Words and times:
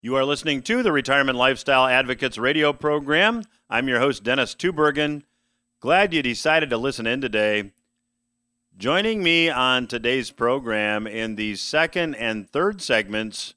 You 0.00 0.14
are 0.14 0.24
listening 0.24 0.62
to 0.62 0.84
the 0.84 0.92
Retirement 0.92 1.36
Lifestyle 1.36 1.88
Advocates 1.88 2.38
radio 2.38 2.72
program. 2.72 3.42
I'm 3.68 3.88
your 3.88 3.98
host, 3.98 4.22
Dennis 4.22 4.54
Tubbergen. 4.54 5.24
Glad 5.80 6.14
you 6.14 6.22
decided 6.22 6.70
to 6.70 6.78
listen 6.78 7.04
in 7.04 7.20
today. 7.20 7.72
Joining 8.76 9.24
me 9.24 9.50
on 9.50 9.88
today's 9.88 10.30
program 10.30 11.08
in 11.08 11.34
the 11.34 11.56
second 11.56 12.14
and 12.14 12.48
third 12.48 12.80
segments 12.80 13.54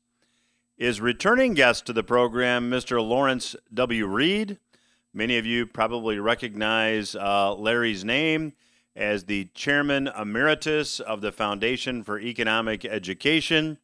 is 0.79 0.99
returning 0.99 1.53
guest 1.53 1.85
to 1.85 1.93
the 1.93 2.01
program, 2.01 2.71
Mr. 2.71 3.07
Lawrence 3.07 3.55
W. 3.71 4.07
Reed. 4.07 4.57
Many 5.13 5.37
of 5.37 5.45
you 5.45 5.67
probably 5.67 6.17
recognize 6.17 7.13
uh, 7.13 7.53
Larry's 7.53 8.03
name 8.03 8.53
as 8.95 9.25
the 9.25 9.45
Chairman 9.53 10.07
Emeritus 10.07 10.99
of 11.01 11.21
the 11.21 11.31
Foundation 11.31 12.03
for 12.03 12.19
Economic 12.19 12.83
Education. 12.83 13.77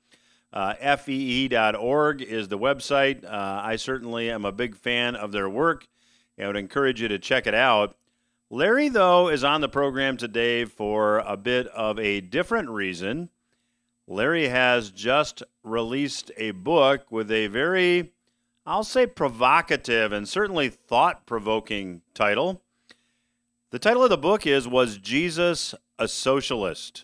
Uh, 0.54 0.74
FEE.org 0.98 2.22
is 2.22 2.48
the 2.48 2.58
website. 2.58 3.24
Uh, 3.26 3.62
I 3.64 3.76
certainly 3.76 4.32
am 4.32 4.46
a 4.46 4.52
big 4.52 4.76
fan 4.76 5.16
of 5.16 5.32
their 5.32 5.50
work 5.50 5.88
and 6.38 6.48
would 6.48 6.56
encourage 6.56 7.02
you 7.02 7.08
to 7.10 7.20
check 7.20 7.48
it 7.48 7.54
out. 7.54 7.98
Larry, 8.50 8.88
though, 8.88 9.28
is 9.28 9.44
on 9.44 9.60
the 9.60 9.68
program 9.68 10.16
today 10.16 10.64
for 10.64 11.20
a 11.20 11.36
bit 11.36 11.68
of 11.68 12.00
a 12.00 12.22
different 12.22 12.70
reason. 12.70 13.30
Larry 14.08 14.48
has 14.48 14.90
just 14.90 15.44
released 15.64 16.32
a 16.38 16.52
book 16.52 17.12
with 17.12 17.30
a 17.30 17.48
very, 17.48 18.14
I'll 18.66 18.86
say, 18.86 19.06
provocative 19.06 20.14
and 20.14 20.30
certainly 20.30 20.70
thought 20.70 21.26
provoking 21.26 22.04
title. 22.14 22.62
The 23.72 23.80
title 23.80 24.04
of 24.04 24.10
the 24.10 24.18
book 24.18 24.48
is 24.48 24.66
Was 24.66 24.98
Jesus 24.98 25.76
a 26.00 26.08
Socialist? 26.08 27.04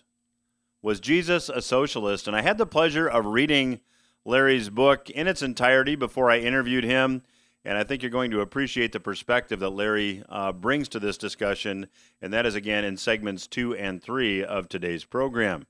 Was 0.84 1.00
Jesus 1.00 1.48
a 1.48 1.62
Socialist? 1.62 2.28
And 2.28 2.36
I 2.36 2.42
had 2.42 2.58
the 2.58 2.66
pleasure 2.66 3.08
of 3.08 3.24
reading 3.24 3.80
Larry's 4.26 4.68
book 4.68 5.08
in 5.08 5.26
its 5.26 5.40
entirety 5.40 5.96
before 5.96 6.30
I 6.30 6.40
interviewed 6.40 6.84
him. 6.84 7.22
And 7.64 7.78
I 7.78 7.84
think 7.84 8.02
you're 8.02 8.10
going 8.10 8.30
to 8.32 8.42
appreciate 8.42 8.92
the 8.92 9.00
perspective 9.00 9.60
that 9.60 9.70
Larry 9.70 10.22
uh, 10.28 10.52
brings 10.52 10.90
to 10.90 11.00
this 11.00 11.16
discussion. 11.16 11.86
And 12.20 12.34
that 12.34 12.44
is 12.44 12.54
again 12.54 12.84
in 12.84 12.98
segments 12.98 13.46
two 13.46 13.74
and 13.74 14.02
three 14.02 14.44
of 14.44 14.68
today's 14.68 15.06
program. 15.06 15.66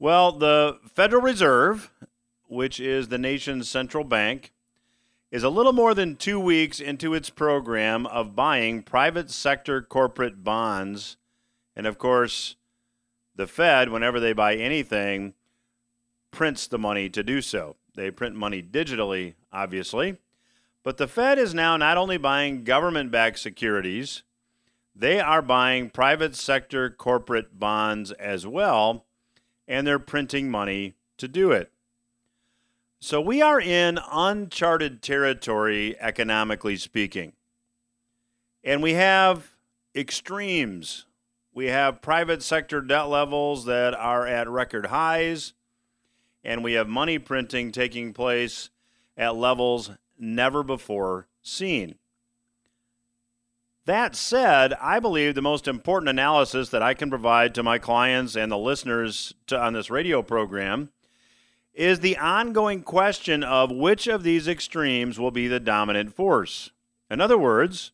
Well, 0.00 0.32
the 0.32 0.80
Federal 0.92 1.22
Reserve, 1.22 1.92
which 2.48 2.80
is 2.80 3.06
the 3.06 3.18
nation's 3.18 3.70
central 3.70 4.02
bank, 4.02 4.50
is 5.30 5.44
a 5.44 5.48
little 5.48 5.72
more 5.72 5.94
than 5.94 6.16
two 6.16 6.40
weeks 6.40 6.80
into 6.80 7.14
its 7.14 7.30
program 7.30 8.04
of 8.06 8.34
buying 8.34 8.82
private 8.82 9.30
sector 9.30 9.80
corporate 9.80 10.42
bonds. 10.42 11.16
And 11.76 11.86
of 11.86 11.98
course, 11.98 12.56
the 13.40 13.46
Fed, 13.46 13.88
whenever 13.88 14.20
they 14.20 14.34
buy 14.34 14.54
anything, 14.54 15.32
prints 16.30 16.66
the 16.66 16.78
money 16.78 17.08
to 17.08 17.22
do 17.22 17.40
so. 17.40 17.76
They 17.94 18.10
print 18.10 18.36
money 18.36 18.62
digitally, 18.62 19.32
obviously. 19.50 20.18
But 20.82 20.98
the 20.98 21.08
Fed 21.08 21.38
is 21.38 21.54
now 21.54 21.78
not 21.78 21.96
only 21.96 22.18
buying 22.18 22.64
government 22.64 23.10
backed 23.10 23.38
securities, 23.38 24.24
they 24.94 25.20
are 25.20 25.40
buying 25.40 25.88
private 25.88 26.36
sector 26.36 26.90
corporate 26.90 27.58
bonds 27.58 28.12
as 28.12 28.46
well, 28.46 29.06
and 29.66 29.86
they're 29.86 29.98
printing 29.98 30.50
money 30.50 30.96
to 31.16 31.26
do 31.26 31.50
it. 31.50 31.72
So 33.00 33.22
we 33.22 33.40
are 33.40 33.58
in 33.58 33.98
uncharted 34.12 35.00
territory, 35.00 35.96
economically 35.98 36.76
speaking. 36.76 37.32
And 38.62 38.82
we 38.82 38.92
have 38.92 39.54
extremes 39.96 41.06
we 41.60 41.66
have 41.66 42.00
private 42.00 42.42
sector 42.42 42.80
debt 42.80 43.10
levels 43.10 43.66
that 43.66 43.92
are 43.92 44.26
at 44.26 44.48
record 44.48 44.86
highs, 44.86 45.52
and 46.42 46.64
we 46.64 46.72
have 46.72 46.88
money 46.88 47.18
printing 47.18 47.70
taking 47.70 48.14
place 48.14 48.70
at 49.14 49.36
levels 49.36 49.90
never 50.18 50.62
before 50.62 51.28
seen. 51.42 51.96
That 53.84 54.16
said, 54.16 54.72
I 54.80 55.00
believe 55.00 55.34
the 55.34 55.42
most 55.42 55.68
important 55.68 56.08
analysis 56.08 56.70
that 56.70 56.82
I 56.82 56.94
can 56.94 57.10
provide 57.10 57.54
to 57.56 57.62
my 57.62 57.76
clients 57.76 58.36
and 58.36 58.50
the 58.50 58.56
listeners 58.56 59.34
to, 59.48 59.60
on 59.60 59.74
this 59.74 59.90
radio 59.90 60.22
program 60.22 60.88
is 61.74 62.00
the 62.00 62.16
ongoing 62.16 62.82
question 62.82 63.44
of 63.44 63.70
which 63.70 64.06
of 64.06 64.22
these 64.22 64.48
extremes 64.48 65.20
will 65.20 65.30
be 65.30 65.46
the 65.46 65.60
dominant 65.60 66.16
force. 66.16 66.70
In 67.10 67.20
other 67.20 67.36
words, 67.36 67.92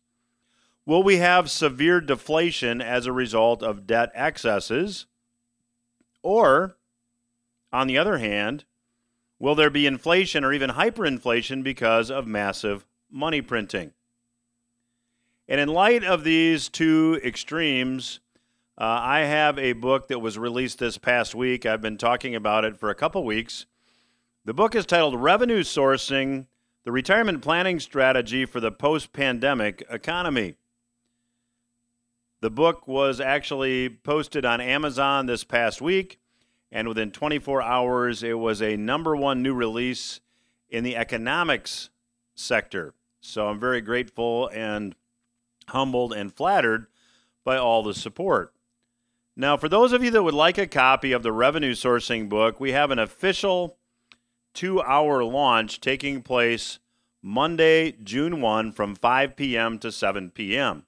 Will 0.87 1.03
we 1.03 1.17
have 1.17 1.51
severe 1.51 2.01
deflation 2.01 2.81
as 2.81 3.07
a 3.07 3.13
result 3.13 3.61
of 3.61 3.89
debt 3.89 4.13
excesses? 4.15 5.07
Or, 6.23 6.77
on 7.73 7.89
the 7.89 7.99
other 7.99 8.19
hand, 8.19 8.65
will 9.41 9.57
there 9.57 9.69
be 9.69 9.87
inflation 9.87 10.45
or 10.45 10.53
even 10.53 10.71
hyperinflation 10.71 11.65
because 11.65 12.09
of 12.09 12.29
massive 12.29 12.87
money 13.11 13.43
printing? 13.43 13.95
And 15.49 15.61
in 15.61 15.69
light 15.69 16.05
of 16.05 16.23
these 16.23 16.69
two 16.69 17.21
extremes, 17.25 18.21
uh, 18.79 18.85
I 18.85 19.21
have 19.21 19.59
a 19.59 19.73
book 19.73 20.07
that 20.07 20.21
was 20.21 20.39
released 20.39 20.79
this 20.79 20.99
past 20.99 21.35
week. 21.35 21.67
I've 21.67 21.83
been 21.83 21.99
talking 21.99 22.37
about 22.37 22.65
it 22.65 22.77
for 22.77 22.91
a 22.91 22.95
couple 22.95 23.25
weeks. 23.25 23.67
The 24.45 24.55
book 24.55 24.77
is 24.77 24.87
titled 24.87 25.21
Revenue 25.21 25.65
Sourcing 25.65 26.47
The 26.85 26.93
Retirement 26.93 27.43
Planning 27.43 27.81
Strategy 27.81 28.47
for 28.47 28.61
the 28.61 28.71
Post 28.71 29.13
Pandemic 29.13 29.85
Economy. 29.91 30.55
The 32.41 32.51
book 32.51 32.87
was 32.87 33.21
actually 33.21 33.89
posted 33.89 34.45
on 34.45 34.61
Amazon 34.61 35.27
this 35.27 35.43
past 35.43 35.81
week, 35.81 36.21
and 36.71 36.87
within 36.87 37.11
24 37.11 37.63
hours, 37.63 38.23
it 38.23 38.39
was 38.39 38.61
a 38.61 38.77
number 38.77 39.17
one 39.17 39.43
new 39.43 39.55
release 39.55 40.21
in 40.69 40.85
the 40.85 40.97
economics 40.97 41.91
sector. 42.35 42.95
So 43.21 43.49
I'm 43.49 43.59
very 43.59 43.81
grateful 43.81 44.49
and 44.53 44.95
humbled 45.69 46.13
and 46.13 46.33
flattered 46.33 46.87
by 47.45 47.57
all 47.57 47.83
the 47.83 47.95
support. 47.95 48.53
Now, 49.37 49.57
for 49.57 49.69
those 49.69 49.93
of 49.93 50.03
you 50.03 50.11
that 50.13 50.23
would 50.23 50.35
like 50.35 50.59
a 50.59 50.67
copy 50.67 51.13
of 51.13 51.23
the 51.23 51.33
revenue 51.33 51.75
sourcing 51.75 52.29
book, 52.29 52.59
we 52.59 52.73
have 52.73 52.91
an 52.91 52.99
official 52.99 53.77
two 54.55 54.81
hour 54.83 55.23
launch 55.23 55.81
taking 55.81 56.23
place 56.23 56.79
Monday, 57.23 57.93
June 57.93 58.41
1 58.41 58.73
from 58.73 58.95
5 58.95 59.37
p.m. 59.37 59.79
to 59.81 59.93
7 59.93 60.31
p.m. 60.31 60.86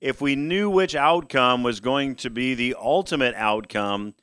if 0.00 0.20
we 0.20 0.36
knew 0.36 0.68
which 0.68 0.94
outcome 0.94 1.62
was 1.62 1.80
going 1.80 2.16
to 2.16 2.30
be 2.30 2.54
the 2.54 2.76
ultimate 2.78 3.34
outcome, 3.36 4.14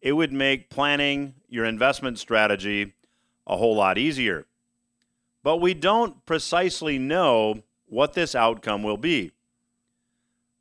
it 0.00 0.12
would 0.12 0.32
make 0.32 0.68
planning 0.68 1.34
your 1.48 1.64
investment 1.64 2.18
strategy 2.18 2.92
a 3.46 3.56
whole 3.56 3.74
lot 3.74 3.96
easier. 3.96 4.46
But 5.42 5.56
we 5.56 5.74
don't 5.74 6.24
precisely 6.26 6.98
know 6.98 7.62
what 7.86 8.12
this 8.12 8.34
outcome 8.34 8.82
will 8.82 8.96
be. 8.96 9.32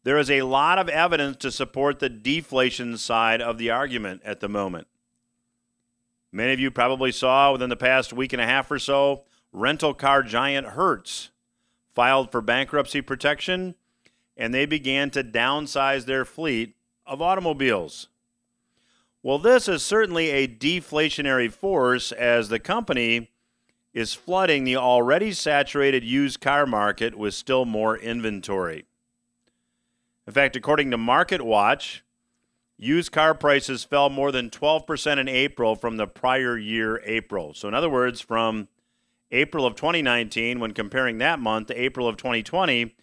There 0.03 0.17
is 0.17 0.31
a 0.31 0.41
lot 0.41 0.79
of 0.79 0.89
evidence 0.89 1.37
to 1.37 1.51
support 1.51 1.99
the 1.99 2.09
deflation 2.09 2.97
side 2.97 3.41
of 3.41 3.57
the 3.57 3.69
argument 3.69 4.21
at 4.25 4.39
the 4.39 4.49
moment. 4.49 4.87
Many 6.31 6.53
of 6.53 6.59
you 6.59 6.71
probably 6.71 7.11
saw 7.11 7.51
within 7.51 7.69
the 7.69 7.75
past 7.75 8.13
week 8.13 8.33
and 8.33 8.41
a 8.41 8.45
half 8.45 8.71
or 8.71 8.79
so, 8.79 9.25
rental 9.51 9.93
car 9.93 10.23
giant 10.23 10.67
Hertz 10.67 11.29
filed 11.93 12.31
for 12.31 12.41
bankruptcy 12.41 13.01
protection 13.01 13.75
and 14.37 14.53
they 14.53 14.65
began 14.65 15.09
to 15.11 15.23
downsize 15.23 16.05
their 16.05 16.25
fleet 16.25 16.75
of 17.05 17.21
automobiles. 17.21 18.07
Well, 19.23 19.37
this 19.37 19.67
is 19.67 19.83
certainly 19.83 20.29
a 20.29 20.47
deflationary 20.47 21.51
force 21.51 22.11
as 22.11 22.49
the 22.49 22.59
company 22.59 23.29
is 23.93 24.13
flooding 24.13 24.63
the 24.63 24.77
already 24.77 25.33
saturated 25.33 26.03
used 26.03 26.39
car 26.39 26.65
market 26.65 27.15
with 27.15 27.33
still 27.33 27.65
more 27.65 27.97
inventory. 27.97 28.85
In 30.25 30.33
fact, 30.33 30.55
according 30.55 30.91
to 30.91 30.97
Market 30.97 31.41
Watch, 31.41 32.03
used 32.77 33.11
car 33.11 33.35
prices 33.35 33.83
fell 33.83 34.09
more 34.09 34.31
than 34.31 34.49
12% 34.49 35.17
in 35.17 35.27
April 35.27 35.75
from 35.75 35.97
the 35.97 36.07
prior 36.07 36.57
year 36.57 37.01
April. 37.05 37.53
So, 37.53 37.67
in 37.67 37.73
other 37.73 37.89
words, 37.89 38.21
from 38.21 38.69
April 39.31 39.65
of 39.65 39.75
2019, 39.75 40.59
when 40.59 40.73
comparing 40.73 41.17
that 41.19 41.39
month 41.39 41.67
to 41.67 41.81
April 41.81 42.07
of 42.07 42.17
2020, 42.17 42.95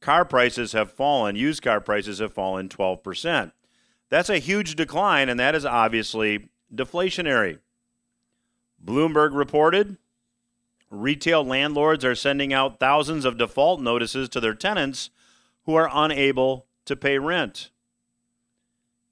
car 0.00 0.24
prices 0.24 0.72
have 0.72 0.92
fallen, 0.92 1.36
used 1.36 1.62
car 1.62 1.80
prices 1.80 2.18
have 2.18 2.32
fallen 2.32 2.68
12%. 2.68 3.52
That's 4.10 4.28
a 4.28 4.38
huge 4.38 4.74
decline, 4.74 5.28
and 5.28 5.40
that 5.40 5.54
is 5.54 5.64
obviously 5.64 6.50
deflationary. 6.74 7.60
Bloomberg 8.84 9.34
reported 9.34 9.96
retail 10.90 11.42
landlords 11.42 12.04
are 12.04 12.14
sending 12.14 12.52
out 12.52 12.78
thousands 12.78 13.24
of 13.24 13.38
default 13.38 13.80
notices 13.80 14.28
to 14.28 14.40
their 14.40 14.54
tenants 14.54 15.08
who 15.64 15.74
are 15.74 15.88
unable 15.90 16.66
to 16.84 16.94
pay 16.94 17.18
rent. 17.18 17.70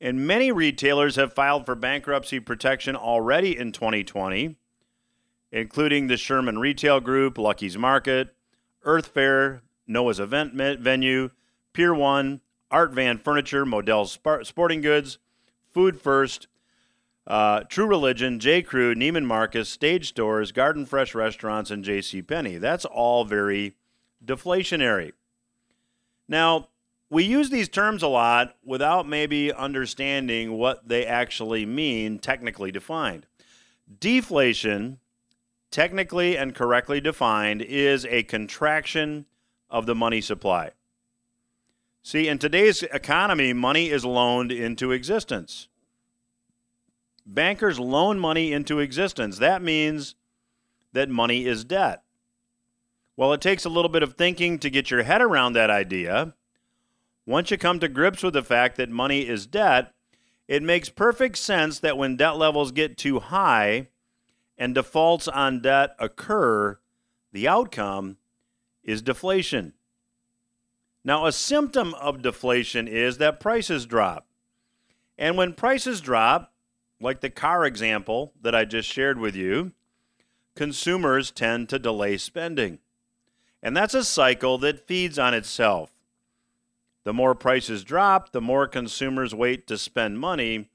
And 0.00 0.26
many 0.26 0.52
retailers 0.52 1.16
have 1.16 1.32
filed 1.32 1.66
for 1.66 1.74
bankruptcy 1.74 2.40
protection 2.40 2.96
already 2.96 3.56
in 3.56 3.72
2020, 3.72 4.56
including 5.52 6.06
the 6.06 6.17
Sherman 6.17 6.58
Retail 6.58 7.00
Group, 7.00 7.38
Lucky's 7.38 7.76
Market, 7.76 8.35
Earth 8.85 9.08
Fare, 9.08 9.62
Noah's 9.87 10.20
Event 10.20 10.55
Venue, 10.55 11.31
Pier 11.73 11.94
1, 11.94 12.41
Art 12.70 12.93
Van 12.93 13.19
Furniture, 13.19 13.67
Modell's 13.67 14.19
Sporting 14.43 14.81
Goods, 14.81 15.19
Food 15.73 16.00
First, 16.00 16.47
uh, 17.26 17.61
True 17.64 17.87
Religion, 17.87 18.38
J. 18.41 18.62
Crew, 18.62 18.94
Neiman 18.94 19.25
Marcus, 19.25 19.69
Stage 19.69 20.08
Stores, 20.08 20.52
Garden 20.52 20.87
Fresh 20.87 21.14
Restaurants, 21.14 21.70
and 21.70 21.85
J.C. 21.85 22.23
Penney. 22.23 22.58
That's 22.58 22.85
all 22.85 23.25
very 23.25 23.75
deflationary. 24.25 25.12
Now, 26.29 26.69
we 27.11 27.25
use 27.25 27.50
these 27.50 27.69
terms 27.69 28.02
a 28.05 28.08
lot 28.08 28.56
without 28.64 29.08
maybe 29.08 29.52
understanding 29.52 30.52
what 30.52 30.88
they 30.88 31.05
actually 31.05 31.67
mean, 31.67 32.20
technically 32.20 32.70
defined. 32.70 33.26
Deflation, 33.99 35.00
technically 35.70 36.37
and 36.37 36.55
correctly 36.55 37.00
defined, 37.00 37.62
is 37.62 38.05
a 38.06 38.22
contraction 38.25 39.26
of 39.69 39.87
the 39.87 39.94
money 39.94 40.20
supply. 40.20 40.70
See, 42.02 42.28
in 42.28 42.38
today's 42.38 42.82
economy, 42.82 43.52
money 43.52 43.90
is 43.90 44.05
loaned 44.05 44.50
into 44.50 44.90
existence. 44.90 45.69
Bankers 47.26 47.78
loan 47.78 48.19
money 48.19 48.52
into 48.52 48.81
existence. 48.81 49.38
That 49.38 49.62
means 49.62 50.14
that 50.93 51.08
money 51.08 51.46
is 51.46 51.64
debt. 51.64 52.02
Well, 53.16 53.32
it 53.32 53.40
takes 53.40 53.64
a 53.64 53.69
little 53.69 53.90
bit 53.90 54.02
of 54.02 54.14
thinking 54.14 54.58
to 54.61 54.70
get 54.70 54.90
your 54.90 55.02
head 55.02 55.20
around 55.20 55.52
that 55.52 55.70
idea. 55.70 56.34
Once 57.26 57.50
you 57.50 57.58
come 57.58 57.78
to 57.78 57.88
grips 57.88 58.23
with 58.23 58.32
the 58.32 58.43
fact 58.43 58.76
that 58.76 58.88
money 58.88 59.28
is 59.28 59.46
debt, 59.46 59.93
it 60.49 60.62
makes 60.62 60.88
perfect 60.88 61.37
sense 61.37 61.78
that 61.81 61.99
when 61.99 62.16
debt 62.16 62.37
levels 62.37 62.73
get 62.73 62.96
too 62.96 63.20
high 63.20 63.88
and 64.60 64.74
defaults 64.74 65.26
on 65.26 65.62
debt 65.62 65.96
occur, 65.98 66.78
the 67.32 67.48
outcome 67.48 68.18
is 68.84 69.00
deflation. 69.00 69.72
Now, 71.02 71.24
a 71.24 71.32
symptom 71.32 71.94
of 71.94 72.20
deflation 72.20 72.86
is 72.86 73.16
that 73.18 73.40
prices 73.40 73.86
drop. 73.86 74.26
And 75.16 75.38
when 75.38 75.54
prices 75.54 76.02
drop, 76.02 76.52
like 77.00 77.22
the 77.22 77.30
car 77.30 77.64
example 77.64 78.34
that 78.42 78.54
I 78.54 78.66
just 78.66 78.86
shared 78.86 79.18
with 79.18 79.34
you, 79.34 79.72
consumers 80.54 81.30
tend 81.30 81.70
to 81.70 81.78
delay 81.78 82.18
spending. 82.18 82.80
And 83.62 83.74
that's 83.74 83.94
a 83.94 84.04
cycle 84.04 84.58
that 84.58 84.86
feeds 84.86 85.18
on 85.18 85.32
itself. 85.32 85.90
The 87.04 87.14
more 87.14 87.34
prices 87.34 87.82
drop, 87.82 88.32
the 88.32 88.42
more 88.42 88.66
consumers 88.66 89.34
wait 89.34 89.66
to 89.68 89.78
spend 89.78 90.20
money, 90.20 90.68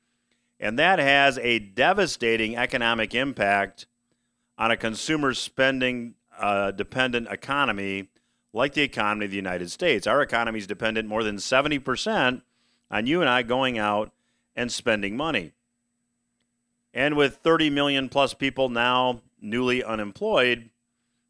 and 0.59 0.79
that 0.79 0.99
has 0.99 1.37
a 1.39 1.59
devastating 1.59 2.55
economic 2.55 3.13
impact 3.13 3.87
on 4.57 4.71
a 4.71 4.77
consumer 4.77 5.33
spending 5.33 6.15
uh, 6.39 6.71
dependent 6.71 7.27
economy 7.29 8.09
like 8.53 8.73
the 8.73 8.81
economy 8.81 9.25
of 9.25 9.31
the 9.31 9.37
United 9.37 9.69
States. 9.69 10.07
Our 10.07 10.21
economy 10.21 10.59
is 10.59 10.67
dependent 10.67 11.09
more 11.09 11.23
than 11.23 11.37
70% 11.37 12.41
on 12.89 13.05
you 13.05 13.19
and 13.19 13.29
I 13.29 13.43
going 13.43 13.77
out 13.77 14.13
and 14.55 14.71
spending 14.71 15.17
money. 15.17 15.51
And 16.93 17.17
with 17.17 17.37
30 17.37 17.69
million 17.69 18.07
plus 18.07 18.33
people 18.33 18.69
now 18.69 19.21
newly 19.41 19.83
unemployed, 19.83 20.69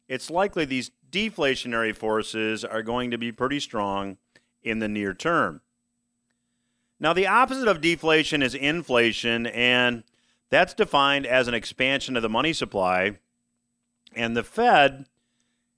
it's 0.08 0.30
likely 0.30 0.64
these 0.64 0.92
deflationary 1.10 1.94
forces 1.94 2.64
are 2.64 2.82
going 2.82 3.10
to 3.10 3.18
be 3.18 3.32
pretty 3.32 3.58
strong 3.58 4.18
in 4.62 4.78
the 4.78 4.88
near 4.88 5.12
term. 5.12 5.60
Now, 6.98 7.12
the 7.12 7.26
opposite 7.26 7.68
of 7.68 7.80
deflation 7.80 8.42
is 8.42 8.54
inflation, 8.54 9.46
and 9.46 10.02
that's 10.48 10.74
defined 10.74 11.26
as 11.26 11.48
an 11.48 11.54
expansion 11.54 12.16
of 12.16 12.22
the 12.22 12.28
money 12.28 12.52
supply. 12.52 13.18
And 14.14 14.36
the 14.36 14.42
Fed 14.42 15.06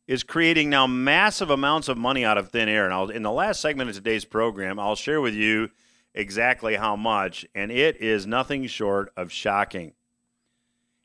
is 0.06 0.22
creating 0.22 0.70
now 0.70 0.86
massive 0.86 1.50
amounts 1.50 1.88
of 1.88 1.98
money 1.98 2.24
out 2.24 2.38
of 2.38 2.50
thin 2.50 2.68
air. 2.68 2.84
And 2.84 2.94
I'll, 2.94 3.10
in 3.10 3.22
the 3.22 3.32
last 3.32 3.60
segment 3.60 3.90
of 3.90 3.96
today's 3.96 4.24
program, 4.24 4.78
I'll 4.78 4.96
share 4.96 5.20
with 5.20 5.34
you 5.34 5.70
exactly 6.14 6.76
how 6.76 6.96
much, 6.96 7.46
and 7.54 7.70
it 7.70 8.00
is 8.00 8.26
nothing 8.26 8.66
short 8.66 9.12
of 9.16 9.30
shocking. 9.30 9.92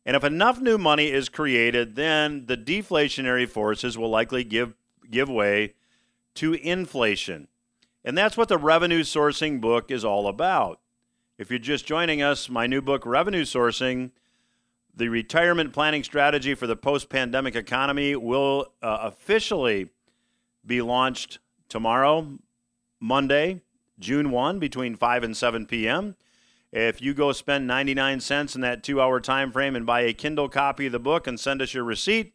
And 0.06 0.16
if 0.16 0.24
enough 0.24 0.60
new 0.60 0.78
money 0.78 1.12
is 1.12 1.30
created, 1.30 1.96
then 1.96 2.46
the 2.46 2.58
deflationary 2.58 3.48
forces 3.48 3.98
will 3.98 4.10
likely 4.10 4.44
give 4.44 4.74
give 5.10 5.30
way 5.30 5.74
to 6.36 6.54
inflation. 6.54 7.48
And 8.06 8.18
that's 8.18 8.36
what 8.36 8.50
the 8.50 8.58
revenue 8.58 9.04
sourcing 9.04 9.62
book 9.62 9.90
is 9.90 10.04
all 10.04 10.28
about. 10.28 10.80
If 11.38 11.50
you're 11.50 11.60
just 11.60 11.86
joining 11.86 12.22
us, 12.22 12.50
my 12.50 12.68
new 12.68 12.82
book, 12.82 13.06
Revenue 13.06 13.44
Sourcing, 13.44 14.12
the 14.96 15.08
retirement 15.08 15.74
planning 15.74 16.04
strategy 16.04 16.54
for 16.54 16.68
the 16.68 16.76
post 16.76 17.10
pandemic 17.10 17.56
economy, 17.56 18.16
will 18.16 18.68
uh, 18.82 19.00
officially 19.02 19.90
be 20.66 20.82
launched 20.82 21.40
tomorrow, 21.70 22.38
Monday, 23.00 23.62
June 24.00 24.32
1, 24.32 24.60
between 24.60 24.96
5 24.96 25.24
and 25.24 25.36
7 25.36 25.66
p.m. 25.66 26.16
If 26.72 27.02
you 27.02 27.14
go 27.14 27.32
spend 27.32 27.68
99 27.68 28.20
cents 28.20 28.56
in 28.56 28.62
that 28.62 28.84
two 28.84 29.00
hour 29.00 29.20
time 29.20 29.52
frame 29.52 29.76
and 29.76 29.86
buy 29.86 30.02
a 30.02 30.14
Kindle 30.14 30.50
copy 30.50 30.88
of 30.88 30.92
the 30.92 31.00
book 31.00 31.26
and 31.26 31.40
send 31.40 31.62
us 31.62 31.74
your 31.74 31.84
receipt, 31.84 32.34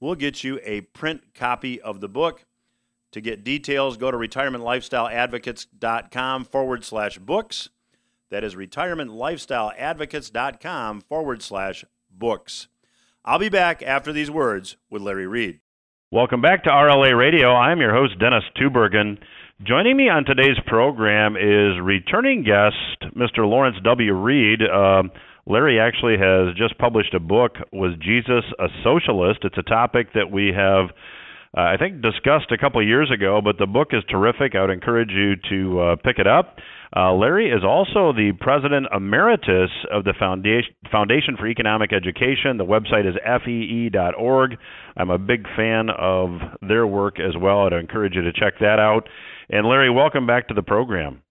we'll 0.00 0.14
get 0.14 0.44
you 0.44 0.60
a 0.64 0.82
print 0.82 1.34
copy 1.34 1.80
of 1.80 2.00
the 2.00 2.08
book. 2.08 2.44
To 3.12 3.20
get 3.20 3.44
details, 3.44 3.96
go 3.96 4.10
to 4.10 4.18
retirementlifestyleadvocates.com 4.18 6.44
forward 6.44 6.84
slash 6.84 7.18
books. 7.18 7.68
That 8.30 8.44
is 8.44 8.54
retirementlifestyleadvocates.com 8.54 11.00
forward 11.02 11.42
slash 11.42 11.84
books. 12.10 12.68
I'll 13.24 13.38
be 13.38 13.48
back 13.48 13.82
after 13.82 14.12
these 14.12 14.30
words 14.30 14.76
with 14.90 15.00
Larry 15.02 15.26
Reed. 15.26 15.60
Welcome 16.10 16.40
back 16.40 16.64
to 16.64 16.70
RLA 16.70 17.16
Radio. 17.18 17.54
I'm 17.54 17.80
your 17.80 17.94
host, 17.94 18.18
Dennis 18.18 18.44
Tubbergen. 18.56 19.18
Joining 19.62 19.96
me 19.96 20.08
on 20.08 20.24
today's 20.24 20.58
program 20.66 21.36
is 21.36 21.78
returning 21.82 22.44
guest, 22.44 22.76
Mr. 23.16 23.46
Lawrence 23.48 23.76
W. 23.84 24.14
Reed. 24.14 24.60
Uh, 24.62 25.02
Larry 25.46 25.80
actually 25.80 26.16
has 26.18 26.54
just 26.56 26.78
published 26.78 27.14
a 27.14 27.20
book, 27.20 27.56
Was 27.72 27.94
Jesus 28.00 28.44
a 28.58 28.68
Socialist? 28.84 29.40
It's 29.42 29.58
a 29.58 29.62
topic 29.62 30.12
that 30.14 30.30
we 30.30 30.52
have 30.54 30.90
uh, 31.56 31.60
I 31.60 31.76
think 31.78 32.02
discussed 32.02 32.52
a 32.52 32.58
couple 32.58 32.80
of 32.80 32.86
years 32.86 33.10
ago, 33.10 33.40
but 33.42 33.56
the 33.58 33.66
book 33.66 33.88
is 33.92 34.02
terrific. 34.10 34.54
I 34.54 34.60
would 34.60 34.70
encourage 34.70 35.10
you 35.10 35.34
to 35.50 35.80
uh, 35.80 35.96
pick 35.96 36.18
it 36.18 36.26
up. 36.26 36.56
Uh, 36.94 37.12
Larry 37.12 37.50
is 37.50 37.62
also 37.64 38.12
the 38.12 38.32
president 38.40 38.86
emeritus 38.94 39.70
of 39.92 40.04
the 40.04 40.14
Foundation, 40.18 40.74
Foundation 40.90 41.36
for 41.38 41.46
Economic 41.46 41.92
Education. 41.92 42.56
The 42.56 42.64
website 42.64 43.06
is 43.06 43.14
fee.org. 43.44 44.56
I'm 44.96 45.10
a 45.10 45.18
big 45.18 45.46
fan 45.54 45.88
of 45.90 46.30
their 46.66 46.86
work 46.86 47.20
as 47.20 47.34
well. 47.40 47.66
I'd 47.66 47.74
encourage 47.74 48.14
you 48.14 48.22
to 48.22 48.32
check 48.32 48.54
that 48.60 48.78
out. 48.78 49.08
And 49.50 49.66
Larry, 49.66 49.90
welcome 49.90 50.26
back 50.26 50.48
to 50.48 50.54
the 50.54 50.62
program. 50.62 51.22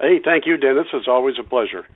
Hey, 0.00 0.20
thank 0.24 0.46
you, 0.46 0.56
Dennis. 0.56 0.86
It's 0.92 1.08
always 1.08 1.34
a 1.38 1.48
pleasure. 1.48 1.86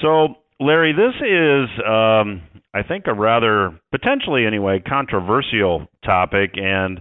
So, 0.00 0.36
Larry, 0.60 0.92
this 0.92 1.14
is 1.20 1.68
um, 1.86 2.42
I 2.76 2.82
think, 2.86 3.06
a 3.06 3.14
rather 3.14 3.78
potentially 3.90 4.46
anyway 4.46 4.82
controversial 4.86 5.86
topic, 6.04 6.52
and 6.56 6.98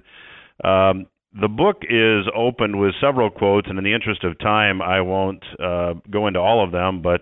um, 0.63 1.07
the 1.39 1.49
book 1.49 1.81
is 1.83 2.31
opened 2.33 2.79
with 2.79 2.93
several 3.01 3.29
quotes, 3.29 3.67
and 3.67 3.77
in 3.77 3.83
the 3.83 3.93
interest 3.93 4.23
of 4.23 4.39
time, 4.39 4.81
I 4.81 5.01
won't 5.01 5.43
uh, 5.61 5.95
go 6.09 6.27
into 6.27 6.39
all 6.39 6.63
of 6.63 6.71
them. 6.71 7.01
But 7.01 7.21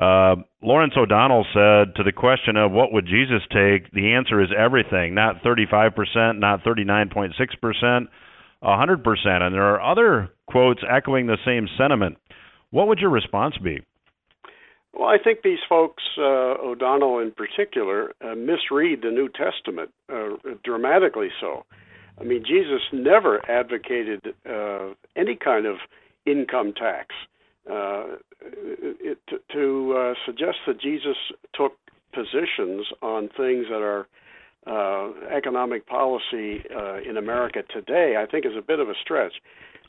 uh, 0.00 0.36
Lawrence 0.62 0.94
O'Donnell 0.96 1.44
said 1.52 1.94
to 1.96 2.02
the 2.02 2.12
question 2.12 2.56
of 2.56 2.72
what 2.72 2.90
would 2.92 3.04
Jesus 3.04 3.42
take, 3.52 3.90
the 3.92 4.14
answer 4.14 4.40
is 4.40 4.48
everything, 4.56 5.14
not 5.14 5.42
35%, 5.42 6.38
not 6.38 6.64
39.6%, 6.64 8.06
100%. 8.62 9.42
And 9.42 9.54
there 9.54 9.74
are 9.74 9.92
other 9.92 10.30
quotes 10.48 10.80
echoing 10.88 11.26
the 11.26 11.36
same 11.44 11.68
sentiment. 11.76 12.16
What 12.70 12.88
would 12.88 13.00
your 13.00 13.10
response 13.10 13.56
be? 13.62 13.80
Well, 14.92 15.08
I 15.08 15.18
think 15.22 15.42
these 15.42 15.60
folks, 15.68 16.02
uh, 16.18 16.22
O'Donnell 16.22 17.20
in 17.20 17.32
particular, 17.32 18.12
uh, 18.20 18.34
misread 18.34 19.02
the 19.02 19.10
New 19.10 19.28
Testament 19.28 19.90
uh, 20.12 20.30
dramatically 20.64 21.28
so. 21.40 21.64
I 22.20 22.24
mean, 22.24 22.44
Jesus 22.46 22.82
never 22.92 23.40
advocated 23.50 24.34
uh, 24.48 24.90
any 25.16 25.36
kind 25.36 25.66
of 25.66 25.76
income 26.26 26.74
tax. 26.74 27.14
Uh, 27.70 28.16
it, 28.42 29.18
to, 29.28 29.38
to 29.52 29.96
uh, 29.96 30.14
suggest 30.26 30.58
that 30.66 30.80
Jesus 30.80 31.16
took 31.54 31.72
positions 32.12 32.86
on 33.02 33.28
things 33.28 33.66
that 33.70 33.82
are 33.82 34.06
uh, 34.66 35.12
economic 35.34 35.86
policy 35.86 36.62
uh, 36.74 36.98
in 37.00 37.16
America 37.16 37.62
today, 37.72 38.16
I 38.18 38.26
think 38.30 38.44
is 38.44 38.56
a 38.56 38.62
bit 38.62 38.80
of 38.80 38.88
a 38.88 38.94
stretch. 39.00 39.34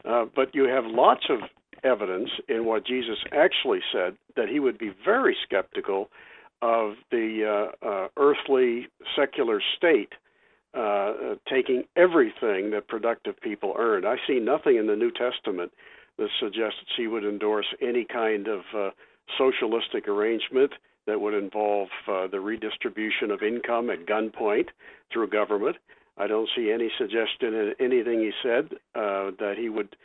Uh, 0.06 0.26
but 0.36 0.54
you 0.56 0.68
have 0.68 0.86
lots 0.86 1.26
of 1.30 1.40
evidence 1.84 2.30
in 2.48 2.66
what 2.66 2.86
Jesus 2.86 3.18
actually 3.32 3.82
said 3.92 4.16
that 4.36 4.50
he 4.50 4.60
would 4.60 4.78
be 4.78 4.92
very 5.04 5.36
skeptical 5.44 6.10
of 6.62 6.94
the 7.10 7.72
uh, 7.84 7.86
uh, 7.86 8.08
earthly 8.18 8.88
secular 9.16 9.62
state 9.78 10.14
uh, 10.74 11.36
taking 11.50 11.84
everything 11.96 12.72
that 12.72 12.88
productive 12.88 13.40
people 13.42 13.76
earned. 13.78 14.06
I 14.06 14.16
see 14.28 14.40
nothing 14.40 14.78
in 14.78 14.88
the 14.88 14.96
New 14.96 15.12
Testament 15.12 15.72
that 16.18 16.30
suggests 16.40 16.80
he 16.96 17.08
would 17.08 17.26
endorse 17.26 17.66
any 17.82 18.06
kind 18.06 18.48
of 18.48 18.62
uh, 18.76 18.90
socialistic 19.38 20.08
arrangement 20.08 20.72
that 21.08 21.20
would 21.20 21.34
involve 21.34 21.90
uh, 22.08 22.28
the 22.28 22.40
redistribution 22.40 23.32
of 23.32 23.42
income 23.42 23.90
at 23.90 24.06
gunpoint 24.06 24.68
through 25.12 25.28
government. 25.30 25.78
I 26.18 26.28
don't 26.28 26.50
see 26.56 26.72
any 26.72 26.92
suggestion 26.98 27.54
in 27.54 27.74
anything 27.80 28.20
he 28.20 28.32
said 28.44 28.70
uh, 28.96 29.32
that 29.40 29.56
he 29.58 29.70
would 29.70 29.96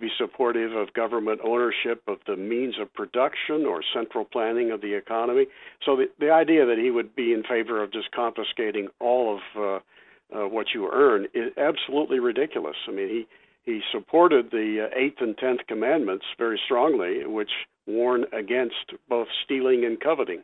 be 0.00 0.08
supportive 0.18 0.72
of 0.72 0.92
government 0.92 1.40
ownership 1.44 2.02
of 2.08 2.18
the 2.26 2.36
means 2.36 2.74
of 2.80 2.92
production 2.92 3.64
or 3.66 3.80
central 3.94 4.24
planning 4.24 4.70
of 4.70 4.80
the 4.80 4.94
economy. 4.94 5.46
So 5.84 5.96
the, 5.96 6.06
the 6.18 6.30
idea 6.30 6.66
that 6.66 6.78
he 6.78 6.90
would 6.90 7.14
be 7.14 7.32
in 7.32 7.42
favor 7.42 7.82
of 7.82 7.92
just 7.92 8.10
confiscating 8.10 8.88
all 9.00 9.36
of 9.36 9.40
uh, 9.56 10.36
uh, 10.36 10.48
what 10.48 10.66
you 10.74 10.90
earn 10.92 11.26
is 11.32 11.52
absolutely 11.56 12.18
ridiculous. 12.18 12.76
I 12.88 12.92
mean, 12.92 13.08
he 13.08 13.26
he 13.64 13.80
supported 13.92 14.50
the 14.50 14.86
uh, 14.86 14.94
eighth 14.98 15.18
and 15.20 15.36
tenth 15.38 15.60
commandments 15.66 16.26
very 16.36 16.60
strongly, 16.66 17.24
which 17.24 17.50
warn 17.86 18.24
against 18.32 18.92
both 19.08 19.28
stealing 19.44 19.84
and 19.86 19.98
coveting. 20.00 20.42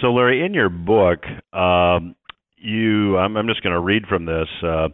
So, 0.00 0.08
Larry, 0.12 0.44
in 0.44 0.52
your 0.52 0.68
book, 0.68 1.24
um, 1.52 2.14
you 2.56 3.16
I'm, 3.16 3.36
I'm 3.36 3.46
just 3.46 3.62
going 3.62 3.74
to 3.74 3.80
read 3.80 4.06
from 4.06 4.26
this. 4.26 4.48
Uh, 4.62 4.88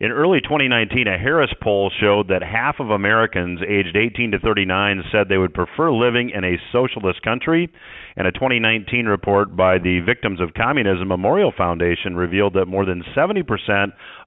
in 0.00 0.12
early 0.12 0.40
2019, 0.40 1.08
a 1.08 1.18
Harris 1.18 1.50
poll 1.60 1.90
showed 2.00 2.28
that 2.28 2.42
half 2.42 2.76
of 2.78 2.90
Americans 2.90 3.58
aged 3.66 3.96
18 3.96 4.30
to 4.30 4.38
39 4.38 5.02
said 5.10 5.28
they 5.28 5.38
would 5.38 5.52
prefer 5.52 5.90
living 5.90 6.30
in 6.30 6.44
a 6.44 6.56
socialist 6.70 7.20
country. 7.22 7.68
And 8.16 8.26
a 8.26 8.32
2019 8.32 9.06
report 9.06 9.56
by 9.56 9.78
the 9.78 9.98
Victims 10.06 10.40
of 10.40 10.54
Communism 10.54 11.08
Memorial 11.08 11.52
Foundation 11.56 12.14
revealed 12.14 12.54
that 12.54 12.66
more 12.66 12.84
than 12.84 13.02
70% 13.16 13.42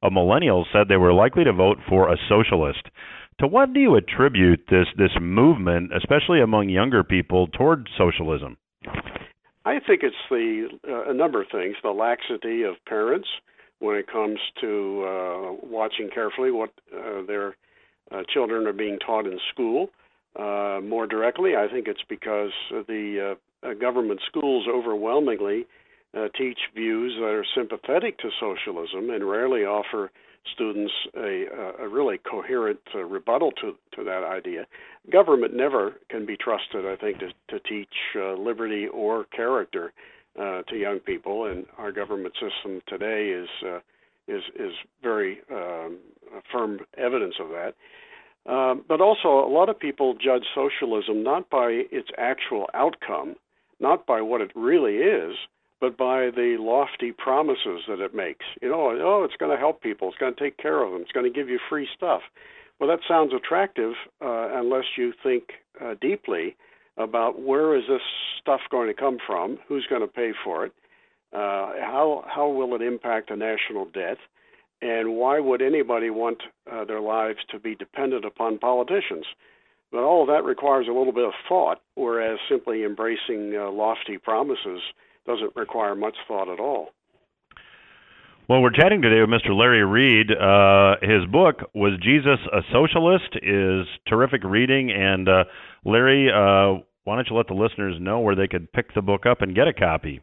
of 0.02 0.12
millennials 0.12 0.66
said 0.74 0.88
they 0.90 0.98
were 0.98 1.14
likely 1.14 1.46
to 1.46 1.54
vote 1.54 1.78
for 1.88 2.12
a 2.12 2.18
socialist. 2.28 2.84
To 3.40 3.48
what 3.48 3.74
do 3.74 3.80
you 3.80 3.96
attribute 3.96 4.66
this 4.70 4.88
this 4.98 5.12
movement, 5.20 5.92
especially 5.96 6.42
among 6.42 6.70
younger 6.70 7.04
people, 7.04 7.48
toward 7.48 7.90
socialism? 7.98 8.58
I 9.64 9.80
think 9.80 10.02
it's 10.04 10.16
the 10.30 10.68
uh, 10.88 11.10
a 11.10 11.14
number 11.14 11.42
of 11.42 11.48
things: 11.52 11.76
the 11.82 11.90
laxity 11.90 12.64
of 12.64 12.76
parents, 12.86 13.28
when 13.82 13.98
it 13.98 14.08
comes 14.08 14.40
to 14.62 15.04
uh, 15.06 15.52
watching 15.64 16.10
carefully 16.14 16.52
what 16.52 16.70
uh, 16.96 17.24
their 17.26 17.56
uh, 18.12 18.22
children 18.34 18.68
are 18.68 18.74
being 18.74 19.00
taught 19.00 19.26
in 19.26 19.40
school. 19.52 19.90
Uh, 20.40 20.80
more 20.82 21.08
directly, 21.08 21.56
I 21.58 21.68
think 21.68 21.88
it's 21.88 22.04
because 22.08 22.52
the 22.72 23.36
uh, 23.64 23.68
uh, 23.68 23.74
government 23.74 24.22
schools 24.28 24.66
overwhelmingly 24.72 25.66
uh, 26.16 26.28
teach 26.38 26.60
views 26.76 27.14
that 27.20 27.26
are 27.26 27.46
sympathetic 27.56 28.18
to 28.20 28.30
socialism 28.40 29.10
and 29.10 29.28
rarely 29.28 29.62
offer 29.62 30.12
students 30.54 30.94
a, 31.16 31.46
a 31.80 31.88
really 31.88 32.18
coherent 32.18 32.80
uh, 32.96 33.00
rebuttal 33.00 33.52
to, 33.52 33.76
to 33.96 34.04
that 34.04 34.24
idea. 34.24 34.66
Government 35.12 35.56
never 35.56 35.96
can 36.10 36.26
be 36.26 36.38
trusted, 36.38 36.86
I 36.86 36.96
think, 36.96 37.20
to, 37.20 37.30
to 37.50 37.60
teach 37.60 37.94
uh, 38.16 38.34
liberty 38.34 38.88
or 38.88 39.26
character 39.26 39.94
uh, 40.40 40.62
to 40.64 40.76
young 40.76 41.00
people, 41.00 41.46
and 41.46 41.66
our 41.78 41.92
government 41.92 42.34
system 42.36 42.82
today 42.88 43.30
is 43.30 43.50
uh, 43.66 43.80
is 44.28 44.44
is 44.56 44.74
very 45.02 45.40
um, 45.52 45.98
firm 46.52 46.80
evidence 46.98 47.36
of 47.40 47.50
that. 47.50 47.74
Um, 48.52 48.84
but 48.88 49.02
also, 49.02 49.30
a 49.30 49.52
lot 49.52 49.70
of 49.70 49.80
people 49.80 50.16
judge 50.16 50.46
socialism 50.56 51.24
not 51.24 51.50
by 51.50 51.84
its 51.92 52.10
actual 52.18 52.68
outcome, 52.74 53.36
not 53.80 54.06
by 54.08 54.22
what 54.22 54.42
it 54.42 54.52
really 54.56 54.96
is, 54.96 55.36
but 55.80 55.98
by 55.98 56.30
the 56.34 56.58
lofty 56.60 57.12
promises 57.12 57.82
that 57.88 58.00
it 58.00 58.16
makes. 58.16 58.46
You 58.62 58.70
know, 58.70 58.98
oh, 59.02 59.24
it's 59.24 59.36
going 59.38 59.52
to 59.52 59.58
help 59.58 59.82
people, 59.82 60.10
it's 60.10 60.18
going 60.18 60.34
to 60.34 60.40
take 60.40 60.58
care 60.58 60.84
of 60.84 60.92
them, 60.92 61.02
it's 61.02 61.12
going 61.12 61.32
to 61.32 61.38
give 61.38 61.50
you 61.50 61.60
free 61.70 61.88
stuff. 61.96 62.22
Well, 62.80 62.90
that 62.90 63.00
sounds 63.08 63.32
attractive 63.34 63.94
uh, 64.22 64.50
unless 64.54 64.86
you 64.98 65.14
think 65.22 65.44
uh, 65.80 65.96
deeply 66.02 66.56
about 67.04 67.42
where 67.42 67.76
is 67.76 67.84
this 67.90 68.02
stuff 68.42 68.62
going 68.70 68.88
to 68.88 68.94
come 68.94 69.18
from, 69.26 69.58
who's 69.68 69.86
going 69.90 70.02
to 70.02 70.08
pay 70.08 70.32
for 70.44 70.66
it, 70.66 70.74
uh, 71.34 71.72
how 71.82 72.24
how 72.28 72.50
will 72.50 72.76
it 72.76 72.82
impact 72.82 73.30
the 73.30 73.36
national 73.36 73.86
debt, 73.86 74.18
and 74.82 75.16
why 75.16 75.40
would 75.40 75.62
anybody 75.62 76.10
want 76.10 76.44
uh, 76.72 76.84
their 76.86 77.00
lives 77.02 77.40
to 77.50 77.60
be 77.60 77.76
dependent 77.76 78.26
upon 78.26 78.58
politicians? 78.58 79.26
But 79.92 80.04
all 80.04 80.22
of 80.22 80.28
that 80.28 80.44
requires 80.44 80.88
a 80.88 80.94
little 80.94 81.14
bit 81.14 81.26
of 81.26 81.34
thought, 81.48 81.82
whereas 81.96 82.40
simply 82.50 82.84
embracing 82.84 83.56
uh, 83.56 83.70
lofty 83.72 84.18
promises 84.18 84.82
doesn't 85.26 85.56
require 85.56 85.96
much 85.96 86.16
thought 86.28 86.50
at 86.52 86.60
all. 86.60 86.90
Well, 88.48 88.62
we're 88.62 88.72
chatting 88.72 89.02
today 89.02 89.22
with 89.22 89.30
Mr. 89.30 89.56
Larry 89.56 89.86
Reed. 89.86 90.32
Uh, 90.32 90.96
his 91.02 91.26
book, 91.32 91.70
Was 91.74 91.98
Jesus 92.02 92.40
a 92.52 92.62
Socialist? 92.74 93.38
is 93.42 93.86
terrific 94.08 94.44
reading. 94.44 94.92
And 94.92 95.30
uh, 95.30 95.44
Larry, 95.86 96.30
uh, 96.30 96.82
why 97.04 97.16
don't 97.16 97.30
you 97.30 97.36
let 97.36 97.48
the 97.48 97.54
listeners 97.54 97.98
know 98.00 98.20
where 98.20 98.36
they 98.36 98.48
could 98.48 98.72
pick 98.72 98.94
the 98.94 99.02
book 99.02 99.26
up 99.26 99.42
and 99.42 99.56
get 99.56 99.68
a 99.68 99.74
copy? 99.74 100.22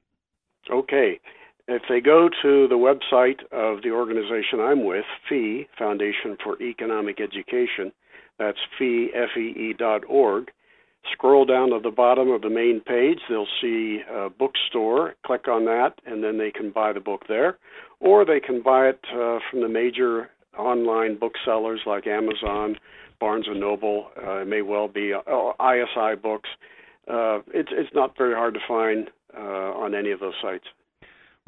Okay. 0.71 1.21
If 1.67 1.83
they 1.89 2.01
go 2.01 2.29
to 2.43 2.69
the 2.69 2.75
website 2.75 3.41
of 3.53 3.83
the 3.83 3.91
organization 3.91 4.61
I'm 4.61 4.85
with, 4.85 5.05
FEE, 5.29 5.69
Foundation 5.79 6.37
for 6.43 6.61
Economic 6.63 7.21
Education, 7.21 7.93
that's 8.39 8.59
fee, 8.79 9.11
F-E-E 9.15 9.75
dot 9.79 10.03
org, 10.09 10.51
scroll 11.13 11.45
down 11.45 11.71
to 11.71 11.81
the 11.83 11.91
bottom 11.91 12.31
of 12.31 12.41
the 12.43 12.51
main 12.51 12.81
page, 12.81 13.19
they'll 13.29 13.47
see 13.61 14.01
a 14.11 14.31
bookstore. 14.31 15.15
Click 15.27 15.49
on 15.49 15.65
that, 15.67 15.95
and 16.07 16.23
then 16.25 16.39
they 16.39 16.51
can 16.51 16.71
buy 16.71 16.93
the 16.93 17.01
book 17.01 17.23
there 17.29 17.59
or 18.01 18.25
they 18.25 18.41
can 18.41 18.63
buy 18.63 18.89
it 18.89 19.01
uh, 19.13 19.39
from 19.51 19.61
the 19.61 19.69
major 19.69 20.31
online 20.57 21.19
booksellers 21.19 21.81
like 21.87 22.07
Amazon, 22.07 22.77
Barnes 23.21 23.47
and 23.49 23.61
Noble. 23.61 24.09
Uh, 24.17 24.39
it 24.39 24.49
may 24.49 24.63
well 24.63 24.89
be 24.89 25.13
uh, 25.13 25.53
ISI 25.61 26.17
Books. 26.23 26.49
Uh, 27.09 27.39
it's 27.55 27.71
it's 27.73 27.95
not 27.95 28.17
very 28.19 28.35
hard 28.35 28.55
to 28.55 28.61
find 28.67 29.09
uh, 29.37 29.41
on 29.41 29.95
any 29.95 30.11
of 30.11 30.21
those 30.21 30.35
sites. 30.43 30.65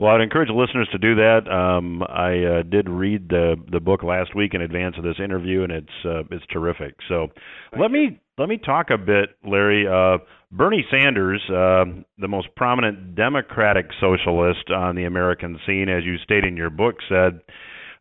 Well, 0.00 0.14
I'd 0.14 0.22
encourage 0.22 0.48
listeners 0.48 0.88
to 0.92 0.98
do 0.98 1.16
that. 1.16 1.40
Um, 1.46 2.02
I 2.02 2.60
uh, 2.60 2.62
did 2.62 2.88
read 2.88 3.28
the 3.28 3.56
the 3.70 3.80
book 3.80 4.02
last 4.02 4.34
week 4.34 4.54
in 4.54 4.62
advance 4.62 4.96
of 4.96 5.04
this 5.04 5.16
interview, 5.22 5.62
and 5.62 5.70
it's 5.70 6.04
uh, 6.06 6.22
it's 6.30 6.44
terrific. 6.50 6.94
So, 7.06 7.26
Thank 7.70 7.82
let 7.82 7.90
you. 7.90 8.08
me 8.08 8.20
let 8.38 8.48
me 8.48 8.56
talk 8.56 8.86
a 8.88 8.96
bit, 8.96 9.36
Larry. 9.44 9.86
Uh, 9.86 10.24
Bernie 10.50 10.86
Sanders, 10.90 11.42
uh, 11.50 11.84
the 12.16 12.28
most 12.28 12.48
prominent 12.56 13.14
Democratic 13.14 13.88
socialist 14.00 14.70
on 14.70 14.96
the 14.96 15.04
American 15.04 15.60
scene, 15.66 15.90
as 15.90 16.02
you 16.04 16.16
state 16.24 16.44
in 16.44 16.56
your 16.56 16.70
book, 16.70 16.96
said. 17.06 17.40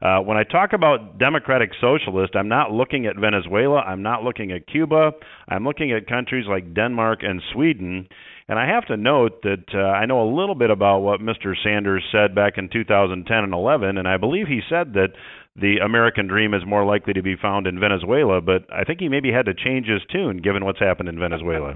Uh, 0.01 0.19
when 0.19 0.37
I 0.37 0.43
talk 0.43 0.71
about 0.71 1.17
democratic 1.17 1.71
socialist, 1.81 2.35
I'm 2.35 2.47
not 2.47 2.71
looking 2.71 3.05
at 3.05 3.17
Venezuela. 3.17 3.79
I'm 3.79 4.01
not 4.01 4.23
looking 4.23 4.51
at 4.53 4.65
Cuba. 4.65 5.11
I'm 5.49 5.65
looking 5.65 5.91
at 5.91 6.07
countries 6.07 6.45
like 6.47 6.73
Denmark 6.73 7.19
and 7.21 7.41
Sweden. 7.53 8.07
And 8.47 8.57
I 8.57 8.67
have 8.67 8.87
to 8.87 8.97
note 8.97 9.43
that 9.43 9.65
uh, 9.73 9.77
I 9.77 10.05
know 10.05 10.23
a 10.23 10.33
little 10.33 10.55
bit 10.55 10.69
about 10.69 10.99
what 10.99 11.19
Mr. 11.19 11.53
Sanders 11.61 12.03
said 12.11 12.33
back 12.33 12.53
in 12.57 12.69
2010 12.69 13.37
and 13.37 13.53
11, 13.53 13.97
and 13.97 14.07
I 14.07 14.17
believe 14.17 14.47
he 14.47 14.61
said 14.69 14.93
that 14.93 15.09
the 15.55 15.77
American 15.83 16.27
dream 16.27 16.53
is 16.53 16.61
more 16.65 16.85
likely 16.85 17.13
to 17.13 17.21
be 17.21 17.35
found 17.35 17.67
in 17.67 17.79
Venezuela, 17.79 18.39
but 18.39 18.63
I 18.73 18.85
think 18.85 19.01
he 19.01 19.09
maybe 19.09 19.31
had 19.31 19.45
to 19.45 19.53
change 19.53 19.87
his 19.87 20.01
tune 20.11 20.37
given 20.37 20.63
what's 20.63 20.79
happened 20.79 21.09
in 21.09 21.19
Venezuela. 21.19 21.75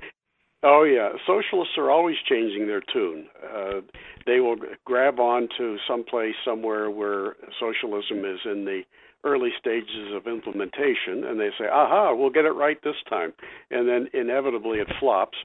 Oh 0.65 0.84
yeah, 0.84 1.12
socialists 1.27 1.77
are 1.77 1.91
always 1.91 2.15
changing 2.27 2.67
their 2.67 2.82
tune. 2.82 3.27
Uh, 3.43 3.82
they 4.25 4.39
will 4.39 4.55
grab 4.86 5.20
on 5.20 5.50
to 5.58 5.77
some 5.86 6.05
place 6.05 6.36
somewhere 6.46 6.89
where 6.89 7.36
socialism 7.60 8.24
is 8.24 8.39
in 8.46 8.63
the 8.63 8.84
early 9.25 9.51
stages 9.60 10.13
of 10.13 10.25
implementation, 10.25 11.25
and 11.25 11.38
they 11.39 11.50
say, 11.60 11.67
"Aha, 11.67 12.13
we'll 12.13 12.29
get 12.29 12.46
it 12.46 12.51
right 12.51 12.82
this 12.82 13.01
time," 13.10 13.34
and 13.72 13.89
then 13.89 14.10
inevitably 14.13 14.79
it 14.79 14.88
flops. 15.00 15.38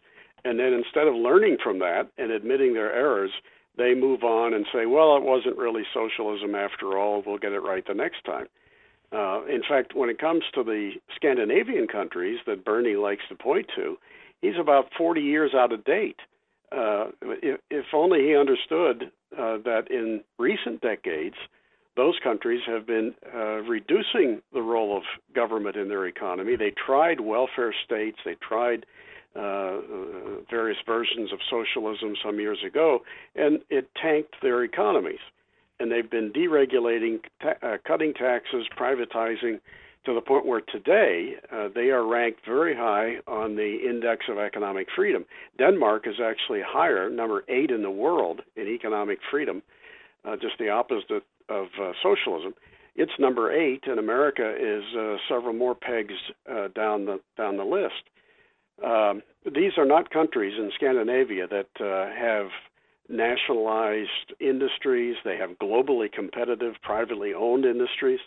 And 0.45 0.59
then 0.59 0.73
instead 0.73 1.09
of 1.09 1.17
learning 1.17 1.59
from 1.59 1.81
that 1.81 2.09
and 2.17 2.31
admitting 2.31 2.75
their 2.75 2.93
errors, 2.93 3.33
they 3.77 3.95
move 3.95 4.23
on 4.23 4.55
and 4.55 4.67
say, 4.73 4.87
"Well, 4.87 5.17
it 5.17 5.23
wasn't 5.25 5.59
really 5.59 5.85
socialism 5.93 6.55
after 6.55 6.97
all. 6.97 7.23
We'll 7.27 7.39
get 7.39 7.53
it 7.53 7.61
right 7.61 7.85
the 7.85 7.95
next 7.95 8.25
time." 8.25 8.49
Uh, 9.11 9.43
in 9.49 9.63
fact, 9.63 9.95
when 9.95 10.11
it 10.11 10.19
comes 10.19 10.45
to 10.53 10.63
the 10.63 10.93
Scandinavian 11.17 11.89
countries 11.89 12.39
that 12.47 12.65
Bernie 12.65 12.97
likes 12.97 13.27
to 13.29 13.35
point 13.35 13.69
to, 13.75 13.99
he's 14.43 14.59
about 14.61 14.87
40 14.97 15.21
years 15.21 15.53
out 15.55 15.73
of 15.73 15.85
date. 15.85 16.21
Uh, 16.71 17.07
if, 17.23 17.61
if, 17.71 17.87
only 17.95 18.21
he 18.21 18.37
understood 18.37 19.11
uh, 19.33 19.57
that 19.65 19.85
in 19.91 20.23
recent 20.39 20.81
decades, 20.83 21.37
those 21.97 22.19
countries 22.23 22.61
have 22.67 22.87
been 22.87 23.15
uh, 23.35 23.63
reducing 23.63 24.43
the 24.53 24.61
role 24.61 24.97
of 24.97 25.03
government 25.35 25.77
in 25.77 25.89
their 25.89 26.07
economy. 26.07 26.57
They 26.57 26.71
tried 26.71 27.21
welfare 27.21 27.75
states, 27.85 28.19
they 28.25 28.37
tried 28.37 28.85
uh, 29.35 29.79
various 30.51 30.79
versions 30.87 31.33
of 31.33 31.39
socialism 31.51 32.15
some 32.25 32.39
years 32.39 32.59
ago, 32.67 33.01
and 33.35 33.61
it 33.71 33.89
tanked 34.01 34.37
their 34.43 34.63
economies. 34.63 35.21
And 35.81 35.93
they've 35.93 36.11
been 36.11 36.33
deregulating, 36.33 37.21
ta- 37.41 37.67
uh, 37.67 37.77
cutting 37.87 38.15
taxes, 38.15 38.67
privatizing, 38.77 39.61
to 40.09 40.15
the 40.15 40.21
point 40.23 40.47
where 40.47 40.63
today 40.63 41.35
uh, 41.53 41.69
they 41.75 41.91
are 41.91 42.07
ranked 42.07 42.41
very 42.47 42.75
high 42.75 43.17
on 43.27 43.57
the 43.57 43.77
index 43.87 44.25
of 44.31 44.39
economic 44.39 44.87
freedom. 44.97 45.27
Denmark 45.59 46.07
is 46.07 46.15
actually 46.19 46.63
higher, 46.67 47.11
number 47.11 47.45
eight 47.49 47.71
in 47.71 47.83
the 47.83 47.91
world 47.91 48.41
in 48.57 48.69
economic 48.69 49.19
freedom, 49.31 49.63
uh, 50.25 50.37
just 50.37 50.57
the 50.59 50.71
opposite 50.71 51.25
of 51.51 51.67
uh, 51.79 51.93
socialism. 52.03 52.55
It's 52.97 53.13
number 53.19 53.53
eight, 53.53 53.83
and 53.87 53.99
America 53.99 54.51
is 54.59 54.83
uh, 54.99 55.17
several 55.29 55.53
more 55.53 55.75
pegs 55.75 56.15
uh, 56.51 56.69
down 56.75 57.05
the 57.05 57.21
down 57.37 57.59
the 57.59 57.65
list. 57.65 58.03
Um, 58.83 59.23
these 59.45 59.73
are 59.77 59.85
not 59.85 60.09
countries 60.11 60.55
in 60.59 60.71
Scandinavia 60.75 61.47
that 61.49 61.69
uh, 61.81 62.11
have 62.19 62.49
nationalized 63.11 64.33
industries. 64.41 65.17
They 65.23 65.37
have 65.37 65.59
globally 65.59 66.11
competitive, 66.11 66.75
privately 66.83 67.35
owned 67.35 67.67
industries. 67.67 68.21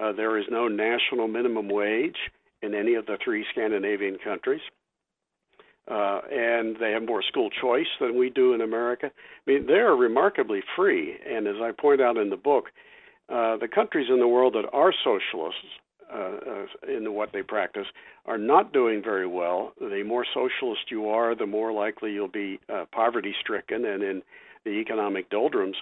Uh, 0.00 0.12
there 0.12 0.38
is 0.38 0.44
no 0.50 0.68
national 0.68 1.28
minimum 1.28 1.68
wage 1.68 2.16
in 2.62 2.74
any 2.74 2.94
of 2.94 3.06
the 3.06 3.18
three 3.22 3.44
Scandinavian 3.52 4.18
countries. 4.22 4.60
Uh, 5.90 6.20
and 6.30 6.76
they 6.78 6.90
have 6.90 7.02
more 7.02 7.22
school 7.22 7.48
choice 7.48 7.86
than 7.98 8.18
we 8.18 8.28
do 8.28 8.52
in 8.52 8.60
America. 8.60 9.06
I 9.06 9.50
mean, 9.50 9.66
they 9.66 9.74
are 9.74 9.96
remarkably 9.96 10.62
free. 10.76 11.16
And 11.26 11.46
as 11.46 11.56
I 11.62 11.72
point 11.72 12.02
out 12.02 12.18
in 12.18 12.28
the 12.28 12.36
book, 12.36 12.66
uh, 13.30 13.56
the 13.56 13.68
countries 13.68 14.08
in 14.10 14.20
the 14.20 14.28
world 14.28 14.54
that 14.54 14.68
are 14.72 14.92
socialists 15.04 15.60
uh, 16.10 16.16
uh 16.16 16.66
in 16.90 17.12
what 17.12 17.32
they 17.32 17.42
practice 17.42 17.86
are 18.24 18.38
not 18.38 18.72
doing 18.72 19.02
very 19.02 19.26
well. 19.26 19.72
The 19.78 20.02
more 20.06 20.24
socialist 20.24 20.90
you 20.90 21.08
are, 21.08 21.34
the 21.34 21.46
more 21.46 21.70
likely 21.70 22.12
you'll 22.12 22.28
be 22.28 22.60
uh, 22.72 22.86
poverty 22.92 23.34
stricken 23.38 23.84
and 23.84 24.02
in 24.02 24.22
the 24.64 24.70
economic 24.70 25.28
doldrums. 25.28 25.76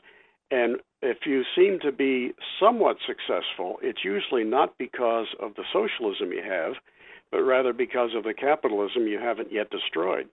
And 0.51 0.77
if 1.03 1.19
you 1.27 1.43
seem 1.57 1.79
to 1.83 1.93
be 1.93 2.33
somewhat 2.61 2.97
successful, 3.07 3.79
it's 3.83 4.05
usually 4.05 4.45
not 4.45 4.79
because 4.79 5.27
of 5.41 5.55
the 5.55 5.65
socialism 5.73 6.33
you 6.33 6.43
have, 6.43 6.75
but 7.31 7.43
rather 7.43 7.73
because 7.73 8.11
of 8.17 8.25
the 8.25 8.35
capitalism 8.35 9.07
you 9.07 9.19
haven't 9.19 9.53
yet 9.53 9.71
destroyed. 9.71 10.29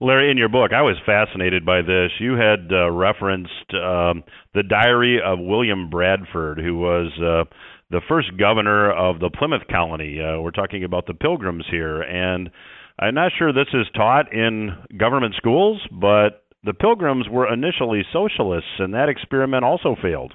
Larry, 0.00 0.30
in 0.30 0.36
your 0.36 0.48
book, 0.48 0.72
I 0.72 0.82
was 0.82 0.96
fascinated 1.06 1.64
by 1.64 1.80
this. 1.80 2.10
You 2.18 2.32
had 2.34 2.70
uh, 2.72 2.90
referenced 2.90 3.72
um, 3.72 4.24
the 4.52 4.64
diary 4.68 5.20
of 5.24 5.38
William 5.38 5.88
Bradford, 5.88 6.58
who 6.58 6.76
was 6.76 7.12
uh, 7.18 7.44
the 7.90 8.00
first 8.08 8.36
governor 8.36 8.90
of 8.92 9.20
the 9.20 9.30
Plymouth 9.30 9.62
colony. 9.70 10.20
Uh, 10.20 10.40
we're 10.40 10.50
talking 10.50 10.82
about 10.82 11.06
the 11.06 11.14
Pilgrims 11.14 11.64
here, 11.70 12.02
and 12.02 12.50
I'm 12.98 13.14
not 13.14 13.32
sure 13.38 13.52
this 13.52 13.72
is 13.72 13.86
taught 13.94 14.32
in 14.32 14.70
government 14.98 15.34
schools, 15.36 15.80
but 15.90 16.43
the 16.64 16.74
Pilgrims 16.74 17.28
were 17.28 17.52
initially 17.52 18.02
socialists, 18.12 18.78
and 18.78 18.94
that 18.94 19.08
experiment 19.08 19.64
also 19.64 19.96
failed. 20.00 20.32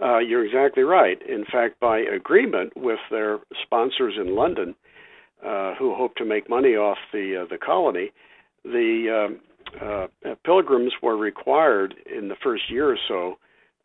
Uh, 0.00 0.18
you're 0.18 0.44
exactly 0.44 0.82
right. 0.82 1.18
In 1.26 1.44
fact, 1.50 1.80
by 1.80 1.98
agreement 1.98 2.72
with 2.76 2.98
their 3.10 3.38
sponsors 3.62 4.14
in 4.20 4.34
London, 4.34 4.74
uh, 5.44 5.74
who 5.74 5.94
hoped 5.94 6.18
to 6.18 6.24
make 6.24 6.50
money 6.50 6.74
off 6.74 6.98
the 7.12 7.42
uh, 7.42 7.46
the 7.48 7.58
colony, 7.58 8.10
the 8.64 9.28
um, 9.28 9.40
uh, 9.80 10.34
Pilgrims 10.44 10.92
were 11.02 11.16
required 11.16 11.94
in 12.06 12.28
the 12.28 12.36
first 12.42 12.70
year 12.70 12.90
or 12.90 12.98
so 13.08 13.38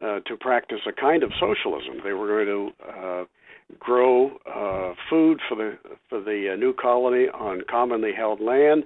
uh, 0.05 0.19
to 0.21 0.35
practice 0.37 0.79
a 0.87 0.91
kind 0.91 1.23
of 1.23 1.31
socialism. 1.39 2.01
They 2.03 2.13
were 2.13 2.27
going 2.27 2.45
to 2.45 2.89
uh, 2.89 3.23
grow 3.79 4.31
food 5.09 5.39
for 5.47 5.55
the 5.55 5.77
for 6.09 6.19
the 6.21 6.55
new 6.57 6.73
colony 6.73 7.27
on 7.27 7.63
commonly 7.69 8.11
held 8.15 8.41
land 8.41 8.83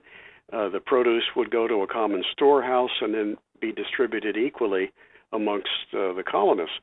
uh, 0.54 0.70
the 0.70 0.80
produce 0.80 1.24
would 1.36 1.52
go 1.52 1.68
to 1.68 1.82
a 1.82 1.88
common 1.88 2.24
storehouse 2.32 3.02
and 3.02 3.14
then 3.14 3.38
be 3.60 3.72
distributed 3.72 4.38
equally 4.38 4.92
amongst 5.32 5.70
uh, 5.94 6.14
the 6.14 6.24
colonists. 6.26 6.78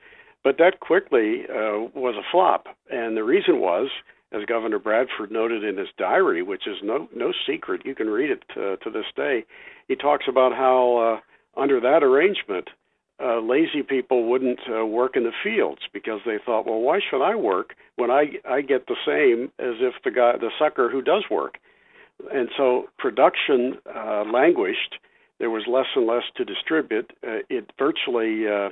But 0.45 0.59
that 0.59 0.81
quickly 0.81 1.45
uh, 1.49 1.87
was 1.95 2.17
a 2.17 2.29
flop, 2.31 2.67
and 2.91 3.17
the 3.17 3.23
reason 3.23 3.61
was, 3.61 3.89
as 4.33 4.45
Governor 4.47 4.81
Bradford 4.81 5.31
noted 5.31 5.63
in 5.63 5.77
his 5.77 5.89
diary, 5.97 6.43
which 6.43 6.67
is 6.67 6.79
no 6.83 7.09
no 7.15 7.33
secret, 7.47 7.83
you 7.85 7.95
can 7.95 8.09
read 8.09 8.31
it 8.31 8.43
uh, 8.57 8.77
to 8.77 8.91
this 8.91 9.07
day. 9.15 9.45
He 9.87 9.95
talks 9.95 10.25
about 10.29 10.53
how 10.53 11.21
uh, 11.57 11.61
under 11.61 11.79
that 11.81 12.03
arrangement, 12.03 12.69
uh, 13.23 13.41
lazy 13.41 13.83
people 13.83 14.29
wouldn't 14.29 14.59
uh, 14.69 14.85
work 14.85 15.17
in 15.17 15.23
the 15.23 15.33
fields 15.45 15.83
because 15.93 16.21
they 16.27 16.39
thought, 16.45 16.67
well, 16.67 16.81
why 16.81 16.99
should 16.99 17.23
I 17.23 17.37
work 17.37 17.75
when 17.97 18.11
I 18.11 18.33
I 18.49 18.63
get 18.63 18.87
the 18.87 18.97
same 19.07 19.53
as 19.59 19.77
if 19.81 19.95
the 20.03 20.11
guy 20.11 20.37
the 20.39 20.51
sucker 20.59 20.91
who 20.91 21.03
does 21.03 21.25
work? 21.31 21.59
And 22.33 22.49
so 22.57 22.87
production 22.99 23.79
uh, 23.95 24.25
languished. 24.33 24.97
There 25.39 25.51
was 25.51 25.65
less 25.67 25.87
and 25.97 26.07
less 26.07 26.23
to 26.37 26.45
distribute. 26.45 27.13
Uh, 27.27 27.43
it 27.49 27.71
virtually 27.79 28.47
uh, 28.47 28.71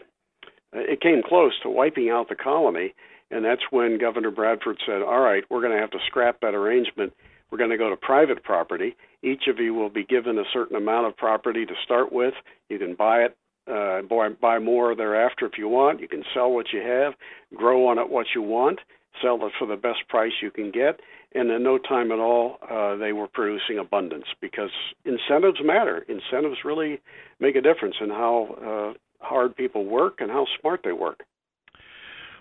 it 0.72 1.00
came 1.00 1.22
close 1.26 1.53
to 1.62 1.70
wiping 1.70 2.11
out 2.11 2.29
the 2.29 2.37
colony, 2.37 2.94
and 3.31 3.44
that's 3.44 3.62
when 3.70 3.98
Governor 3.98 4.31
Bradford 4.31 4.79
said, 4.87 5.03
"All 5.03 5.20
right, 5.20 5.44
we're 5.50 5.61
going 5.61 5.72
to 5.72 5.81
have 5.81 5.90
to 5.90 5.98
scrap 6.07 6.40
that 6.40 6.55
arrangement. 6.55 7.12
We're 7.50 7.59
going 7.59 7.70
to 7.70 7.79
go 7.79 7.90
to 7.90 7.96
private 7.96 8.44
property. 8.44 8.96
Each 9.22 9.48
of 9.48 9.59
you 9.59 9.74
will 9.74 9.90
be 9.90 10.05
given 10.05 10.38
a 10.38 10.44
certain 10.53 10.76
amount 10.76 11.09
of 11.09 11.16
property 11.16 11.66
to 11.66 11.74
start 11.85 12.12
with. 12.12 12.35
You 12.68 12.79
can 12.79 12.94
buy 12.94 13.24
it." 13.24 13.37
Uh, 13.70 14.03
buy, 14.03 14.29
buy 14.31 14.59
more 14.59 14.96
thereafter 14.96 15.46
if 15.46 15.53
you 15.57 15.68
want. 15.68 16.00
You 16.00 16.09
can 16.09 16.24
sell 16.35 16.50
what 16.50 16.72
you 16.72 16.81
have, 16.81 17.12
grow 17.55 17.87
on 17.87 17.98
it 17.98 18.09
what 18.09 18.26
you 18.35 18.42
want, 18.42 18.81
sell 19.22 19.38
it 19.46 19.53
for 19.59 19.66
the 19.66 19.76
best 19.76 20.09
price 20.09 20.33
you 20.42 20.50
can 20.50 20.72
get, 20.72 20.98
and 21.34 21.50
in 21.50 21.62
no 21.62 21.78
time 21.78 22.10
at 22.10 22.18
all, 22.18 22.58
uh, 22.68 22.96
they 22.96 23.12
were 23.12 23.28
producing 23.28 23.78
abundance 23.78 24.26
because 24.40 24.70
incentives 25.04 25.60
matter. 25.62 26.04
Incentives 26.08 26.64
really 26.64 27.00
make 27.38 27.56
a 27.56 27.60
difference 27.60 27.96
in 28.00 28.10
how 28.10 28.94
uh, 28.94 29.24
hard 29.24 29.56
people 29.56 29.84
work 29.84 30.20
and 30.20 30.30
how 30.30 30.46
smart 30.60 30.80
they 30.84 30.92
work. 30.92 31.22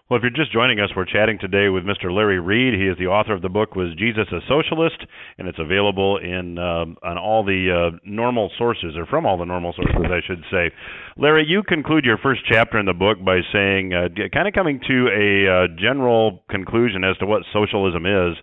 Well, 0.10 0.18
if 0.18 0.24
you're 0.24 0.32
just 0.32 0.52
joining 0.52 0.80
us, 0.80 0.90
we're 0.96 1.06
chatting 1.06 1.38
today 1.38 1.70
with 1.70 1.84
Mr. 1.84 2.12
Larry 2.12 2.40
Reed. 2.40 2.74
He 2.74 2.88
is 2.88 2.98
the 2.98 3.06
author 3.06 3.32
of 3.32 3.44
the 3.44 3.50
book 3.50 3.76
"Was 3.76 3.94
Jesus 3.96 4.26
a 4.32 4.40
Socialist?" 4.48 4.98
and 5.38 5.48
it's 5.48 5.60
available 5.60 6.18
in 6.18 6.58
um, 6.58 6.98
on 7.04 7.20
all 7.20 7.46
the 7.46 7.92
uh, 7.94 7.98
normal 8.04 8.50
sources, 8.58 8.98
or 8.98 9.06
from 9.06 9.28
all 9.28 9.38
the 9.38 9.46
normal 9.46 9.72
sources, 9.74 10.02
I 10.10 10.26
should 10.26 10.44
say. 10.50 10.72
Larry, 11.16 11.46
you 11.48 11.62
conclude 11.62 12.06
your 12.06 12.18
first 12.18 12.42
chapter 12.52 12.80
in 12.80 12.88
the 12.88 12.94
book 12.94 13.24
by 13.24 13.42
saying, 13.54 13.94
uh, 13.94 14.08
kind 14.34 14.48
of 14.48 14.56
coming 14.56 14.82
to 14.88 15.10
a 15.14 15.46
uh, 15.46 15.68
general 15.80 16.42
conclusion 16.50 17.04
as 17.04 17.16
to 17.18 17.28
what 17.28 17.44
socialism 17.54 18.08
is. 18.08 18.36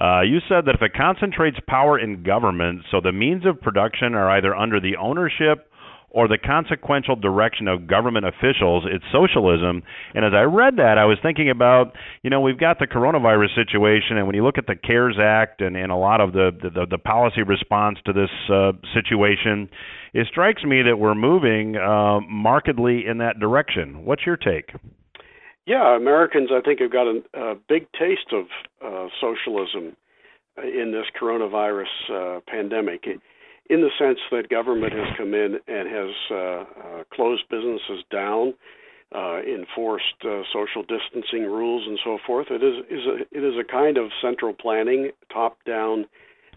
Uh, 0.00 0.22
you 0.22 0.38
said 0.48 0.64
that 0.66 0.76
if 0.76 0.82
it 0.82 0.94
concentrates 0.94 1.58
power 1.66 1.98
in 1.98 2.22
government, 2.22 2.82
so 2.90 3.00
the 3.00 3.12
means 3.12 3.44
of 3.44 3.60
production 3.60 4.14
are 4.14 4.30
either 4.30 4.54
under 4.54 4.80
the 4.80 4.96
ownership 4.96 5.68
or 6.10 6.26
the 6.26 6.38
consequential 6.38 7.16
direction 7.16 7.68
of 7.68 7.86
government 7.86 8.24
officials, 8.24 8.84
it's 8.90 9.04
socialism. 9.12 9.82
And 10.14 10.24
as 10.24 10.32
I 10.34 10.42
read 10.42 10.76
that, 10.76 10.96
I 10.96 11.04
was 11.04 11.18
thinking 11.22 11.50
about, 11.50 11.92
you 12.22 12.30
know, 12.30 12.40
we've 12.40 12.58
got 12.58 12.78
the 12.78 12.86
coronavirus 12.86 13.54
situation, 13.54 14.16
and 14.16 14.26
when 14.26 14.34
you 14.34 14.42
look 14.42 14.56
at 14.56 14.66
the 14.66 14.74
CARES 14.74 15.18
Act 15.20 15.60
and, 15.60 15.76
and 15.76 15.92
a 15.92 15.96
lot 15.96 16.20
of 16.20 16.32
the, 16.32 16.50
the, 16.62 16.86
the 16.90 16.98
policy 16.98 17.42
response 17.42 17.98
to 18.06 18.12
this 18.12 18.30
uh, 18.50 18.72
situation, 18.94 19.68
it 20.14 20.26
strikes 20.30 20.64
me 20.64 20.82
that 20.82 20.96
we're 20.98 21.14
moving 21.14 21.76
uh, 21.76 22.20
markedly 22.20 23.04
in 23.06 23.18
that 23.18 23.38
direction. 23.38 24.04
What's 24.06 24.24
your 24.24 24.36
take? 24.36 24.70
Yeah, 25.68 25.94
Americans, 25.94 26.48
I 26.50 26.62
think, 26.62 26.80
have 26.80 26.90
got 26.90 27.06
a, 27.06 27.20
a 27.34 27.54
big 27.68 27.92
taste 27.92 28.32
of 28.32 28.46
uh, 28.82 29.08
socialism 29.20 29.94
in 30.56 30.92
this 30.92 31.04
coronavirus 31.20 31.84
uh, 32.10 32.40
pandemic. 32.48 33.04
In 33.04 33.82
the 33.82 33.90
sense 33.98 34.18
that 34.30 34.48
government 34.48 34.94
has 34.94 35.14
come 35.18 35.34
in 35.34 35.58
and 35.68 35.86
has 35.86 36.14
uh, 36.30 36.34
uh, 36.34 36.64
closed 37.12 37.42
businesses 37.50 38.02
down, 38.10 38.54
uh, 39.14 39.40
enforced 39.42 40.16
uh, 40.24 40.40
social 40.54 40.82
distancing 40.82 41.42
rules, 41.42 41.86
and 41.86 41.98
so 42.02 42.16
forth. 42.26 42.46
It 42.50 42.62
is, 42.64 42.82
is 42.88 43.04
a, 43.06 43.16
it 43.30 43.44
is 43.44 43.54
a 43.60 43.70
kind 43.70 43.98
of 43.98 44.08
central 44.22 44.54
planning, 44.54 45.10
top-down 45.30 46.06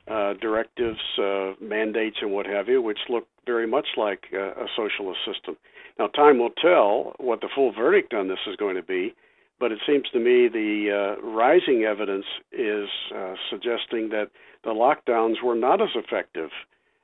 uh, 0.08 0.36
directives, 0.36 1.02
uh, 1.21 1.52
mandates, 1.60 2.15
and 2.21 2.32
what 2.32 2.45
have 2.45 2.69
you, 2.69 2.82
which 2.82 3.00
look 3.10 3.28
very 3.45 3.67
much 3.67 3.88
like 3.97 4.28
uh, 4.34 4.52
a 4.52 4.67
socialist 4.78 5.19
system. 5.26 5.58
Now, 6.02 6.08
time 6.08 6.40
will 6.40 6.50
tell 6.50 7.14
what 7.20 7.42
the 7.42 7.50
full 7.54 7.72
verdict 7.72 8.16
on 8.16 8.28
this 8.28 8.40
is 8.48 8.56
going 8.56 8.76
to 8.76 8.82
be, 8.82 9.14
but 9.60 9.72
it 9.72 9.78
seems 9.86 10.10
to 10.14 10.18
me 10.18 10.48
the 10.48 10.90
uh, 10.90 11.22
rising 11.22 11.84
evidence 11.84 12.26
is 12.52 12.90
uh, 13.16 13.36
suggesting 13.52 14.10
that 14.10 14.32
the 14.64 14.72
lockdowns 14.72 15.44
were 15.44 15.54
not 15.54 15.80
as 15.80 15.90
effective 15.94 16.50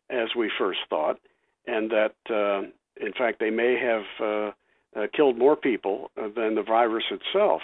as 0.09 0.29
we 0.35 0.49
first 0.57 0.79
thought, 0.89 1.19
and 1.67 1.91
that, 1.91 2.15
uh, 2.31 2.61
in 2.99 3.13
fact, 3.15 3.39
they 3.39 3.51
may 3.51 3.77
have 3.79 4.03
uh, 4.19 4.99
uh, 4.99 5.05
killed 5.15 5.37
more 5.37 5.55
people 5.55 6.09
than 6.15 6.55
the 6.55 6.63
virus 6.63 7.05
itself. 7.11 7.61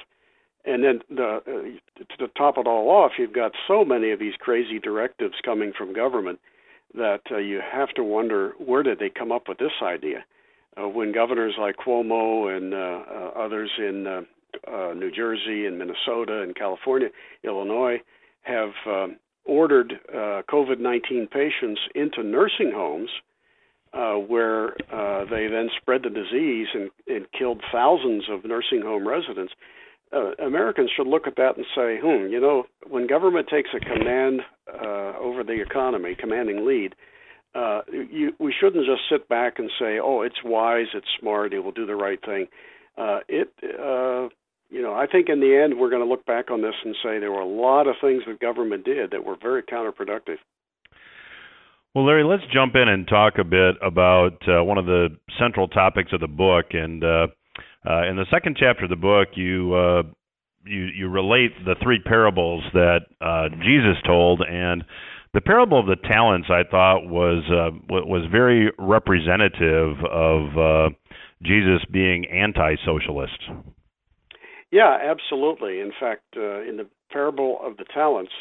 And 0.66 0.84
then 0.84 1.00
the, 1.10 1.42
uh, 1.48 2.16
to 2.20 2.28
top 2.38 2.60
it 2.60 2.68
all 2.68 2.92
off, 2.92 3.14
you've 3.18 3.34
got 3.34 3.54
so 3.68 3.84
many 3.84 4.12
of 4.12 4.20
these 4.20 4.36
crazy 4.38 4.78
directives 4.78 5.38
coming 5.44 5.74
from 5.76 5.94
government 5.94 6.40
that 6.94 7.22
you 7.32 7.60
have 7.60 7.90
to 7.96 8.04
wonder 8.04 8.54
where 8.60 8.84
did 8.84 9.00
they 9.00 9.10
come 9.10 9.32
up 9.32 9.48
with 9.48 9.58
this 9.58 9.82
idea? 9.82 10.24
Uh, 10.76 10.88
when 10.88 11.12
governors 11.12 11.54
like 11.60 11.76
Cuomo 11.78 12.56
and 12.56 12.74
uh, 12.74 12.78
uh, 12.78 13.46
others 13.46 13.70
in 13.78 14.08
uh, 14.08 14.22
uh, 14.72 14.94
New 14.94 15.12
Jersey 15.12 15.66
and 15.66 15.78
Minnesota 15.78 16.42
and 16.42 16.56
California, 16.56 17.10
Illinois, 17.44 18.02
have 18.42 18.72
um, 18.88 19.18
ordered 19.46 19.94
uh, 20.10 20.42
COVID 20.50 20.80
19 20.80 21.28
patients 21.28 21.82
into 21.96 22.24
nursing 22.24 22.72
homes 22.74 23.10
uh, 23.94 24.14
where 24.14 24.70
uh, 24.92 25.26
they 25.26 25.48
then 25.48 25.70
spread 25.80 26.04
the 26.04 26.10
disease 26.10 26.68
and, 26.74 26.90
and 27.08 27.28
killed 27.38 27.62
thousands 27.72 28.26
of 28.30 28.44
nursing 28.44 28.82
home 28.82 29.08
residents. 29.08 29.54
Uh, 30.12 30.32
Americans 30.44 30.90
should 30.96 31.08
look 31.08 31.28
at 31.28 31.36
that 31.36 31.58
and 31.58 31.66
say, 31.76 32.00
hmm, 32.02 32.32
you 32.32 32.40
know, 32.40 32.66
when 32.88 33.08
government 33.08 33.48
takes 33.48 33.70
a 33.76 33.80
command 33.80 34.42
uh, 34.68 35.14
over 35.20 35.44
the 35.44 35.62
economy, 35.62 36.16
commanding 36.20 36.66
lead, 36.66 36.94
uh, 36.94 36.96
you, 37.92 38.32
we 38.40 38.54
shouldn't 38.60 38.86
just 38.86 39.02
sit 39.12 39.28
back 39.30 39.60
and 39.60 39.70
say, 39.80 40.00
oh, 40.02 40.22
it's 40.22 40.44
wise, 40.44 40.88
it's 40.94 41.08
smart, 41.20 41.54
it 41.54 41.60
will 41.60 41.72
do 41.72 41.86
the 41.86 41.96
right 41.96 42.20
thing. 42.24 42.48
Uh, 42.98 43.20
it, 43.28 43.50
uh, 43.64 44.30
you 44.70 44.82
know, 44.82 44.94
I 44.94 45.06
think 45.06 45.30
in 45.30 45.40
the 45.40 45.56
end 45.56 45.80
we're 45.80 45.90
going 45.90 46.02
to 46.02 46.08
look 46.08 46.26
back 46.26 46.50
on 46.50 46.62
this 46.62 46.74
and 46.84 46.96
say 47.04 47.20
there 47.20 47.32
were 47.32 47.42
a 47.42 47.46
lot 47.46 47.88
of 47.88 47.96
things 48.02 48.24
that 48.28 48.40
government 48.40 48.86
did 48.86 49.12
that 49.12 49.24
were 49.24 49.38
very 49.40 49.62
counterproductive. 49.62 50.38
Well, 51.94 52.08
Larry, 52.08 52.24
let's 52.24 52.44
jump 52.52 52.74
in 52.76 52.88
and 52.88 53.08
talk 53.08 53.34
a 53.38 53.44
bit 53.44 53.76
about 53.84 54.42
uh, 54.48 54.64
one 54.64 54.80
of 54.80 54.88
the 54.88 55.10
central 55.40 55.68
topics 55.68 56.12
of 56.12 56.22
the 56.22 56.28
book. 56.28 56.68
And 56.72 57.04
uh, 57.04 57.28
uh, 57.88 58.10
in 58.10 58.16
the 58.16 58.26
second 58.32 58.58
chapter 58.60 58.86
of 58.86 58.90
the 58.90 58.96
book, 58.96 59.30
you 59.36 59.76
uh, 59.76 60.02
you 60.66 60.86
you 60.86 61.08
relate 61.08 61.52
the 61.66 61.76
three 61.84 62.00
parables 62.04 62.64
that 62.74 63.02
uh, 63.22 63.50
Jesus 63.62 64.02
told, 64.08 64.42
and 64.42 64.84
the 65.34 65.42
parable 65.42 65.80
of 65.80 65.88
the 65.88 65.96
talents 65.96 66.48
I 66.50 66.64
thought 66.70 67.08
was 67.08 67.44
uh, 67.50 67.78
was 67.90 68.28
very 68.32 68.72
representative 68.78 69.98
of 70.10 70.94
Jesus 71.42 71.84
being 71.92 72.26
anti-socialist. 72.28 73.40
Yeah, 74.72 74.98
absolutely. 75.04 75.80
In 75.80 75.92
fact, 76.00 76.24
in 76.36 76.78
the 76.78 76.88
parable 77.12 77.60
of 77.62 77.78
the 77.78 77.86
talents 77.94 78.32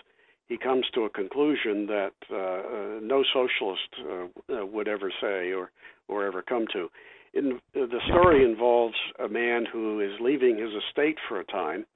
he 0.53 0.59
comes 0.59 0.85
to 0.95 1.05
a 1.05 1.11
conclusion 1.11 1.87
that 1.87 2.13
uh, 2.31 2.37
uh, 2.37 3.01
no 3.03 3.25
socialist 3.33 3.89
uh, 4.01 4.55
uh, 4.55 4.67
would 4.67 4.87
ever 4.87 5.11
say 5.19 5.53
or 5.53 5.71
or 6.09 6.27
ever 6.27 6.43
come 6.43 6.67
to. 6.75 6.91
In, 7.33 7.59
the 7.73 8.01
story 8.09 8.45
involves 8.45 8.97
a 9.19 9.29
man 9.29 9.65
who 9.65 10.01
is 10.01 10.21
leaving 10.21 10.59
his 10.59 10.73
estate 10.87 11.17
for 11.27 11.41
a 11.41 11.45
time, 11.45 11.87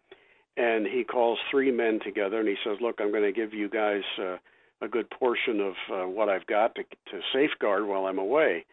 and 0.56 0.86
he 0.86 1.04
calls 1.04 1.38
three 1.50 1.70
men 1.70 2.00
together 2.02 2.40
and 2.40 2.48
he 2.48 2.56
says, 2.64 2.78
"Look, 2.80 2.96
I'm 2.98 3.10
going 3.10 3.24
to 3.24 3.32
give 3.32 3.52
you 3.52 3.68
guys 3.68 4.04
uh, 4.18 4.36
a 4.82 4.88
good 4.88 5.08
portion 5.10 5.60
of 5.60 5.74
uh, 5.92 6.08
what 6.08 6.28
I've 6.28 6.46
got 6.46 6.74
to, 6.74 6.82
to 6.82 7.20
safeguard 7.32 7.86
while 7.86 8.06
I'm 8.06 8.18
away, 8.18 8.64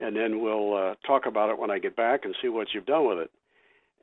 and 0.00 0.16
then 0.16 0.40
we'll 0.40 0.74
uh, 0.74 0.94
talk 1.06 1.26
about 1.26 1.50
it 1.50 1.58
when 1.58 1.70
I 1.70 1.78
get 1.78 1.96
back 1.96 2.24
and 2.24 2.34
see 2.42 2.48
what 2.48 2.68
you've 2.74 2.86
done 2.86 3.08
with 3.08 3.18
it." 3.18 3.30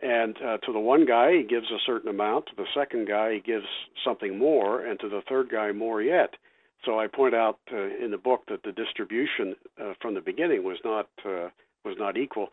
And 0.01 0.37
uh, 0.37 0.57
to 0.57 0.71
the 0.71 0.79
one 0.79 1.05
guy, 1.05 1.37
he 1.37 1.43
gives 1.43 1.69
a 1.71 1.85
certain 1.85 2.09
amount. 2.09 2.45
To 2.47 2.55
the 2.55 2.67
second 2.73 3.07
guy, 3.07 3.33
he 3.33 3.39
gives 3.41 3.65
something 4.05 4.37
more, 4.37 4.85
and 4.85 4.99
to 5.01 5.09
the 5.09 5.21
third 5.27 5.49
guy, 5.49 5.71
more 5.73 6.01
yet. 6.01 6.35
So 6.85 6.99
I 6.99 7.07
point 7.07 7.35
out 7.35 7.59
uh, 7.73 8.03
in 8.03 8.11
the 8.11 8.17
book 8.17 8.43
that 8.47 8.63
the 8.63 8.71
distribution 8.71 9.55
uh, 9.81 9.93
from 10.01 10.13
the 10.13 10.21
beginning 10.21 10.63
was 10.63 10.77
not 10.85 11.09
uh, 11.25 11.49
was 11.83 11.95
not 11.97 12.17
equal. 12.17 12.49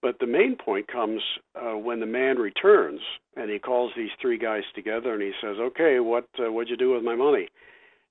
But 0.00 0.18
the 0.20 0.26
main 0.26 0.56
point 0.56 0.86
comes 0.88 1.22
uh, 1.56 1.76
when 1.76 2.00
the 2.00 2.06
man 2.06 2.38
returns, 2.38 3.00
and 3.36 3.50
he 3.50 3.58
calls 3.58 3.92
these 3.96 4.10
three 4.20 4.38
guys 4.38 4.62
together, 4.74 5.12
and 5.12 5.22
he 5.22 5.32
says, 5.40 5.56
"Okay, 5.58 6.00
what 6.00 6.28
uh, 6.38 6.50
what'd 6.50 6.70
you 6.70 6.76
do 6.76 6.92
with 6.92 7.04
my 7.04 7.14
money?" 7.14 7.48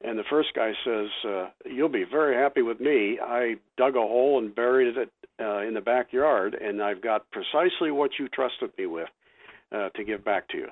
And 0.04 0.18
the 0.18 0.24
first 0.30 0.50
guy 0.54 0.74
says, 0.86 1.10
uh, 1.26 1.50
"You'll 1.66 1.90
be 1.90 2.04
very 2.04 2.36
happy 2.36 2.62
with 2.62 2.80
me. 2.80 3.20
I 3.20 3.56
dug 3.78 3.96
a 3.96 4.02
hole 4.02 4.38
and 4.38 4.54
buried 4.54 4.96
it 4.96 5.12
uh, 5.40 5.60
in 5.60 5.74
the 5.74 5.82
backyard, 5.82 6.54
and 6.54 6.82
I've 6.84 7.02
got 7.02 7.30
precisely 7.32 7.90
what 7.92 8.20
you 8.20 8.28
trusted 8.28 8.72
me 8.78 8.86
with 8.86 9.10
uh, 9.72 9.90
to 9.90 10.04
give 10.04 10.24
back 10.24 10.50
to 10.50 10.58
you." 10.58 10.68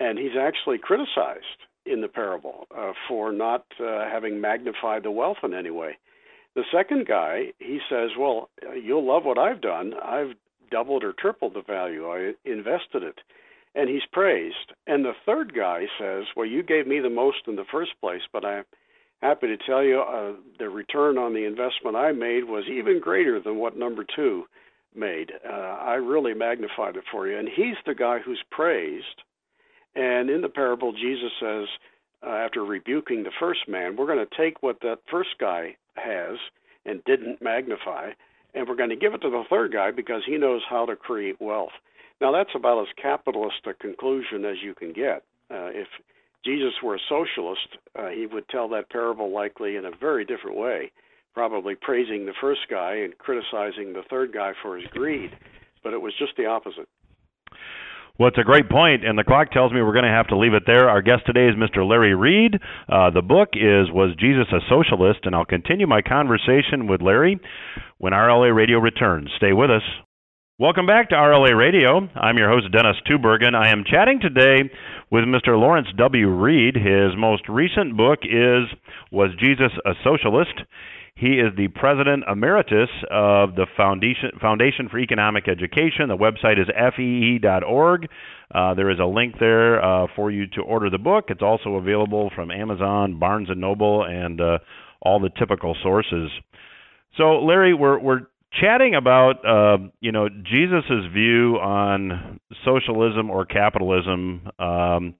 And 0.00 0.18
he's 0.18 0.36
actually 0.38 0.78
criticized 0.78 1.60
in 1.86 2.02
the 2.02 2.08
parable 2.08 2.66
uh, 2.76 2.92
for 3.08 3.32
not 3.32 3.64
uh, 3.80 4.04
having 4.10 4.40
magnified 4.40 5.02
the 5.02 5.10
wealth 5.10 5.38
in 5.42 5.54
any 5.54 5.70
way. 5.70 5.96
The 6.54 6.64
second 6.70 7.06
guy, 7.06 7.52
he 7.58 7.80
says, 7.88 8.10
"Well, 8.18 8.50
you'll 8.80 9.06
love 9.06 9.24
what 9.24 9.38
I've 9.38 9.62
done. 9.62 9.94
I've 9.94 10.34
doubled 10.70 11.04
or 11.04 11.14
tripled 11.14 11.54
the 11.54 11.62
value. 11.62 12.06
I 12.06 12.34
invested 12.44 13.02
it." 13.02 13.18
And 13.74 13.88
he's 13.88 14.02
praised. 14.12 14.72
And 14.86 15.04
the 15.04 15.14
third 15.24 15.54
guy 15.54 15.86
says, 15.98 16.24
Well, 16.36 16.46
you 16.46 16.62
gave 16.62 16.86
me 16.86 17.00
the 17.00 17.10
most 17.10 17.38
in 17.46 17.56
the 17.56 17.64
first 17.70 17.92
place, 18.00 18.22
but 18.32 18.44
I'm 18.44 18.64
happy 19.20 19.48
to 19.48 19.56
tell 19.56 19.82
you 19.82 20.00
uh, 20.00 20.32
the 20.58 20.68
return 20.68 21.18
on 21.18 21.32
the 21.32 21.44
investment 21.44 21.96
I 21.96 22.12
made 22.12 22.44
was 22.44 22.64
even 22.68 23.00
greater 23.00 23.40
than 23.40 23.56
what 23.56 23.78
number 23.78 24.04
two 24.16 24.44
made. 24.94 25.32
Uh, 25.48 25.52
I 25.52 25.94
really 25.94 26.34
magnified 26.34 26.96
it 26.96 27.04
for 27.10 27.26
you. 27.26 27.38
And 27.38 27.48
he's 27.48 27.76
the 27.86 27.94
guy 27.94 28.18
who's 28.18 28.42
praised. 28.50 29.22
And 29.94 30.30
in 30.30 30.40
the 30.40 30.48
parable, 30.48 30.92
Jesus 30.92 31.32
says, 31.40 31.68
uh, 32.24 32.30
after 32.30 32.64
rebuking 32.64 33.22
the 33.22 33.32
first 33.40 33.68
man, 33.68 33.96
we're 33.96 34.06
going 34.06 34.24
to 34.24 34.36
take 34.36 34.62
what 34.62 34.80
that 34.80 34.98
first 35.10 35.30
guy 35.40 35.76
has 35.94 36.38
and 36.84 37.04
didn't 37.04 37.42
magnify, 37.42 38.10
and 38.54 38.68
we're 38.68 38.76
going 38.76 38.90
to 38.90 38.96
give 38.96 39.14
it 39.14 39.22
to 39.22 39.30
the 39.30 39.44
third 39.48 39.72
guy 39.72 39.90
because 39.90 40.22
he 40.26 40.36
knows 40.36 40.62
how 40.68 40.86
to 40.86 40.96
create 40.96 41.40
wealth. 41.40 41.72
Now, 42.22 42.30
that's 42.30 42.54
about 42.54 42.80
as 42.82 42.86
capitalist 43.02 43.66
a 43.66 43.74
conclusion 43.74 44.44
as 44.44 44.58
you 44.62 44.76
can 44.76 44.92
get. 44.92 45.24
Uh, 45.50 45.74
if 45.74 45.88
Jesus 46.44 46.72
were 46.80 46.94
a 46.94 46.98
socialist, 47.08 47.66
uh, 47.98 48.10
he 48.10 48.26
would 48.26 48.48
tell 48.48 48.68
that 48.68 48.90
parable 48.90 49.34
likely 49.34 49.74
in 49.74 49.84
a 49.84 49.90
very 49.90 50.24
different 50.24 50.56
way, 50.56 50.92
probably 51.34 51.74
praising 51.74 52.24
the 52.24 52.32
first 52.40 52.60
guy 52.70 52.94
and 53.02 53.18
criticizing 53.18 53.92
the 53.92 54.04
third 54.08 54.32
guy 54.32 54.52
for 54.62 54.76
his 54.76 54.86
greed. 54.92 55.32
But 55.82 55.94
it 55.94 56.00
was 56.00 56.12
just 56.16 56.36
the 56.36 56.46
opposite. 56.46 56.88
Well, 58.20 58.28
it's 58.28 58.38
a 58.38 58.44
great 58.44 58.70
point, 58.70 59.04
and 59.04 59.18
the 59.18 59.24
clock 59.24 59.50
tells 59.50 59.72
me 59.72 59.82
we're 59.82 59.92
going 59.92 60.04
to 60.04 60.10
have 60.10 60.28
to 60.28 60.38
leave 60.38 60.54
it 60.54 60.62
there. 60.64 60.88
Our 60.88 61.02
guest 61.02 61.26
today 61.26 61.48
is 61.48 61.56
Mr. 61.56 61.84
Larry 61.84 62.14
Reed. 62.14 62.54
Uh, 62.88 63.10
the 63.10 63.22
book 63.22 63.48
is 63.54 63.90
Was 63.90 64.14
Jesus 64.16 64.46
a 64.52 64.60
Socialist? 64.70 65.20
And 65.24 65.34
I'll 65.34 65.44
continue 65.44 65.88
my 65.88 66.02
conversation 66.02 66.86
with 66.86 67.02
Larry 67.02 67.40
when 67.98 68.12
RLA 68.12 68.54
Radio 68.54 68.78
returns. 68.78 69.28
Stay 69.38 69.52
with 69.52 69.70
us. 69.72 69.82
Welcome 70.62 70.86
back 70.86 71.08
to 71.08 71.16
RLA 71.16 71.58
Radio. 71.58 72.08
I'm 72.14 72.38
your 72.38 72.48
host, 72.48 72.70
Dennis 72.70 72.94
Tubbergen. 73.10 73.52
I 73.52 73.72
am 73.72 73.82
chatting 73.84 74.20
today 74.20 74.70
with 75.10 75.24
Mr. 75.24 75.58
Lawrence 75.58 75.88
W. 75.96 76.28
Reed. 76.28 76.76
His 76.76 77.18
most 77.18 77.48
recent 77.48 77.96
book 77.96 78.20
is 78.22 78.70
Was 79.10 79.30
Jesus 79.40 79.72
a 79.84 79.94
Socialist? 80.04 80.54
He 81.16 81.40
is 81.40 81.50
the 81.56 81.66
president 81.66 82.22
emeritus 82.30 82.88
of 83.10 83.56
the 83.56 83.66
Foundation, 83.76 84.30
Foundation 84.40 84.88
for 84.88 85.00
Economic 85.00 85.48
Education. 85.48 86.06
The 86.06 86.16
website 86.16 86.60
is 86.60 86.68
fee.org. 86.94 88.06
Uh, 88.54 88.74
there 88.74 88.90
is 88.90 89.00
a 89.00 89.04
link 89.04 89.34
there 89.40 89.84
uh, 89.84 90.06
for 90.14 90.30
you 90.30 90.46
to 90.54 90.60
order 90.60 90.90
the 90.90 90.98
book. 90.98 91.24
It's 91.26 91.42
also 91.42 91.70
available 91.70 92.30
from 92.36 92.52
Amazon, 92.52 93.18
Barnes 93.18 93.50
and 93.50 93.60
Noble, 93.60 94.04
and 94.04 94.40
uh, 94.40 94.58
all 95.00 95.18
the 95.18 95.30
typical 95.36 95.76
sources. 95.82 96.30
So, 97.16 97.40
Larry, 97.40 97.74
we're 97.74 97.98
we're 97.98 98.20
chatting 98.60 98.94
about 98.94 99.44
uh, 99.44 99.78
you 100.00 100.12
know 100.12 100.28
Jesus's 100.28 101.12
view 101.12 101.56
on 101.56 102.40
socialism 102.64 103.30
or 103.30 103.44
capitalism. 103.44 104.48
Um, 104.58 105.14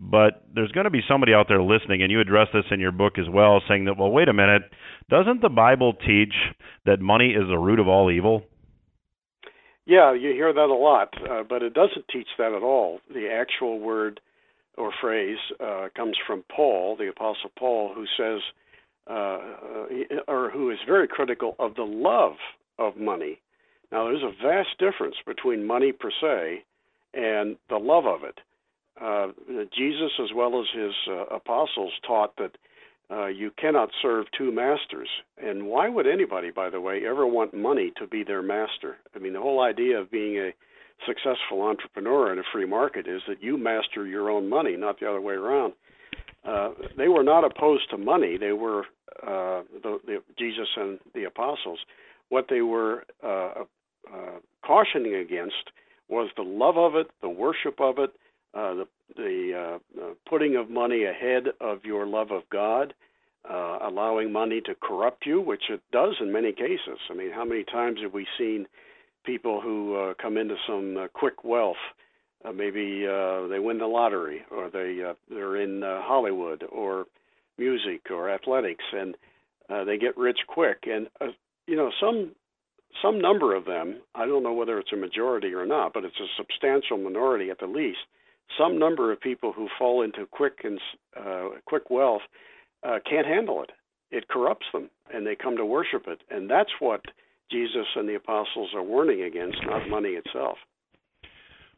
but 0.00 0.44
there's 0.54 0.70
going 0.70 0.84
to 0.84 0.90
be 0.90 1.00
somebody 1.08 1.34
out 1.34 1.46
there 1.48 1.60
listening, 1.60 2.02
and 2.02 2.12
you 2.12 2.20
address 2.20 2.46
this 2.52 2.64
in 2.70 2.78
your 2.78 2.92
book 2.92 3.18
as 3.18 3.28
well, 3.28 3.60
saying 3.68 3.86
that, 3.86 3.98
well, 3.98 4.10
wait 4.10 4.28
a 4.28 4.32
minute, 4.32 4.62
doesn't 5.10 5.42
the 5.42 5.48
Bible 5.48 5.92
teach 5.92 6.34
that 6.86 7.00
money 7.00 7.30
is 7.30 7.48
the 7.48 7.58
root 7.58 7.80
of 7.80 7.88
all 7.88 8.08
evil? 8.08 8.44
Yeah, 9.86 10.14
you 10.14 10.30
hear 10.32 10.52
that 10.52 10.60
a 10.60 10.74
lot, 10.74 11.14
uh, 11.28 11.42
but 11.48 11.62
it 11.62 11.74
doesn't 11.74 12.06
teach 12.12 12.28
that 12.38 12.52
at 12.52 12.62
all. 12.62 13.00
The 13.12 13.28
actual 13.28 13.80
word 13.80 14.20
or 14.76 14.92
phrase 15.00 15.38
uh, 15.58 15.88
comes 15.96 16.16
from 16.26 16.44
Paul, 16.54 16.96
the 16.96 17.08
Apostle 17.08 17.50
Paul, 17.58 17.92
who 17.94 18.04
says, 18.16 18.40
uh, 19.10 19.38
or 20.28 20.50
who 20.50 20.70
is 20.70 20.78
very 20.86 21.08
critical 21.08 21.56
of 21.58 21.74
the 21.74 21.82
love 21.82 22.36
of 22.78 22.96
money. 22.96 23.40
Now, 23.90 24.04
there's 24.04 24.22
a 24.22 24.42
vast 24.42 24.78
difference 24.78 25.16
between 25.26 25.66
money 25.66 25.92
per 25.92 26.10
se 26.10 26.64
and 27.14 27.56
the 27.68 27.78
love 27.78 28.06
of 28.06 28.24
it. 28.24 28.38
Uh, 29.00 29.28
Jesus, 29.76 30.12
as 30.22 30.30
well 30.34 30.60
as 30.60 30.66
his 30.74 30.92
uh, 31.08 31.24
apostles, 31.34 31.92
taught 32.06 32.36
that 32.36 32.56
uh, 33.10 33.26
you 33.26 33.50
cannot 33.56 33.90
serve 34.02 34.26
two 34.36 34.52
masters. 34.52 35.08
And 35.42 35.66
why 35.66 35.88
would 35.88 36.06
anybody, 36.06 36.50
by 36.50 36.68
the 36.68 36.80
way, 36.80 37.06
ever 37.06 37.26
want 37.26 37.54
money 37.54 37.92
to 37.96 38.06
be 38.06 38.22
their 38.22 38.42
master? 38.42 38.96
I 39.14 39.18
mean, 39.18 39.32
the 39.32 39.40
whole 39.40 39.62
idea 39.62 39.98
of 39.98 40.10
being 40.10 40.36
a 40.38 40.50
successful 41.06 41.62
entrepreneur 41.62 42.32
in 42.32 42.38
a 42.38 42.42
free 42.52 42.66
market 42.66 43.06
is 43.06 43.22
that 43.28 43.42
you 43.42 43.56
master 43.56 44.06
your 44.06 44.30
own 44.30 44.48
money, 44.48 44.76
not 44.76 45.00
the 45.00 45.08
other 45.08 45.20
way 45.20 45.34
around. 45.34 45.72
Uh, 46.44 46.70
they 46.96 47.08
were 47.08 47.22
not 47.22 47.44
opposed 47.44 47.88
to 47.90 47.98
money. 47.98 48.36
They 48.36 48.52
were 48.52 48.84
uh, 49.22 49.62
the, 49.82 49.98
the, 50.06 50.18
Jesus 50.38 50.68
and 50.76 50.98
the 51.14 51.24
apostles. 51.24 51.78
What 52.28 52.46
they 52.48 52.60
were 52.60 53.04
uh, 53.22 53.64
uh, 54.12 54.38
cautioning 54.64 55.14
against 55.14 55.70
was 56.08 56.30
the 56.36 56.42
love 56.42 56.76
of 56.76 56.94
it, 56.94 57.08
the 57.20 57.28
worship 57.28 57.80
of 57.80 57.98
it, 57.98 58.10
uh, 58.54 58.74
the 58.74 58.88
the 59.16 59.78
uh, 60.00 60.04
putting 60.28 60.56
of 60.56 60.70
money 60.70 61.04
ahead 61.04 61.44
of 61.60 61.84
your 61.84 62.06
love 62.06 62.30
of 62.30 62.42
God, 62.50 62.94
uh, 63.48 63.78
allowing 63.82 64.32
money 64.32 64.60
to 64.62 64.74
corrupt 64.74 65.24
you, 65.26 65.40
which 65.40 65.64
it 65.70 65.80
does 65.92 66.16
in 66.20 66.32
many 66.32 66.52
cases. 66.52 66.98
I 67.10 67.14
mean, 67.14 67.32
how 67.32 67.44
many 67.44 67.64
times 67.64 68.00
have 68.02 68.12
we 68.12 68.26
seen 68.38 68.66
people 69.24 69.60
who 69.60 69.96
uh, 69.96 70.14
come 70.20 70.36
into 70.36 70.56
some 70.66 70.96
uh, 70.96 71.08
quick 71.12 71.44
wealth? 71.44 71.76
Uh, 72.44 72.52
maybe 72.52 73.06
uh, 73.06 73.46
they 73.48 73.58
win 73.58 73.78
the 73.78 73.86
lottery, 73.86 74.42
or 74.50 74.70
they 74.70 75.02
uh, 75.02 75.14
they're 75.28 75.56
in 75.56 75.82
uh, 75.82 76.02
Hollywood, 76.02 76.64
or 76.70 77.06
music, 77.56 78.10
or 78.10 78.30
athletics, 78.30 78.84
and 78.92 79.16
uh, 79.68 79.84
they 79.84 79.98
get 79.98 80.16
rich 80.16 80.38
quick. 80.46 80.84
And 80.86 81.08
uh, 81.20 81.28
you 81.68 81.76
know, 81.76 81.90
some 82.00 82.32
some 83.02 83.20
number 83.20 83.54
of 83.54 83.66
them, 83.66 84.00
I 84.14 84.26
don't 84.26 84.42
know 84.42 84.54
whether 84.54 84.78
it's 84.78 84.92
a 84.92 84.96
majority 84.96 85.52
or 85.52 85.66
not, 85.66 85.92
but 85.92 86.04
it's 86.04 86.18
a 86.18 86.26
substantial 86.36 86.96
minority 86.98 87.50
at 87.50 87.60
the 87.60 87.66
least. 87.66 87.98
Some 88.58 88.78
number 88.78 89.12
of 89.12 89.20
people 89.20 89.52
who 89.52 89.68
fall 89.78 90.02
into 90.02 90.26
quick 90.26 90.60
and 90.64 90.80
uh, 91.14 91.60
quick 91.66 91.90
wealth 91.90 92.22
uh, 92.82 92.98
can't 93.08 93.26
handle 93.26 93.62
it. 93.62 93.70
It 94.10 94.28
corrupts 94.28 94.66
them, 94.72 94.88
and 95.12 95.26
they 95.26 95.36
come 95.36 95.56
to 95.58 95.66
worship 95.66 96.04
it. 96.08 96.22
And 96.30 96.50
that's 96.50 96.70
what 96.80 97.02
Jesus 97.52 97.86
and 97.94 98.08
the 98.08 98.14
apostles 98.14 98.70
are 98.74 98.82
warning 98.82 99.22
against, 99.22 99.58
not 99.66 99.88
money 99.88 100.10
itself. 100.10 100.56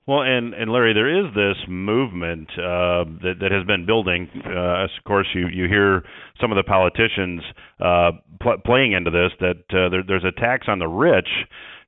Well, 0.07 0.23
and 0.23 0.55
and 0.55 0.73
Larry, 0.73 0.93
there 0.93 1.09
is 1.09 1.33
this 1.35 1.57
movement 1.69 2.49
uh, 2.59 3.05
that 3.23 3.35
that 3.41 3.53
has 3.53 3.65
been 3.67 3.87
building. 3.87 4.29
Uh, 4.45 4.85
of 4.85 4.91
course, 5.07 5.29
you 5.35 5.47
you 5.49 5.69
hear 5.69 6.03
some 6.41 6.51
of 6.51 6.57
the 6.57 6.65
politicians 6.65 7.43
uh, 7.81 8.13
pl- 8.41 8.59
playing 8.65 8.93
into 8.93 9.11
this 9.11 9.31
that 9.41 9.63
uh, 9.71 9.89
there, 9.89 10.03
there's 10.07 10.25
a 10.25 10.33
tax 10.33 10.67
on 10.69 10.79
the 10.79 10.89
rich 10.89 11.29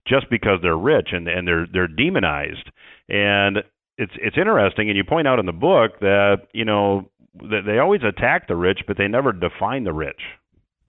just 0.07 0.29
because 0.31 0.59
they're 0.63 0.77
rich 0.77 1.09
and 1.13 1.27
and 1.27 1.49
they're 1.49 1.67
they're 1.73 1.89
demonized. 1.89 2.71
And 3.09 3.59
it's 3.99 4.13
it's 4.17 4.37
interesting, 4.37 4.89
and 4.89 4.97
you 4.97 5.05
point 5.05 5.27
out 5.27 5.39
in 5.39 5.47
the 5.47 5.53
book 5.53 6.01
that 6.01 6.49
you 6.53 6.65
know 6.65 7.11
that 7.35 7.63
they 7.67 7.79
always 7.79 8.03
attack 8.03 8.47
the 8.47 8.57
rich, 8.57 8.81
but 8.87 8.99
they 8.99 9.09
never 9.09 9.33
define 9.33 9.85
the 9.85 9.93
rich. 9.93 10.21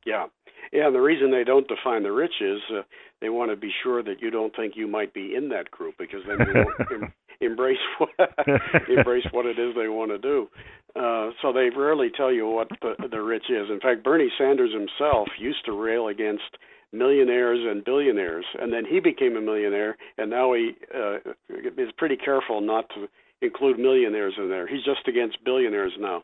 Yeah, 0.05 0.27
yeah. 0.73 0.88
And 0.88 0.95
the 0.95 0.99
reason 0.99 1.31
they 1.31 1.43
don't 1.43 1.67
define 1.67 2.03
the 2.03 2.12
rich 2.12 2.41
is 2.41 2.59
uh, 2.71 2.81
they 3.21 3.29
want 3.29 3.51
to 3.51 3.57
be 3.57 3.71
sure 3.83 4.03
that 4.03 4.21
you 4.21 4.29
don't 4.29 4.55
think 4.55 4.73
you 4.75 4.88
might 4.88 5.13
be 5.13 5.36
in 5.36 5.49
that 5.49 5.71
group 5.71 5.95
because 5.97 6.21
then 6.27 6.45
you 6.45 6.53
won't 6.53 6.91
em- 7.03 7.13
embrace 7.41 7.77
what 7.97 8.09
embrace 8.89 9.25
what 9.31 9.45
it 9.45 9.59
is 9.59 9.75
they 9.75 9.88
want 9.88 10.12
to 10.12 10.17
do. 10.17 10.49
Uh, 10.95 11.31
so 11.41 11.51
they 11.51 11.69
rarely 11.75 12.09
tell 12.15 12.31
you 12.31 12.47
what 12.47 12.67
the, 12.81 12.93
the 13.09 13.21
rich 13.21 13.45
is. 13.49 13.69
In 13.69 13.79
fact, 13.79 14.03
Bernie 14.03 14.31
Sanders 14.38 14.73
himself 14.73 15.27
used 15.39 15.65
to 15.65 15.71
rail 15.71 16.07
against 16.07 16.57
millionaires 16.91 17.59
and 17.63 17.83
billionaires, 17.83 18.45
and 18.59 18.71
then 18.71 18.86
he 18.86 18.99
became 18.99 19.36
a 19.36 19.41
millionaire, 19.41 19.97
and 20.17 20.29
now 20.29 20.53
he 20.53 20.73
uh, 20.93 21.17
is 21.49 21.89
pretty 21.97 22.15
careful 22.15 22.62
not 22.62 22.88
to 22.89 23.07
include 23.41 23.79
millionaires 23.79 24.36
in 24.38 24.49
there. 24.49 24.67
He's 24.67 24.83
just 24.83 25.07
against 25.07 25.43
billionaires 25.43 25.93
now. 25.99 26.23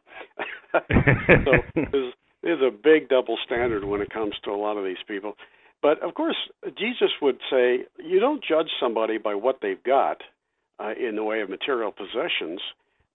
so 0.74 2.12
there's 2.44 2.62
a 2.62 2.72
big 2.72 3.10
double 3.10 3.38
standard 3.46 3.84
when 3.84 4.02
it 4.02 4.10
comes 4.10 4.34
to 4.44 4.52
a 4.52 4.56
lot 4.56 4.78
of 4.78 4.86
these 4.86 5.04
people. 5.08 5.36
But 5.82 6.02
of 6.04 6.14
course, 6.14 6.38
Jesus 6.78 7.12
would 7.22 7.40
say 7.50 7.86
you 7.98 8.20
don't 8.20 8.44
judge 8.44 8.70
somebody 8.80 9.18
by 9.18 9.36
what 9.36 9.60
they've 9.62 9.84
got 9.84 10.22
uh, 10.80 10.94
in 11.00 11.16
the 11.16 11.24
way 11.24 11.42
of 11.42 11.50
material 11.50 11.92
possessions. 11.92 12.62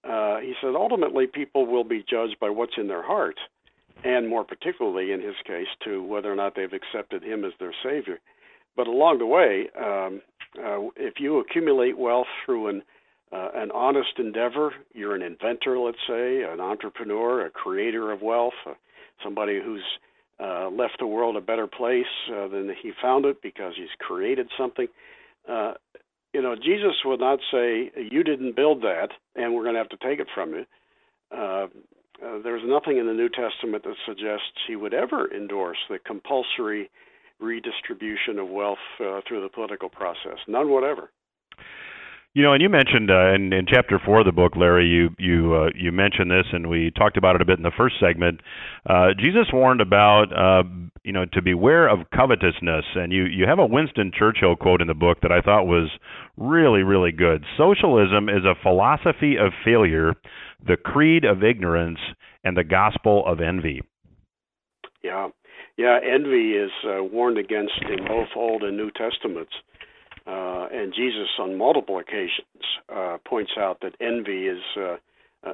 Uh, 0.03 0.39
he 0.41 0.55
said 0.61 0.75
ultimately 0.75 1.27
people 1.27 1.67
will 1.67 1.85
be 1.85 2.05
judged 2.09 2.37
by 2.41 2.51
what's 2.51 2.75
in 2.77 2.89
their 2.89 3.03
heart 3.03 3.37
and 4.03 4.29
more 4.29 4.45
particularly 4.45 5.13
in 5.13 5.21
his 5.21 5.37
case 5.47 5.69
to 5.85 6.03
whether 6.03 6.31
or 6.31 6.37
not 6.37 6.55
they've 6.55 6.73
accepted 6.73 7.23
him 7.23 7.45
as 7.45 7.53
their 7.59 7.75
savior. 7.83 8.19
But 8.77 8.87
along 8.87 9.19
the 9.19 9.27
way, 9.27 9.69
um, 9.79 10.21
uh, 10.59 10.91
if 10.97 11.15
you 11.19 11.39
accumulate 11.39 11.97
wealth 11.97 12.27
through 12.45 12.69
an 12.69 12.83
uh, 13.33 13.51
an 13.57 13.73
honest 13.73 14.19
endeavor, 14.19 14.73
you're 14.93 15.17
an 15.17 15.23
inventor, 15.23 15.77
let's 15.77 15.99
say, 16.07 16.43
an 16.43 16.61
entrepreneur, 16.61 17.45
a 17.45 17.51
creator 17.51 18.13
of 18.13 18.23
wealth, 18.23 18.55
somebody 19.23 19.61
who's 19.63 19.85
uh, 20.41 20.69
left 20.71 20.97
the 20.99 21.07
world 21.07 21.37
a 21.37 21.41
better 21.41 21.67
place 21.67 22.07
uh, 22.29 22.49
than 22.49 22.75
he 22.83 22.93
found 23.01 23.25
it 23.25 23.41
because 23.43 23.75
he's 23.77 23.89
created 23.99 24.49
something. 24.59 24.89
Uh, 25.49 25.75
you 26.33 26.43
know, 26.43 26.57
Jesus 26.57 26.95
would 27.05 27.21
not 27.21 27.39
say, 27.53 27.91
"You 27.97 28.25
didn't 28.25 28.57
build 28.57 28.83
that, 28.83 29.11
and 29.37 29.55
we're 29.55 29.63
going 29.63 29.75
to 29.75 29.81
have 29.81 29.89
to 29.91 29.97
take 29.97 30.19
it 30.19 30.29
from 30.35 30.55
you." 30.55 30.67
Uh, 31.31 31.67
uh, 32.25 32.39
there's 32.43 32.63
nothing 32.65 32.99
in 32.99 33.07
the 33.07 33.13
New 33.13 33.29
Testament 33.29 33.85
that 33.85 33.95
suggests 34.07 34.67
he 34.67 34.77
would 34.77 34.95
ever 34.95 35.33
endorse 35.33 35.79
the 35.89 35.99
compulsory 35.99 36.91
redistribution 37.41 38.39
of 38.39 38.49
wealth 38.49 38.79
uh, 39.01 39.21
through 39.27 39.43
the 39.43 39.49
political 39.49 39.89
process. 39.89 40.39
None 40.47 40.71
whatever. 40.71 41.11
You 42.35 42.43
know, 42.43 42.53
and 42.53 42.61
you 42.61 42.69
mentioned 42.69 43.13
uh, 43.13 43.33
in, 43.33 43.53
in 43.53 43.65
chapter 43.65 44.01
four 44.05 44.19
of 44.19 44.27
the 44.27 44.33
book, 44.33 44.57
Larry, 44.57 44.89
you 44.89 45.11
you 45.21 45.55
uh, 45.55 45.71
you 45.73 45.93
mentioned 45.93 46.33
this, 46.33 46.47
and 46.53 46.69
we 46.69 46.91
talked 46.91 47.17
about 47.17 47.37
it 47.37 47.43
a 47.43 47.45
bit 47.45 47.59
in 47.59 47.63
the 47.63 47.71
first 47.77 47.95
segment. 48.01 48.41
Uh, 48.91 49.11
Jesus 49.17 49.47
warned 49.53 49.81
about 49.81 50.33
uh, 50.37 50.69
you 51.05 51.13
know 51.13 51.27
to 51.33 51.41
beware 51.41 51.87
of 51.89 52.11
covetousness, 52.13 52.87
and 52.97 53.13
you 53.13 53.27
you 53.27 53.47
have 53.47 53.61
a 53.61 53.67
Winston 53.67 54.11
Churchill 54.13 54.57
quote 54.57 54.81
in 54.81 54.89
the 54.89 54.95
book 54.95 55.19
that 55.23 55.31
I 55.31 55.43
thought 55.43 55.69
was 55.69 55.91
really 56.37 56.83
really 56.83 57.13
good. 57.13 57.45
Socialism 57.57 58.29
is 58.29 58.45
a 58.45 58.61
philosophy 58.61 59.37
of 59.37 59.53
failure, 59.65 60.15
the 60.67 60.77
creed 60.77 61.25
of 61.25 61.45
ignorance, 61.45 62.01
and 62.43 62.57
the 62.57 62.65
gospel 62.65 63.25
of 63.27 63.41
envy. 63.41 63.81
Yeah, 65.05 65.29
yeah, 65.77 66.01
envy 66.03 66.55
is 66.55 66.73
uh, 66.85 67.05
warned 67.05 67.39
against 67.39 67.81
in 67.89 68.05
both 68.07 68.29
Old 68.35 68.65
and 68.65 68.77
New 68.77 68.91
Testaments. 68.91 69.53
Uh, 70.27 70.67
and 70.73 70.95
Jesus, 70.95 71.29
on 71.39 71.57
multiple 71.57 71.99
occasions, 71.99 72.65
uh, 72.95 73.19
points 73.27 73.53
out 73.59 73.81
that 73.83 73.95
envy 74.01 74.47
is 74.47 74.63
uh, 74.77 74.97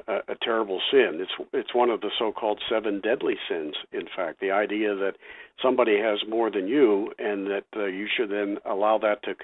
a, 0.07 0.17
a 0.29 0.35
terrible 0.41 0.81
sin. 0.91 1.19
It's 1.19 1.49
it's 1.53 1.75
one 1.75 1.89
of 1.89 2.01
the 2.01 2.11
so-called 2.17 2.61
seven 2.69 3.01
deadly 3.01 3.35
sins. 3.49 3.75
In 3.91 4.07
fact, 4.15 4.39
the 4.39 4.51
idea 4.51 4.95
that 4.95 5.15
somebody 5.61 5.99
has 5.99 6.19
more 6.27 6.49
than 6.49 6.67
you, 6.67 7.11
and 7.19 7.47
that 7.47 7.65
uh, 7.75 7.85
you 7.85 8.07
should 8.15 8.29
then 8.29 8.57
allow 8.65 8.97
that 8.99 9.23
to 9.23 9.35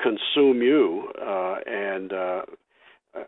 consume 0.00 0.62
you 0.62 1.08
uh, 1.20 1.56
and 1.66 2.12
uh, 2.12 2.42
uh, 3.16 3.22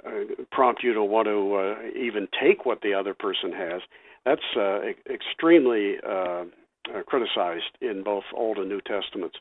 prompt 0.51 0.83
you 0.83 0.93
to 0.95 1.05
want 1.05 1.29
to 1.29 1.55
uh, 1.55 1.99
even 1.99 2.27
take 2.43 2.67
what 2.67 2.81
the 2.81 2.95
other 2.95 3.15
person 3.15 3.53
has. 3.53 3.83
That's 4.25 4.57
uh, 4.57 4.81
extremely 5.09 5.97
uh, 6.07 6.45
uh, 6.93 7.03
criticized 7.07 7.79
in 7.81 8.03
both 8.03 8.25
Old 8.35 8.59
and 8.59 8.69
New 8.69 8.81
Testaments. 8.81 9.37
Uh, 9.37 9.41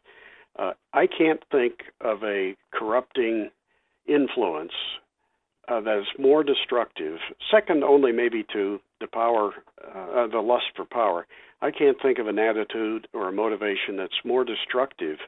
I 0.58 1.08
can't 1.08 1.42
think 1.52 1.84
of 2.02 2.24
a 2.24 2.56
corrupting 2.72 3.50
influence 4.08 4.74
uh, 5.68 5.80
that 5.82 6.00
is 6.00 6.08
more 6.20 6.44
destructive, 6.44 7.20
second 7.50 7.84
only 7.84 8.12
maybe 8.12 8.46
to 8.54 8.80
the 9.00 9.08
power, 9.08 9.54
uh, 9.84 10.28
the 10.28 10.40
lust 10.40 10.66
for 10.76 10.86
power. 10.86 11.26
I 11.62 11.72
can't 11.72 11.98
think 12.02 12.20
of 12.20 12.28
an 12.28 12.38
attitude 12.38 13.08
or 13.14 13.30
a 13.30 13.32
motivation 13.32 13.96
that's 13.96 14.26
more 14.26 14.44
destructive 14.44 15.20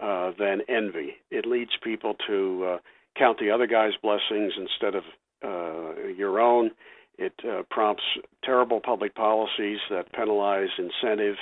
uh, 0.00 0.32
than 0.38 0.62
envy. 0.68 1.16
It 1.30 1.46
leads 1.46 1.70
people 1.82 2.16
to 2.26 2.64
uh, 2.64 2.78
count 3.16 3.38
the 3.38 3.50
other 3.50 3.66
guy's 3.66 3.94
blessings 4.02 4.52
instead 4.56 4.94
of 4.96 5.04
uh, 5.44 6.08
your 6.08 6.40
own. 6.40 6.72
It 7.16 7.34
uh, 7.48 7.62
prompts 7.70 8.02
terrible 8.44 8.80
public 8.80 9.14
policies 9.14 9.78
that 9.90 10.12
penalize 10.12 10.68
incentive 10.78 11.36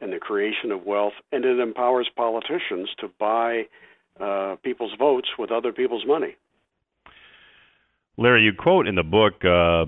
and 0.00 0.12
the 0.12 0.18
creation 0.18 0.72
of 0.72 0.84
wealth, 0.84 1.14
and 1.32 1.44
it 1.44 1.58
empowers 1.58 2.08
politicians 2.14 2.88
to 2.98 3.08
buy 3.18 3.62
uh, 4.20 4.56
people's 4.62 4.94
votes 4.98 5.28
with 5.38 5.50
other 5.50 5.72
people's 5.72 6.04
money. 6.06 6.36
Larry, 8.18 8.42
you 8.42 8.52
quote 8.52 8.86
in 8.86 8.94
the 8.94 9.02
book, 9.02 9.44
uh, 9.44 9.84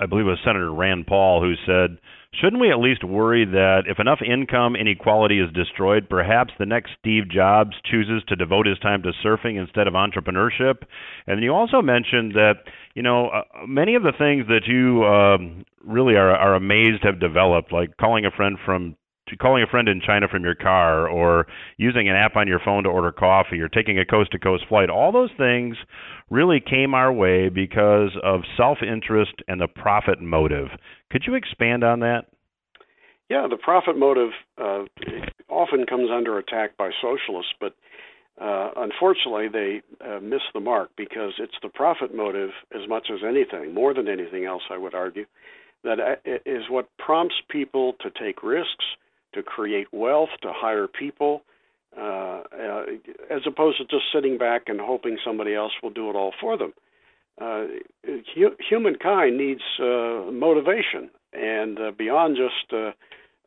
I 0.00 0.06
believe 0.06 0.26
it 0.26 0.30
was 0.30 0.38
Senator 0.44 0.72
Rand 0.72 1.06
Paul, 1.06 1.40
who 1.40 1.54
said, 1.66 1.98
Shouldn't 2.40 2.60
we 2.60 2.70
at 2.70 2.78
least 2.78 3.04
worry 3.04 3.44
that 3.44 3.84
if 3.86 4.00
enough 4.00 4.18
income 4.20 4.74
inequality 4.74 5.38
is 5.38 5.52
destroyed, 5.52 6.08
perhaps 6.10 6.52
the 6.58 6.66
next 6.66 6.90
Steve 6.98 7.28
Jobs 7.30 7.76
chooses 7.88 8.22
to 8.28 8.36
devote 8.36 8.66
his 8.66 8.78
time 8.80 9.02
to 9.02 9.12
surfing 9.24 9.56
instead 9.56 9.86
of 9.86 9.94
entrepreneurship? 9.94 10.82
And 11.26 11.42
you 11.42 11.54
also 11.54 11.80
mentioned 11.80 12.32
that, 12.34 12.64
you 12.94 13.02
know, 13.02 13.28
uh, 13.28 13.42
many 13.68 13.94
of 13.94 14.02
the 14.02 14.12
things 14.18 14.46
that 14.48 14.66
you 14.66 15.04
um, 15.04 15.64
really 15.84 16.16
are, 16.16 16.34
are 16.34 16.56
amazed 16.56 17.04
have 17.04 17.20
developed, 17.20 17.72
like 17.72 17.96
calling 17.96 18.26
a 18.26 18.32
friend 18.32 18.58
from 18.64 18.96
calling 19.40 19.62
a 19.62 19.66
friend 19.66 19.88
in 19.88 20.00
China 20.00 20.28
from 20.28 20.44
your 20.44 20.54
car 20.54 21.08
or 21.08 21.46
using 21.76 22.08
an 22.08 22.16
app 22.16 22.36
on 22.36 22.48
your 22.48 22.60
phone 22.64 22.84
to 22.84 22.88
order 22.88 23.12
coffee 23.12 23.60
or 23.60 23.68
taking 23.68 23.98
a 23.98 24.04
coast 24.04 24.32
to 24.32 24.38
coast 24.38 24.64
flight, 24.68 24.90
all 24.90 25.12
those 25.12 25.30
things 25.36 25.76
really 26.30 26.60
came 26.60 26.94
our 26.94 27.12
way 27.12 27.48
because 27.48 28.10
of 28.22 28.42
self 28.56 28.78
interest 28.82 29.34
and 29.48 29.60
the 29.60 29.68
profit 29.68 30.20
motive. 30.20 30.68
Could 31.10 31.24
you 31.26 31.34
expand 31.34 31.84
on 31.84 32.00
that? 32.00 32.26
Yeah, 33.30 33.46
the 33.48 33.56
profit 33.56 33.98
motive 33.98 34.30
uh, 34.58 34.84
often 35.48 35.86
comes 35.86 36.10
under 36.12 36.38
attack 36.38 36.76
by 36.76 36.90
socialists, 37.00 37.52
but 37.58 37.74
uh, 38.40 38.70
unfortunately, 38.76 39.48
they 39.48 39.82
uh, 40.04 40.20
miss 40.20 40.42
the 40.52 40.60
mark 40.60 40.90
because 40.96 41.32
it's 41.38 41.54
the 41.62 41.68
profit 41.68 42.14
motive 42.14 42.50
as 42.74 42.88
much 42.88 43.08
as 43.12 43.20
anything, 43.26 43.72
more 43.72 43.94
than 43.94 44.08
anything 44.08 44.44
else, 44.44 44.62
I 44.70 44.76
would 44.76 44.94
argue, 44.94 45.24
that 45.84 46.00
uh, 46.00 46.50
what 46.68 46.88
prompts 46.98 47.36
people 47.48 47.94
to 48.00 48.10
take 48.10 48.42
risks, 48.42 48.84
to 49.34 49.42
create 49.42 49.88
wealth, 49.92 50.30
to 50.42 50.52
hire 50.52 50.86
people, 50.86 51.42
uh, 51.96 52.42
uh, 52.52 52.84
as 53.30 53.42
opposed 53.46 53.78
to 53.78 53.84
just 53.84 54.04
sitting 54.12 54.38
back 54.38 54.62
and 54.66 54.80
hoping 54.80 55.18
somebody 55.24 55.54
else 55.54 55.72
will 55.82 55.90
do 55.90 56.10
it 56.10 56.16
all 56.16 56.32
for 56.40 56.56
them. 56.56 56.72
Uh, 57.40 57.64
hu- 58.34 58.56
humankind 58.68 59.36
needs 59.36 59.62
uh, 59.80 60.30
motivation, 60.32 61.10
and 61.32 61.78
uh, 61.78 61.90
beyond 61.96 62.36
just 62.36 62.72
uh, 62.72 62.92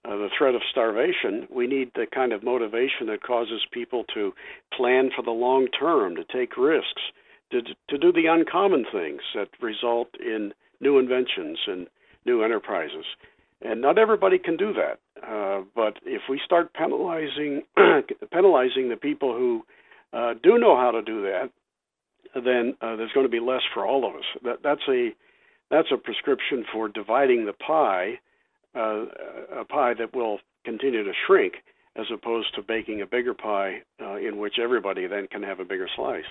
uh, 0.06 0.16
the 0.16 0.30
threat 0.38 0.56
of 0.56 0.62
starvation, 0.70 1.48
we 1.50 1.68
need 1.68 1.92
the 1.96 2.06
kind 2.14 2.32
of 2.32 2.44
motivation 2.44 3.08
that 3.08 3.24
causes 3.24 3.66
people 3.72 4.04
to 4.14 4.34
plan 4.76 5.10
for 5.16 5.22
the 5.22 5.32
long 5.32 5.68
term, 5.68 6.16
to 6.16 6.24
take 6.26 6.58
risks, 6.58 7.02
to 7.52 7.62
to 7.90 7.98
do 7.98 8.12
the 8.12 8.28
uncommon 8.28 8.86
things 8.92 9.22
that 9.36 9.50
result 9.62 10.10
in 10.20 10.54
new 10.80 11.00
inventions 11.00 11.60
and 11.68 11.88
new 12.26 12.44
enterprises. 12.44 13.06
And 13.62 13.82
not 13.82 13.98
everybody 13.98 14.38
can 14.38 14.56
do 14.56 14.74
that. 14.74 15.00
Uh, 15.22 15.64
but 15.76 15.98
if 16.06 16.22
we 16.30 16.40
start 16.46 16.74
penalizing 16.74 17.64
penalizing 18.32 18.90
the 18.90 18.98
people 19.00 19.34
who 19.34 19.64
uh, 20.14 20.34
do 20.42 20.58
know 20.58 20.78
how 20.78 20.92
to 20.92 21.02
do 21.02 21.24
that, 21.24 21.50
then 22.36 22.76
uh, 22.82 22.96
there's 22.96 23.12
going 23.14 23.26
to 23.26 23.32
be 23.32 23.40
less 23.40 23.64
for 23.74 23.86
all 23.86 24.08
of 24.08 24.16
us. 24.16 24.26
That, 24.44 24.58
that's 24.64 24.88
a 24.88 25.10
that's 25.72 25.88
a 25.92 25.98
prescription 25.98 26.66
for 26.72 26.88
dividing 26.88 27.46
the 27.46 27.54
pie, 27.54 28.20
uh, 28.76 29.06
a 29.62 29.66
pie 29.66 29.94
that 29.98 30.16
will 30.16 30.40
continue 30.64 31.04
to 31.04 31.12
shrink, 31.26 31.56
as 31.96 32.06
opposed 32.14 32.54
to 32.56 32.62
baking 32.62 33.02
a 33.02 33.06
bigger 33.06 33.34
pie 33.34 33.82
uh, 34.02 34.16
in 34.16 34.38
which 34.38 34.56
everybody 34.62 35.08
then 35.08 35.28
can 35.28 35.44
have 35.44 35.60
a 35.60 35.66
bigger 35.66 35.88
slice. 35.96 36.24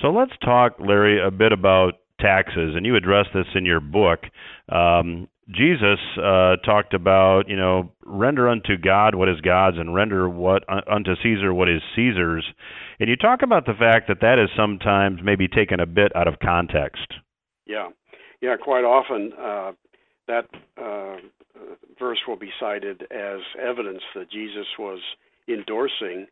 So 0.00 0.08
let's 0.08 0.32
talk, 0.42 0.76
Larry, 0.78 1.24
a 1.24 1.30
bit 1.30 1.52
about 1.52 1.94
taxes, 2.20 2.74
and 2.76 2.86
you 2.86 2.96
address 2.96 3.26
this 3.34 3.46
in 3.54 3.64
your 3.64 3.80
book. 3.80 4.20
Um, 4.68 5.28
Jesus 5.50 5.98
uh, 6.16 6.56
talked 6.64 6.94
about, 6.94 7.48
you 7.48 7.56
know, 7.56 7.92
render 8.04 8.48
unto 8.48 8.76
God 8.76 9.14
what 9.14 9.28
is 9.28 9.40
God's, 9.40 9.78
and 9.78 9.94
render 9.94 10.28
what 10.28 10.64
unto 10.68 11.14
Caesar 11.22 11.52
what 11.52 11.68
is 11.68 11.82
Caesar's. 11.96 12.44
And 12.98 13.08
you 13.08 13.16
talk 13.16 13.40
about 13.42 13.66
the 13.66 13.74
fact 13.74 14.08
that 14.08 14.20
that 14.20 14.38
is 14.38 14.48
sometimes 14.56 15.20
maybe 15.22 15.48
taken 15.48 15.80
a 15.80 15.86
bit 15.86 16.14
out 16.14 16.28
of 16.28 16.38
context. 16.38 17.06
Yeah, 17.66 17.88
yeah, 18.40 18.56
quite 18.56 18.84
often 18.84 19.32
uh, 19.38 19.72
that 20.28 20.46
uh, 20.80 21.16
verse 21.98 22.18
will 22.26 22.36
be 22.36 22.50
cited 22.58 23.02
as 23.10 23.40
evidence 23.60 24.02
that 24.14 24.30
Jesus 24.30 24.66
was 24.78 25.00
endorsing 25.48 26.26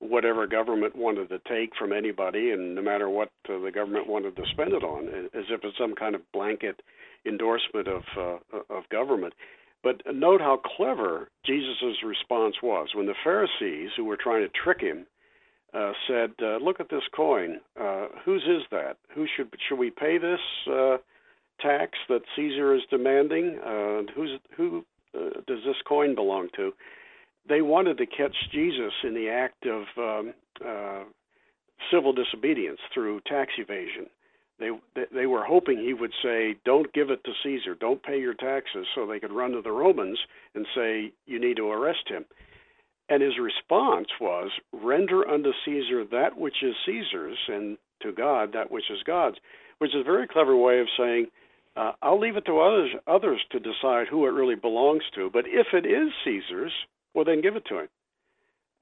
whatever 0.00 0.46
government 0.46 0.96
wanted 0.96 1.28
to 1.28 1.38
take 1.48 1.70
from 1.78 1.92
anybody, 1.92 2.50
and 2.50 2.74
no 2.74 2.82
matter 2.82 3.08
what 3.08 3.30
uh, 3.48 3.58
the 3.58 3.70
government 3.72 4.08
wanted 4.08 4.36
to 4.36 4.42
spend 4.52 4.72
it 4.72 4.82
on, 4.82 5.08
as 5.32 5.44
if 5.50 5.60
it's 5.62 5.78
some 5.78 5.94
kind 5.94 6.14
of 6.14 6.20
blanket 6.32 6.80
endorsement 7.26 7.88
of 7.88 8.02
uh, 8.16 8.58
of 8.70 8.88
government. 8.90 9.34
But 9.82 10.02
note 10.12 10.40
how 10.40 10.56
clever 10.56 11.28
Jesus' 11.44 12.02
response 12.04 12.56
was 12.62 12.88
when 12.94 13.06
the 13.06 13.14
Pharisees, 13.22 13.90
who 13.96 14.04
were 14.04 14.16
trying 14.16 14.42
to 14.42 14.48
trick 14.48 14.80
him, 14.80 15.06
uh, 15.74 15.92
said, 16.08 16.32
uh, 16.42 16.56
"Look 16.56 16.80
at 16.80 16.88
this 16.88 17.02
coin. 17.14 17.60
Uh, 17.78 18.06
whose 18.24 18.42
is 18.44 18.62
that? 18.70 18.96
Who 19.14 19.26
should 19.36 19.52
should 19.68 19.78
we 19.78 19.90
pay 19.90 20.18
this 20.18 20.40
uh, 20.70 20.98
tax 21.60 21.98
that 22.08 22.22
Caesar 22.34 22.74
is 22.74 22.82
demanding? 22.90 23.58
Uh, 23.58 24.02
who's 24.14 24.38
who 24.56 24.84
uh, 25.14 25.40
does 25.46 25.62
this 25.64 25.80
coin 25.86 26.14
belong 26.14 26.48
to?" 26.56 26.72
They 27.46 27.60
wanted 27.60 27.98
to 27.98 28.06
catch 28.06 28.34
Jesus 28.52 28.92
in 29.02 29.14
the 29.14 29.28
act 29.28 29.66
of 29.66 29.84
um, 29.98 30.34
uh, 30.64 31.04
civil 31.92 32.12
disobedience 32.12 32.80
through 32.92 33.20
tax 33.26 33.52
evasion. 33.58 34.06
They 34.58 34.70
they 35.10 35.26
were 35.26 35.44
hoping 35.44 35.78
he 35.78 35.94
would 35.94 36.14
say, 36.22 36.56
"Don't 36.64 36.92
give 36.92 37.10
it 37.10 37.24
to 37.24 37.34
Caesar. 37.42 37.74
Don't 37.74 38.02
pay 38.02 38.20
your 38.20 38.34
taxes," 38.34 38.86
so 38.94 39.04
they 39.04 39.18
could 39.18 39.32
run 39.32 39.52
to 39.52 39.62
the 39.62 39.72
Romans 39.72 40.18
and 40.54 40.66
say, 40.74 41.12
"You 41.26 41.40
need 41.40 41.56
to 41.56 41.70
arrest 41.70 42.08
him." 42.08 42.24
And 43.08 43.20
his 43.22 43.38
response 43.38 44.08
was, 44.20 44.52
"Render 44.72 45.28
unto 45.28 45.52
Caesar 45.64 46.04
that 46.04 46.36
which 46.36 46.62
is 46.62 46.76
Caesar's, 46.86 47.38
and 47.48 47.78
to 48.00 48.12
God 48.12 48.52
that 48.52 48.70
which 48.70 48.90
is 48.90 49.02
God's," 49.02 49.38
which 49.78 49.92
is 49.94 50.00
a 50.00 50.04
very 50.04 50.28
clever 50.28 50.56
way 50.56 50.78
of 50.78 50.88
saying, 50.96 51.30
uh, 51.74 51.94
"I'll 52.00 52.18
leave 52.18 52.36
it 52.36 52.44
to 52.46 52.60
others 52.60 52.94
others 53.08 53.44
to 53.50 53.58
decide 53.58 54.06
who 54.06 54.24
it 54.26 54.30
really 54.30 54.54
belongs 54.54 55.04
to. 55.14 55.30
But 55.30 55.48
if 55.48 55.74
it 55.74 55.84
is 55.84 56.12
Caesar's, 56.22 56.86
well, 57.12 57.24
then 57.24 57.40
give 57.40 57.56
it 57.56 57.64
to 57.66 57.80
him." 57.80 57.88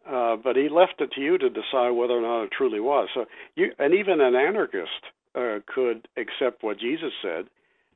Uh, 0.04 0.36
but 0.36 0.56
he 0.56 0.68
left 0.68 1.00
it 1.00 1.12
to 1.12 1.20
you 1.22 1.38
to 1.38 1.48
decide 1.48 1.90
whether 1.90 2.18
or 2.18 2.20
not 2.20 2.42
it 2.42 2.50
truly 2.50 2.80
was. 2.80 3.08
So 3.14 3.26
you, 3.54 3.72
and 3.78 3.94
even 3.94 4.20
an 4.20 4.34
anarchist 4.34 5.06
uh, 5.34 5.58
could 5.66 6.08
accept 6.16 6.62
what 6.62 6.78
Jesus 6.78 7.12
said, 7.22 7.46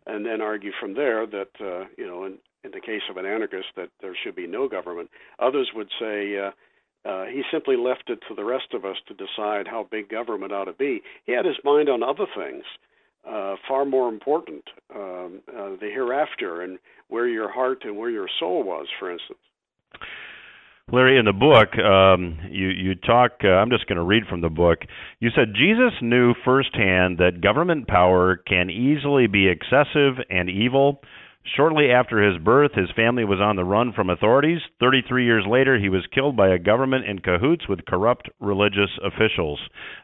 and 0.06 0.24
then 0.24 0.40
argue 0.40 0.72
from 0.78 0.94
there 0.94 1.26
that 1.26 1.50
uh, 1.60 1.86
you 1.96 2.06
know, 2.06 2.24
in, 2.24 2.38
in 2.64 2.70
the 2.72 2.80
case 2.80 3.02
of 3.10 3.16
an 3.16 3.26
anarchist, 3.26 3.68
that 3.76 3.90
there 4.00 4.16
should 4.22 4.36
be 4.36 4.46
no 4.46 4.68
government. 4.68 5.10
Others 5.38 5.70
would 5.74 5.88
say. 5.98 6.38
Uh, 6.38 6.50
uh, 7.04 7.24
he 7.26 7.42
simply 7.52 7.76
left 7.76 8.10
it 8.10 8.18
to 8.26 8.34
the 8.34 8.44
rest 8.44 8.74
of 8.74 8.84
us 8.84 8.96
to 9.06 9.14
decide 9.14 9.68
how 9.68 9.86
big 9.88 10.08
government 10.08 10.50
ought 10.52 10.64
to 10.64 10.72
be. 10.72 11.02
He 11.24 11.30
had 11.30 11.44
his 11.44 11.54
mind 11.62 11.88
on 11.88 12.02
other 12.02 12.26
things, 12.36 12.64
uh, 13.24 13.54
far 13.68 13.84
more 13.84 14.08
important, 14.08 14.64
um, 14.92 15.40
uh, 15.48 15.76
the 15.80 15.88
hereafter 15.92 16.62
and 16.62 16.80
where 17.06 17.28
your 17.28 17.48
heart 17.48 17.84
and 17.84 17.96
where 17.96 18.10
your 18.10 18.28
soul 18.40 18.64
was, 18.64 18.88
for 18.98 19.08
instance. 19.08 19.38
Larry, 20.92 21.18
in 21.18 21.24
the 21.24 21.32
book, 21.32 21.76
um, 21.84 22.38
you 22.48 22.68
you 22.68 22.94
talk. 22.94 23.40
Uh, 23.42 23.48
I'm 23.48 23.70
just 23.70 23.88
going 23.88 23.96
to 23.96 24.04
read 24.04 24.22
from 24.30 24.40
the 24.40 24.48
book. 24.48 24.78
You 25.18 25.30
said 25.34 25.48
Jesus 25.52 25.90
knew 26.00 26.32
firsthand 26.44 27.18
that 27.18 27.40
government 27.42 27.88
power 27.88 28.36
can 28.36 28.70
easily 28.70 29.26
be 29.26 29.48
excessive 29.48 30.22
and 30.30 30.48
evil. 30.48 31.00
Shortly 31.56 31.90
after 31.90 32.22
his 32.22 32.40
birth, 32.40 32.70
his 32.74 32.88
family 32.94 33.24
was 33.24 33.40
on 33.40 33.56
the 33.56 33.64
run 33.64 33.94
from 33.94 34.10
authorities. 34.10 34.60
33 34.78 35.24
years 35.24 35.44
later, 35.48 35.76
he 35.76 35.88
was 35.88 36.06
killed 36.14 36.36
by 36.36 36.50
a 36.50 36.58
government 36.58 37.04
in 37.06 37.18
cahoots 37.18 37.68
with 37.68 37.84
corrupt 37.84 38.30
religious 38.38 38.90
officials. 39.04 39.58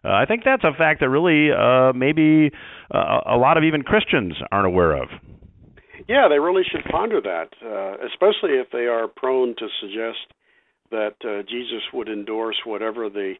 Uh, 0.05 0.09
I 0.09 0.25
think 0.27 0.43
that's 0.45 0.65
a 0.65 0.77
fact 0.77 0.99
that 0.99 1.11
really 1.11 1.53
uh, 1.53 1.93
maybe 1.93 2.51
uh, 2.93 3.21
a 3.25 3.37
lot 3.37 3.57
of 3.57 3.63
even 3.63 3.83
Christians 3.83 4.35
aren't 4.51 4.67
aware 4.67 5.01
of. 5.01 5.11
Yeah, 6.09 6.27
they 6.29 6.41
really 6.41 6.65
should 6.69 6.83
ponder 6.91 7.21
that, 7.21 7.51
uh, 7.65 8.05
especially 8.05 8.59
if 8.59 8.67
they 8.73 8.87
are 8.91 9.07
prone 9.07 9.55
to 9.59 9.69
suggest 9.81 10.27
that 10.93 11.17
uh, 11.25 11.43
Jesus 11.43 11.83
would 11.93 12.09
endorse 12.09 12.61
whatever 12.65 13.09
the 13.11 13.35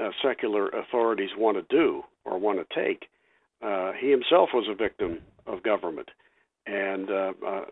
uh, 0.00 0.10
secular 0.22 0.68
authorities 0.68 1.30
want 1.36 1.56
to 1.56 1.76
do 1.76 2.02
or 2.24 2.38
want 2.38 2.60
to 2.60 2.74
take. 2.74 3.08
Uh, 3.60 3.92
he 4.00 4.10
himself 4.10 4.50
was 4.54 4.68
a 4.70 4.74
victim 4.74 5.18
of 5.46 5.62
government, 5.62 6.08
and 6.66 7.10
uh, 7.10 7.32
uh, 7.46 7.64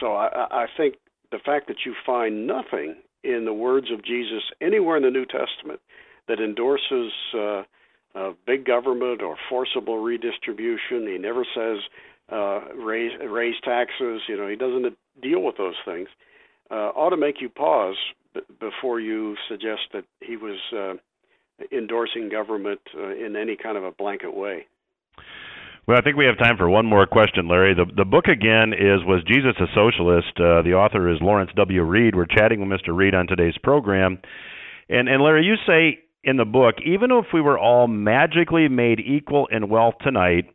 so 0.00 0.12
I, 0.12 0.46
I 0.50 0.66
think 0.76 0.94
the 1.32 1.38
fact 1.44 1.66
that 1.66 1.78
you 1.84 1.94
find 2.06 2.46
nothing 2.46 2.96
in 3.24 3.44
the 3.44 3.52
words 3.52 3.88
of 3.90 4.04
Jesus 4.04 4.42
anywhere 4.60 4.96
in 4.96 5.02
the 5.02 5.10
New 5.10 5.26
Testament 5.26 5.80
that 6.28 6.40
endorses 6.40 7.12
uh, 7.34 7.62
big 8.46 8.64
government 8.64 9.20
or 9.22 9.36
forcible 9.48 9.98
redistribution. 9.98 11.06
He 11.06 11.18
never 11.18 11.44
says 11.54 11.78
raise 12.76 13.12
raise 13.28 13.56
taxes. 13.62 14.22
You 14.28 14.36
know, 14.36 14.48
he 14.48 14.56
doesn't 14.56 14.96
deal 15.20 15.42
with 15.42 15.56
those 15.56 15.76
things. 15.84 16.08
Ought 16.70 17.10
to 17.10 17.16
make 17.16 17.40
you 17.40 17.48
pause 17.48 17.96
before 18.60 19.00
you 19.00 19.36
suggest 19.48 19.82
that 19.92 20.04
he 20.20 20.36
was 20.36 20.58
uh, 20.72 20.94
endorsing 21.72 22.28
government 22.28 22.80
uh, 22.96 23.10
in 23.10 23.36
any 23.36 23.56
kind 23.56 23.76
of 23.76 23.84
a 23.84 23.92
blanket 23.92 24.34
way. 24.34 24.66
Well, 25.86 25.98
I 25.98 26.00
think 26.00 26.16
we 26.16 26.24
have 26.24 26.38
time 26.38 26.56
for 26.56 26.68
one 26.68 26.86
more 26.86 27.06
question, 27.06 27.46
Larry. 27.46 27.74
The 27.74 27.84
the 27.94 28.06
book 28.06 28.26
again 28.26 28.72
is 28.72 29.04
Was 29.04 29.22
Jesus 29.26 29.54
a 29.60 29.66
Socialist? 29.74 30.32
Uh, 30.36 30.62
the 30.62 30.72
author 30.72 31.10
is 31.10 31.18
Lawrence 31.20 31.50
W. 31.56 31.82
Reed. 31.82 32.14
We're 32.16 32.24
chatting 32.24 32.60
with 32.60 32.80
Mr. 32.80 32.96
Reed 32.96 33.14
on 33.14 33.26
today's 33.26 33.56
program. 33.62 34.18
And 34.88 35.08
and 35.08 35.22
Larry, 35.22 35.44
you 35.44 35.56
say 35.66 36.00
in 36.24 36.38
the 36.38 36.46
book, 36.46 36.76
even 36.86 37.10
if 37.10 37.26
we 37.34 37.42
were 37.42 37.58
all 37.58 37.86
magically 37.86 38.68
made 38.68 38.98
equal 38.98 39.46
in 39.50 39.68
wealth 39.68 39.96
tonight, 40.00 40.46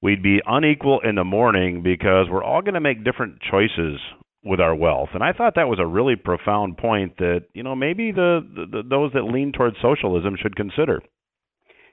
we'd 0.00 0.22
be 0.22 0.40
unequal 0.46 1.00
in 1.00 1.16
the 1.16 1.24
morning 1.24 1.82
because 1.82 2.26
we're 2.30 2.42
all 2.42 2.62
going 2.62 2.74
to 2.74 2.80
make 2.80 3.04
different 3.04 3.40
choices 3.42 4.00
with 4.44 4.60
our 4.60 4.74
wealth. 4.74 5.10
And 5.14 5.22
I 5.22 5.32
thought 5.32 5.54
that 5.56 5.68
was 5.68 5.78
a 5.80 5.86
really 5.86 6.16
profound 6.16 6.78
point 6.78 7.18
that, 7.18 7.46
you 7.54 7.62
know, 7.62 7.74
maybe 7.74 8.12
the, 8.12 8.40
the 8.54 8.82
those 8.88 9.12
that 9.14 9.24
lean 9.24 9.52
towards 9.52 9.76
socialism 9.82 10.36
should 10.40 10.56
consider. 10.56 11.00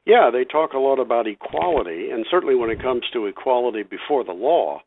Yeah, 0.06 0.30
they 0.32 0.43
talk 0.43 0.74
a 0.74 0.78
lot 0.78 1.00
about 1.00 1.28
equality, 1.28 2.12
and 2.12 2.28
certainly 2.30 2.54
when 2.54 2.70
it 2.70 2.80
comes 2.80 3.02
to 3.14 3.26
equality 3.26 3.82
before 3.82 4.24
the 4.24 4.34
law, 4.34 4.82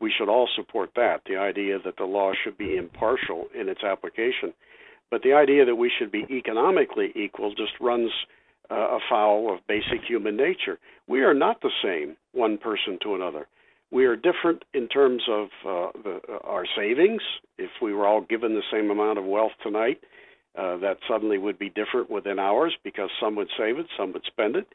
we 0.00 0.12
should 0.16 0.28
all 0.28 0.48
support 0.56 0.90
that. 0.96 1.20
The 1.26 1.36
idea 1.36 1.78
that 1.84 1.96
the 1.96 2.04
law 2.04 2.32
should 2.42 2.58
be 2.58 2.76
impartial 2.76 3.46
in 3.58 3.68
its 3.68 3.84
application. 3.84 4.52
But 5.08 5.22
the 5.22 5.34
idea 5.34 5.64
that 5.64 5.76
we 5.76 5.92
should 5.96 6.10
be 6.10 6.26
economically 6.28 7.12
equal 7.14 7.50
just 7.50 7.72
runs 7.80 8.10
uh, 8.68 8.98
afoul 8.98 9.54
of 9.54 9.66
basic 9.68 10.02
human 10.06 10.36
nature. 10.36 10.78
We 11.06 11.20
are 11.20 11.34
not 11.34 11.60
the 11.60 11.70
same, 11.82 12.16
one 12.32 12.58
person 12.58 12.98
to 13.04 13.14
another. 13.14 13.46
We 13.90 14.04
are 14.06 14.16
different 14.16 14.64
in 14.74 14.88
terms 14.88 15.22
of 15.28 15.46
uh, 15.64 15.90
the, 16.02 16.20
uh, 16.28 16.38
our 16.44 16.66
savings. 16.76 17.22
If 17.56 17.70
we 17.80 17.94
were 17.94 18.06
all 18.06 18.20
given 18.20 18.54
the 18.54 18.62
same 18.72 18.90
amount 18.90 19.18
of 19.18 19.24
wealth 19.24 19.52
tonight, 19.62 20.00
uh, 20.58 20.76
that 20.78 20.98
suddenly 21.08 21.38
would 21.38 21.58
be 21.58 21.68
different 21.68 22.10
within 22.10 22.38
hours 22.38 22.74
because 22.82 23.10
some 23.20 23.36
would 23.36 23.48
save 23.56 23.78
it, 23.78 23.86
some 23.96 24.12
would 24.12 24.24
spend 24.26 24.56
it. 24.56 24.66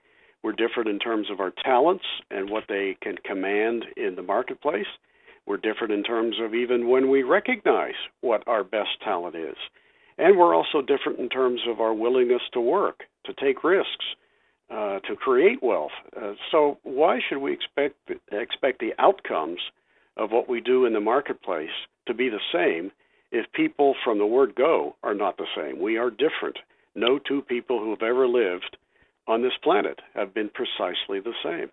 We're 0.43 0.53
different 0.53 0.89
in 0.89 0.99
terms 0.99 1.29
of 1.29 1.39
our 1.39 1.51
talents 1.63 2.05
and 2.29 2.49
what 2.49 2.63
they 2.67 2.97
can 3.01 3.15
command 3.25 3.85
in 3.97 4.15
the 4.15 4.23
marketplace. 4.23 4.87
We're 5.45 5.57
different 5.57 5.93
in 5.93 6.03
terms 6.03 6.37
of 6.41 6.53
even 6.53 6.87
when 6.87 7.09
we 7.09 7.23
recognize 7.23 7.95
what 8.21 8.47
our 8.47 8.63
best 8.63 9.01
talent 9.03 9.35
is. 9.35 9.57
And 10.17 10.37
we're 10.37 10.55
also 10.55 10.81
different 10.81 11.19
in 11.19 11.29
terms 11.29 11.61
of 11.67 11.79
our 11.79 11.93
willingness 11.93 12.41
to 12.53 12.61
work, 12.61 13.01
to 13.25 13.33
take 13.33 13.63
risks, 13.63 14.05
uh, 14.71 14.99
to 15.01 15.15
create 15.15 15.61
wealth. 15.61 15.91
Uh, 16.15 16.33
so 16.51 16.77
why 16.83 17.19
should 17.27 17.39
we 17.39 17.53
expect 17.53 17.95
expect 18.31 18.79
the 18.79 18.93
outcomes 18.99 19.59
of 20.17 20.31
what 20.31 20.47
we 20.47 20.61
do 20.61 20.85
in 20.85 20.93
the 20.93 20.99
marketplace 20.99 21.69
to 22.07 22.13
be 22.13 22.29
the 22.29 22.39
same 22.53 22.91
if 23.31 23.51
people 23.53 23.95
from 24.03 24.17
the 24.17 24.25
word 24.25 24.55
go 24.55 24.95
are 25.03 25.13
not 25.13 25.37
the 25.37 25.47
same? 25.55 25.79
We 25.81 25.97
are 25.97 26.09
different. 26.09 26.57
No 26.95 27.19
two 27.19 27.41
people 27.41 27.79
who 27.79 27.91
have 27.91 28.01
ever 28.01 28.27
lived 28.27 28.77
on 29.27 29.41
this 29.41 29.57
planet 29.63 29.99
have 30.13 30.33
been 30.33 30.49
precisely 30.49 31.19
the 31.19 31.33
same. 31.43 31.69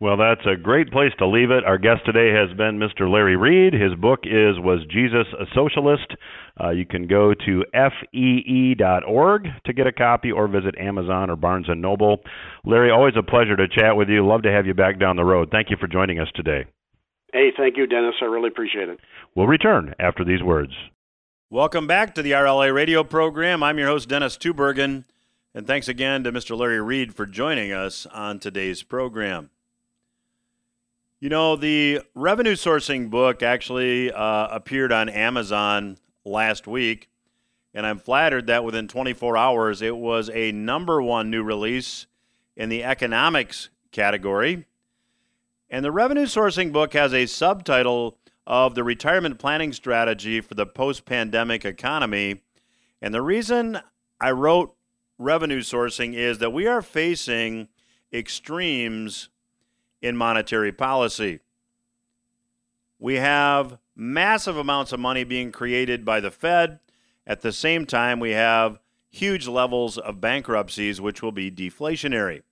Well, 0.00 0.16
that's 0.16 0.46
a 0.46 0.56
great 0.56 0.90
place 0.90 1.12
to 1.18 1.26
leave 1.26 1.50
it. 1.50 1.62
Our 1.64 1.76
guest 1.76 2.06
today 2.06 2.32
has 2.32 2.56
been 2.56 2.78
Mr. 2.78 3.10
Larry 3.12 3.36
Reed. 3.36 3.74
His 3.74 3.94
book 3.94 4.20
is 4.24 4.58
Was 4.58 4.80
Jesus 4.90 5.26
a 5.38 5.44
Socialist? 5.54 6.14
Uh, 6.58 6.70
you 6.70 6.86
can 6.86 7.06
go 7.06 7.34
to 7.34 7.64
fee.org 8.10 9.48
to 9.66 9.72
get 9.74 9.86
a 9.86 9.92
copy 9.92 10.32
or 10.32 10.48
visit 10.48 10.74
Amazon 10.78 11.28
or 11.28 11.36
Barnes 11.36 11.66
& 11.68 11.76
Noble. 11.76 12.20
Larry, 12.64 12.90
always 12.90 13.12
a 13.18 13.22
pleasure 13.22 13.56
to 13.56 13.68
chat 13.68 13.94
with 13.94 14.08
you. 14.08 14.26
Love 14.26 14.40
to 14.44 14.50
have 14.50 14.64
you 14.64 14.72
back 14.72 14.98
down 14.98 15.16
the 15.16 15.24
road. 15.24 15.50
Thank 15.52 15.68
you 15.68 15.76
for 15.78 15.86
joining 15.86 16.18
us 16.18 16.28
today. 16.34 16.64
Hey, 17.34 17.50
thank 17.54 17.76
you, 17.76 17.86
Dennis. 17.86 18.14
I 18.22 18.24
really 18.24 18.48
appreciate 18.48 18.88
it. 18.88 18.98
We'll 19.36 19.48
return 19.48 19.94
after 19.98 20.24
these 20.24 20.42
words. 20.42 20.72
Welcome 21.50 21.86
back 21.86 22.14
to 22.14 22.22
the 22.22 22.32
RLA 22.32 22.72
radio 22.74 23.04
program. 23.04 23.62
I'm 23.62 23.76
your 23.76 23.88
host, 23.88 24.08
Dennis 24.08 24.38
Tubbergen, 24.38 25.04
and 25.54 25.66
thanks 25.66 25.88
again 25.88 26.24
to 26.24 26.32
Mr. 26.32 26.56
Larry 26.56 26.80
Reed 26.80 27.14
for 27.14 27.26
joining 27.26 27.70
us 27.70 28.06
on 28.06 28.38
today's 28.38 28.82
program. 28.82 29.50
You 31.22 31.28
know, 31.28 31.54
the 31.54 32.00
revenue 32.14 32.54
sourcing 32.54 33.10
book 33.10 33.42
actually 33.42 34.10
uh, 34.10 34.48
appeared 34.50 34.90
on 34.90 35.10
Amazon 35.10 35.98
last 36.24 36.66
week, 36.66 37.10
and 37.74 37.84
I'm 37.84 37.98
flattered 37.98 38.46
that 38.46 38.64
within 38.64 38.88
24 38.88 39.36
hours 39.36 39.82
it 39.82 39.94
was 39.98 40.30
a 40.30 40.50
number 40.52 41.02
one 41.02 41.30
new 41.30 41.42
release 41.42 42.06
in 42.56 42.70
the 42.70 42.82
economics 42.82 43.68
category. 43.92 44.64
And 45.68 45.84
the 45.84 45.92
revenue 45.92 46.24
sourcing 46.24 46.72
book 46.72 46.94
has 46.94 47.12
a 47.12 47.26
subtitle 47.26 48.16
of 48.46 48.74
the 48.74 48.82
retirement 48.82 49.38
planning 49.38 49.74
strategy 49.74 50.40
for 50.40 50.54
the 50.54 50.64
post 50.64 51.04
pandemic 51.04 51.66
economy. 51.66 52.40
And 53.02 53.12
the 53.12 53.20
reason 53.20 53.78
I 54.22 54.30
wrote 54.30 54.74
revenue 55.18 55.60
sourcing 55.60 56.14
is 56.14 56.38
that 56.38 56.54
we 56.54 56.66
are 56.66 56.80
facing 56.80 57.68
extremes 58.10 59.28
in 60.02 60.16
monetary 60.16 60.72
policy. 60.72 61.40
We 62.98 63.16
have 63.16 63.78
massive 63.96 64.56
amounts 64.56 64.92
of 64.92 65.00
money 65.00 65.24
being 65.24 65.52
created 65.52 66.04
by 66.04 66.20
the 66.20 66.30
Fed. 66.30 66.80
At 67.26 67.40
the 67.40 67.52
same 67.52 67.86
time, 67.86 68.20
we 68.20 68.30
have 68.30 68.78
huge 69.10 69.46
levels 69.46 69.98
of 69.98 70.20
bankruptcies, 70.20 71.00
which 71.00 71.22
will 71.22 71.32
be 71.32 71.50
deflationary. 71.50 72.42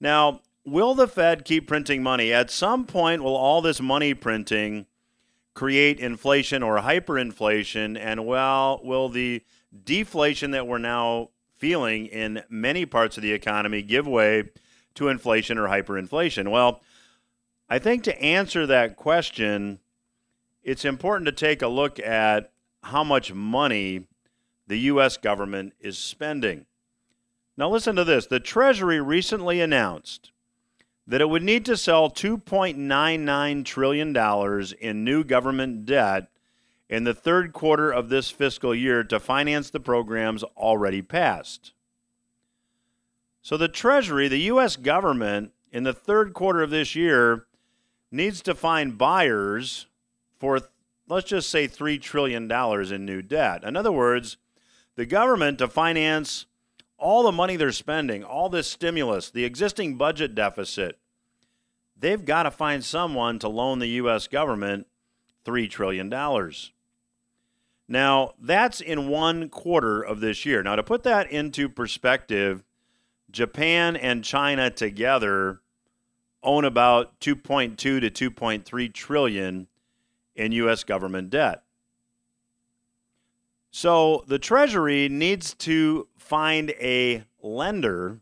Now, 0.00 0.40
will 0.64 0.94
the 0.94 1.08
Fed 1.08 1.44
keep 1.44 1.66
printing 1.66 2.02
money? 2.02 2.32
At 2.32 2.50
some 2.50 2.86
point, 2.86 3.22
will 3.22 3.36
all 3.36 3.62
this 3.62 3.80
money 3.80 4.14
printing 4.14 4.86
create 5.54 5.98
inflation 5.98 6.62
or 6.62 6.78
hyperinflation? 6.78 7.98
And 7.98 8.26
well, 8.26 8.80
will 8.82 9.08
the 9.08 9.42
deflation 9.84 10.52
that 10.52 10.66
we're 10.66 10.78
now 10.78 11.30
feeling 11.58 12.06
in 12.06 12.42
many 12.48 12.86
parts 12.86 13.16
of 13.16 13.22
the 13.22 13.32
economy 13.32 13.82
give 13.82 14.06
way 14.06 14.50
to 15.00 15.08
inflation 15.08 15.56
or 15.56 15.66
hyperinflation? 15.66 16.50
Well, 16.50 16.82
I 17.70 17.78
think 17.78 18.04
to 18.04 18.22
answer 18.22 18.66
that 18.66 18.96
question, 18.96 19.78
it's 20.62 20.84
important 20.84 21.24
to 21.24 21.32
take 21.32 21.62
a 21.62 21.68
look 21.68 21.98
at 21.98 22.52
how 22.82 23.02
much 23.02 23.32
money 23.32 24.06
the 24.66 24.76
U.S. 24.76 25.16
government 25.16 25.72
is 25.80 25.96
spending. 25.96 26.66
Now, 27.56 27.70
listen 27.70 27.96
to 27.96 28.04
this. 28.04 28.26
The 28.26 28.40
Treasury 28.40 29.00
recently 29.00 29.62
announced 29.62 30.32
that 31.06 31.22
it 31.22 31.30
would 31.30 31.42
need 31.42 31.64
to 31.64 31.78
sell 31.78 32.10
$2.99 32.10 33.64
trillion 33.64 34.14
in 34.80 35.04
new 35.04 35.24
government 35.24 35.86
debt 35.86 36.28
in 36.90 37.04
the 37.04 37.14
third 37.14 37.54
quarter 37.54 37.90
of 37.90 38.10
this 38.10 38.30
fiscal 38.30 38.74
year 38.74 39.02
to 39.04 39.18
finance 39.18 39.70
the 39.70 39.80
programs 39.80 40.42
already 40.58 41.00
passed. 41.00 41.72
So 43.42 43.56
the 43.56 43.68
Treasury, 43.68 44.28
the 44.28 44.38
U.S. 44.38 44.76
government, 44.76 45.52
in 45.72 45.84
the 45.84 45.92
third 45.92 46.34
quarter 46.34 46.62
of 46.62 46.70
this 46.70 46.94
year, 46.94 47.46
needs 48.10 48.42
to 48.42 48.54
find 48.54 48.98
buyers 48.98 49.86
for, 50.38 50.60
let's 51.08 51.28
just 51.28 51.48
say, 51.48 51.68
$3 51.68 52.00
trillion 52.00 52.50
in 52.50 53.04
new 53.04 53.22
debt. 53.22 53.64
In 53.64 53.76
other 53.76 53.92
words, 53.92 54.36
the 54.96 55.06
government 55.06 55.58
to 55.58 55.68
finance 55.68 56.46
all 56.98 57.22
the 57.22 57.32
money 57.32 57.56
they're 57.56 57.72
spending, 57.72 58.22
all 58.22 58.48
this 58.48 58.68
stimulus, 58.68 59.30
the 59.30 59.44
existing 59.44 59.96
budget 59.96 60.34
deficit, 60.34 60.98
they've 61.98 62.24
got 62.24 62.42
to 62.42 62.50
find 62.50 62.84
someone 62.84 63.38
to 63.38 63.48
loan 63.48 63.78
the 63.78 63.86
U.S. 63.88 64.26
government 64.26 64.86
$3 65.46 65.70
trillion. 65.70 66.10
Now, 67.88 68.34
that's 68.40 68.80
in 68.80 69.08
one 69.08 69.48
quarter 69.48 70.02
of 70.02 70.20
this 70.20 70.44
year. 70.44 70.62
Now, 70.62 70.76
to 70.76 70.82
put 70.82 71.02
that 71.04 71.30
into 71.30 71.68
perspective, 71.68 72.62
Japan 73.30 73.96
and 73.96 74.24
China 74.24 74.70
together 74.70 75.60
own 76.42 76.64
about 76.64 77.18
2.2 77.20 77.76
to 77.76 78.00
2.3 78.00 78.92
trillion 78.92 79.66
in 80.34 80.52
US 80.52 80.84
government 80.84 81.30
debt. 81.30 81.62
So 83.70 84.24
the 84.26 84.38
Treasury 84.38 85.08
needs 85.08 85.54
to 85.54 86.08
find 86.16 86.70
a 86.80 87.24
lender 87.42 88.20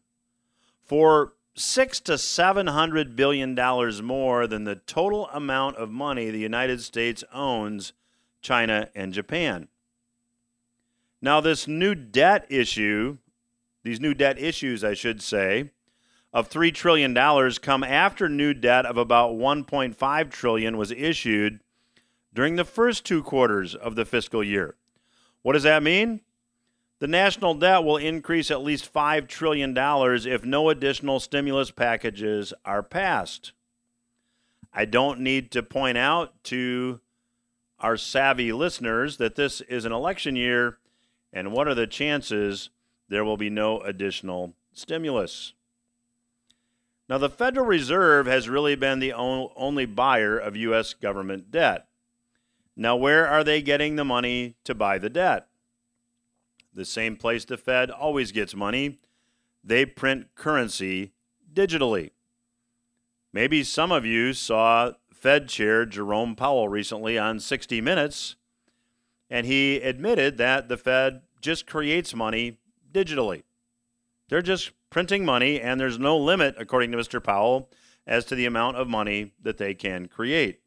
for 0.85 1.33
six 1.55 2.01
to 2.01 2.17
seven 2.17 2.69
hundred 2.69 3.17
billion 3.17 3.55
dollars 3.55 4.01
more 4.01 4.47
than 4.47 4.65
the 4.65 4.77
total 4.77 5.29
amount 5.29 5.77
of 5.77 5.91
money 5.91 6.31
the 6.31 6.39
United 6.39 6.81
States 6.81 7.25
owns 7.33 7.93
China 8.41 8.89
and 8.95 9.13
Japan. 9.13 9.69
Now, 11.21 11.41
this 11.41 11.67
new 11.67 11.95
debt 11.95 12.47
issue 12.49 13.19
these 13.89 14.01
new 14.01 14.13
debt 14.13 14.39
issues, 14.39 14.85
I 14.85 14.93
should 14.93 15.23
say, 15.23 15.71
of 16.31 16.51
$3 16.51 16.75
trillion 16.75 17.15
come 17.63 17.83
after 17.83 18.29
new 18.29 18.53
debt 18.53 18.85
of 18.85 18.99
about 18.99 19.33
1.5 19.33 20.31
trillion 20.31 20.77
was 20.77 20.91
issued 20.91 21.61
during 22.35 22.57
the 22.57 22.67
first 22.67 23.07
two 23.07 23.23
quarters 23.23 23.75
of 23.75 23.95
the 23.95 24.05
fiscal 24.05 24.45
year. 24.45 24.75
What 25.41 25.55
does 25.55 25.63
that 25.63 25.83
mean? 25.83 26.21
The 26.99 27.07
national 27.07 27.55
debt 27.55 27.83
will 27.83 27.97
increase 27.97 28.51
at 28.51 28.61
least 28.61 28.93
$5 28.93 29.27
trillion 29.27 29.75
if 29.75 30.45
no 30.45 30.69
additional 30.69 31.19
stimulus 31.19 31.71
packages 31.71 32.53
are 32.67 32.83
passed. 32.83 33.53
I 34.71 34.85
don't 34.85 35.21
need 35.21 35.51
to 35.53 35.63
point 35.63 35.97
out 35.97 36.45
to 36.45 37.01
our 37.81 37.97
savvy 37.97 38.53
listeners 38.53 39.17
that 39.17 39.37
this 39.37 39.63
is 39.63 39.87
an 39.87 39.93
election 39.93 40.37
year, 40.37 40.77
and 41.33 41.53
what 41.53 41.69
are 41.69 41.75
the 41.75 41.87
chances 41.87 42.69
there 43.09 43.25
will 43.25 43.37
be 43.37 43.51
no 43.51 43.81
additional 43.81 44.55
stimulus. 44.73 45.53
Now, 47.09 47.19
the 47.19 47.31
Federal 47.31 47.67
Reserve 47.67 48.27
has 48.27 48.49
really 48.49 48.77
been 48.77 48.99
the 48.99 49.15
only 49.15 49.87
buyer 49.87 50.39
of 50.39 50.57
U.S. 50.57 50.93
government 50.93 51.51
debt. 51.51 51.87
Now, 52.77 52.97
where 52.97 53.27
are 53.27 53.43
they 53.43 53.63
getting 53.63 53.97
the 53.97 54.05
money 54.05 54.57
to 54.65 54.75
buy 54.75 54.99
the 54.99 55.09
debt? 55.09 55.49
The 56.75 56.85
same 56.85 57.17
place 57.17 57.45
the 57.45 57.57
Fed 57.57 57.91
always 57.91 58.31
gets 58.31 58.55
money. 58.55 58.99
They 59.65 59.87
print 59.87 60.35
currency 60.35 61.13
digitally. 61.53 62.11
Maybe 63.33 63.65
some 63.65 63.91
of 63.91 64.05
you 64.05 64.33
saw 64.33 64.93
Fed 65.13 65.49
Chair 65.49 65.87
Jerome 65.87 66.37
Powell 66.37 66.69
recently 66.69 67.19
on 67.19 67.41
60 67.41 67.81
Minutes, 67.81 68.37
and 69.29 69.47
he 69.47 69.77
admitted 69.79 70.37
that 70.39 70.69
the 70.69 70.77
Fed 70.77 71.23
just 71.41 71.67
creates 71.67 72.15
money 72.15 72.59
digitally. 72.93 73.43
They're 74.29 74.43
just 74.43 74.73
printing 74.91 75.25
money, 75.25 75.61
and 75.61 75.81
there's 75.81 75.99
no 75.99 76.17
limit, 76.17 76.55
according 76.59 76.93
to 76.93 76.99
Mr. 76.99 77.23
Powell, 77.23 77.71
as 78.07 78.25
to 78.27 78.35
the 78.35 78.47
amount 78.47 78.77
of 78.77 78.89
money 78.89 79.33
that 79.43 79.59
they 79.59 79.75
can 79.75 80.07
create. 80.07 80.61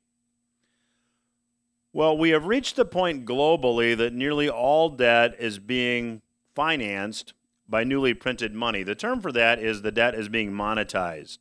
Well, 1.94 2.18
we 2.18 2.30
have 2.30 2.46
reached 2.46 2.76
the 2.76 2.86
point 2.86 3.26
globally 3.26 3.98
that 3.98 4.14
nearly 4.14 4.50
all 4.50 4.90
debt 4.90 5.36
is 5.40 5.60
being 5.60 6.22
financed 6.56 7.34
by 7.68 7.84
newly 7.84 8.14
printed 8.14 8.54
money. 8.54 8.84
The 8.84 8.96
term 8.96 9.22
for 9.22 9.32
that 9.32 9.60
is 9.60 9.82
the 9.82 9.92
debt 9.92 10.16
is 10.16 10.30
being 10.30 10.52
monetized. 10.52 11.40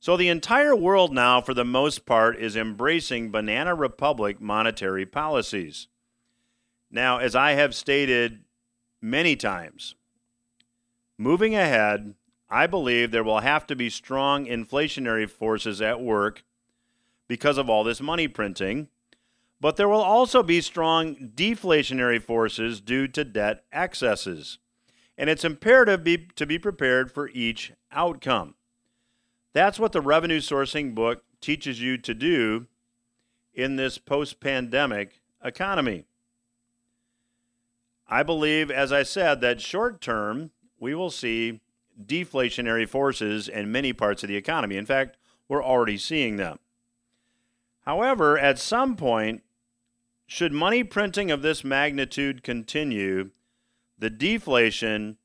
So 0.00 0.16
the 0.16 0.28
entire 0.28 0.76
world 0.76 1.12
now, 1.12 1.40
for 1.40 1.54
the 1.54 1.64
most 1.64 2.06
part, 2.06 2.38
is 2.38 2.56
embracing 2.56 3.30
Banana 3.30 3.74
Republic 3.74 4.40
monetary 4.40 5.04
policies. 5.06 5.88
Now, 6.90 7.18
as 7.18 7.34
I 7.34 7.52
have 7.52 7.74
stated 7.74 8.40
many 9.00 9.36
times, 9.36 9.94
moving 11.16 11.54
ahead, 11.54 12.14
I 12.50 12.66
believe 12.66 13.10
there 13.10 13.24
will 13.24 13.40
have 13.40 13.66
to 13.66 13.76
be 13.76 13.90
strong 13.90 14.46
inflationary 14.46 15.28
forces 15.28 15.82
at 15.82 16.00
work 16.00 16.44
because 17.26 17.58
of 17.58 17.68
all 17.68 17.84
this 17.84 18.00
money 18.00 18.26
printing, 18.26 18.88
but 19.60 19.76
there 19.76 19.88
will 19.88 20.00
also 20.00 20.42
be 20.42 20.60
strong 20.60 21.32
deflationary 21.34 22.22
forces 22.22 22.80
due 22.80 23.06
to 23.08 23.24
debt 23.24 23.64
excesses. 23.72 24.58
And 25.18 25.28
it's 25.28 25.44
imperative 25.44 26.04
be, 26.04 26.28
to 26.36 26.46
be 26.46 26.58
prepared 26.58 27.10
for 27.10 27.28
each 27.30 27.72
outcome. 27.92 28.54
That's 29.52 29.78
what 29.78 29.92
the 29.92 30.00
revenue 30.00 30.40
sourcing 30.40 30.94
book 30.94 31.24
teaches 31.40 31.80
you 31.80 31.98
to 31.98 32.14
do 32.14 32.66
in 33.52 33.76
this 33.76 33.98
post 33.98 34.40
pandemic 34.40 35.20
economy. 35.42 36.04
I 38.08 38.22
believe, 38.22 38.70
as 38.70 38.92
I 38.92 39.02
said, 39.02 39.40
that 39.40 39.60
short 39.60 40.00
term 40.00 40.50
we 40.80 40.94
will 40.94 41.10
see 41.10 41.60
deflationary 42.02 42.88
forces 42.88 43.48
in 43.48 43.72
many 43.72 43.92
parts 43.92 44.22
of 44.22 44.28
the 44.28 44.36
economy. 44.36 44.76
In 44.76 44.86
fact, 44.86 45.16
we're 45.48 45.64
already 45.64 45.98
seeing 45.98 46.36
them. 46.36 46.58
However, 47.84 48.38
at 48.38 48.58
some 48.58 48.96
point, 48.96 49.42
should 50.26 50.52
money 50.52 50.84
printing 50.84 51.30
of 51.30 51.42
this 51.42 51.64
magnitude 51.64 52.42
continue, 52.42 53.30
the 53.98 54.10
deflation, 54.10 55.16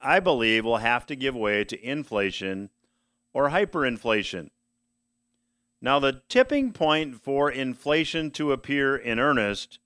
I 0.00 0.20
believe, 0.20 0.64
will 0.64 0.78
have 0.78 1.06
to 1.06 1.16
give 1.16 1.36
way 1.36 1.64
to 1.64 1.80
inflation 1.82 2.70
or 3.32 3.50
hyperinflation. 3.50 4.50
Now, 5.80 5.98
the 5.98 6.20
tipping 6.28 6.72
point 6.72 7.22
for 7.22 7.50
inflation 7.50 8.30
to 8.32 8.52
appear 8.52 8.96
in 8.96 9.18
earnest 9.18 9.78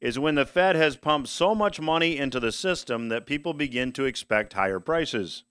is 0.00 0.18
when 0.18 0.34
the 0.34 0.46
Fed 0.46 0.76
has 0.76 0.96
pumped 0.96 1.28
so 1.28 1.54
much 1.54 1.80
money 1.80 2.16
into 2.16 2.40
the 2.40 2.52
system 2.52 3.08
that 3.08 3.26
people 3.26 3.52
begin 3.52 3.92
to 3.92 4.04
expect 4.04 4.54
higher 4.54 4.80
prices. 4.80 5.44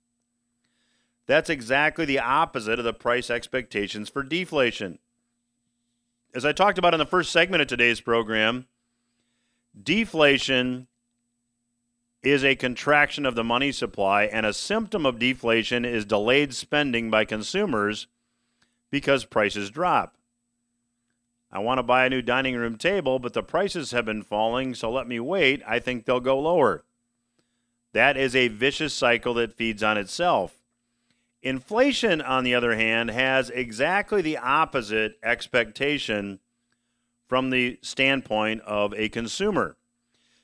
That's 1.28 1.50
exactly 1.50 2.06
the 2.06 2.20
opposite 2.20 2.80
of 2.80 2.86
the 2.86 2.93
price 2.93 3.30
expectations 3.30 4.10
for 4.10 4.24
deflation. 4.24 4.97
As 6.34 6.45
I 6.45 6.52
talked 6.52 6.80
about 6.80 6.93
in 6.95 7.00
the 7.00 7.06
first 7.06 7.32
segment 7.32 7.62
of 7.62 7.68
today's 7.68 8.02
program, 8.02 8.66
deflation 9.82 10.88
is 12.24 12.43
a 12.43 12.56
contraction 12.56 13.26
of 13.26 13.36
the 13.36 13.43
money 13.43 13.72
supply, 13.72 14.24
and 14.24 14.45
a 14.45 14.54
symptom 14.54 15.06
of 15.06 15.20
deflation 15.20 15.86
is 15.86 16.04
delayed 16.04 16.54
spending 16.54 17.10
by 17.10 17.26
consumers 17.26 18.08
because 18.89 19.24
prices 19.26 19.70
drop. 19.70 20.16
I 21.52 21.60
want 21.60 21.80
to 21.80 21.84
buy 21.84 22.06
a 22.06 22.10
new 22.10 22.22
dining 22.22 22.56
room 22.56 22.78
table, 22.78 23.18
but 23.18 23.34
the 23.34 23.41
prices 23.41 23.91
have 23.91 24.06
been 24.06 24.22
falling, 24.22 24.76
so 24.76 24.91
let 24.91 25.08
me 25.08 25.20
wait. 25.20 25.64
I 25.68 25.80
think 25.80 26.06
they'll 26.06 26.20
go 26.20 26.39
lower. 26.39 26.84
That 27.93 28.18
is 28.18 28.36
a 28.36 28.50
vicious 28.50 28.93
cycle 28.93 29.34
that 29.36 29.56
feeds 29.56 29.82
on 29.82 29.97
itself. 29.97 30.54
Inflation, 31.41 32.22
on 32.22 32.43
the 32.43 32.54
other 32.54 32.76
hand, 32.76 33.10
has 33.10 33.50
exactly 33.50 34.22
the 34.22 34.38
opposite 34.38 35.18
expectation 35.24 36.39
from 37.28 37.50
the 37.50 37.80
standpoint 37.82 38.62
of 38.62 38.93
a 38.93 39.10
consumer. 39.10 39.76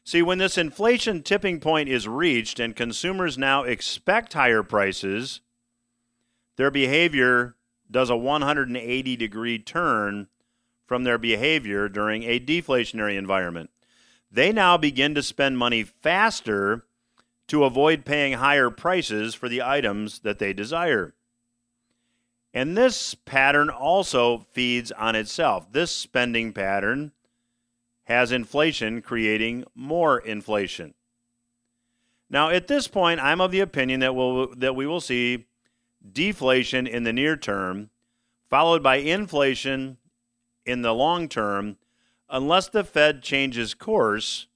See, 0.03 0.21
when 0.21 0.37
this 0.37 0.57
inflation 0.57 1.21
tipping 1.21 1.59
point 1.59 1.89
is 1.89 2.07
reached 2.07 2.59
and 2.59 2.75
consumers 2.75 3.37
now 3.37 3.63
expect 3.63 4.33
higher 4.33 4.63
prices, 4.63 5.41
their 6.57 6.71
behavior 6.71 7.55
does 7.89 8.09
a 8.09 8.15
180 8.17 9.15
degree 9.15 9.59
turn 9.59 10.27
from 10.85 11.03
their 11.03 11.17
behavior 11.17 11.89
during 11.89 12.23
a 12.23 12.39
deflationary 12.39 13.17
environment. 13.17 13.69
They 14.31 14.51
now 14.51 14.77
begin 14.77 15.15
to 15.15 15.23
spend 15.23 15.57
money 15.57 15.83
faster 15.83 16.85
to 17.47 17.63
avoid 17.63 18.05
paying 18.05 18.33
higher 18.33 18.69
prices 18.69 19.35
for 19.35 19.47
the 19.47 19.61
items 19.61 20.19
that 20.19 20.39
they 20.39 20.53
desire. 20.53 21.13
And 22.53 22.77
this 22.77 23.15
pattern 23.15 23.69
also 23.69 24.45
feeds 24.51 24.91
on 24.91 25.15
itself. 25.15 25.71
This 25.71 25.91
spending 25.91 26.53
pattern 26.53 27.11
has 28.05 28.31
inflation 28.31 29.01
creating 29.01 29.65
more 29.75 30.19
inflation. 30.19 30.93
Now, 32.29 32.49
at 32.49 32.67
this 32.67 32.87
point, 32.87 33.19
I'm 33.19 33.41
of 33.41 33.51
the 33.51 33.59
opinion 33.59 33.99
that 33.99 34.15
we'll, 34.15 34.55
that 34.55 34.75
we 34.75 34.87
will 34.87 35.01
see 35.01 35.45
deflation 36.11 36.87
in 36.87 37.03
the 37.03 37.13
near 37.13 37.35
term, 37.35 37.89
followed 38.49 38.81
by 38.81 38.97
inflation 38.97 39.97
in 40.65 40.81
the 40.81 40.93
long 40.93 41.27
term, 41.29 41.77
unless 42.29 42.67
the 42.67 42.83
Fed 42.83 43.21
changes 43.21 43.73
course. 43.73 44.47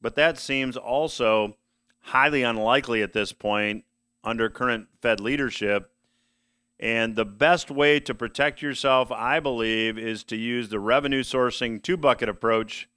But 0.00 0.14
that 0.16 0.38
seems 0.38 0.76
also 0.76 1.56
highly 2.00 2.42
unlikely 2.42 3.02
at 3.02 3.12
this 3.12 3.32
point 3.32 3.84
under 4.24 4.48
current 4.48 4.88
Fed 5.00 5.20
leadership. 5.20 5.90
And 6.78 7.14
the 7.14 7.24
best 7.24 7.70
way 7.70 8.00
to 8.00 8.14
protect 8.14 8.60
yourself, 8.60 9.12
I 9.12 9.38
believe, 9.38 9.96
is 9.96 10.24
to 10.24 10.36
use 10.36 10.68
the 10.68 10.80
revenue 10.80 11.22
sourcing 11.22 11.80
two 11.80 11.96
bucket 11.96 12.28
approach. 12.28 12.88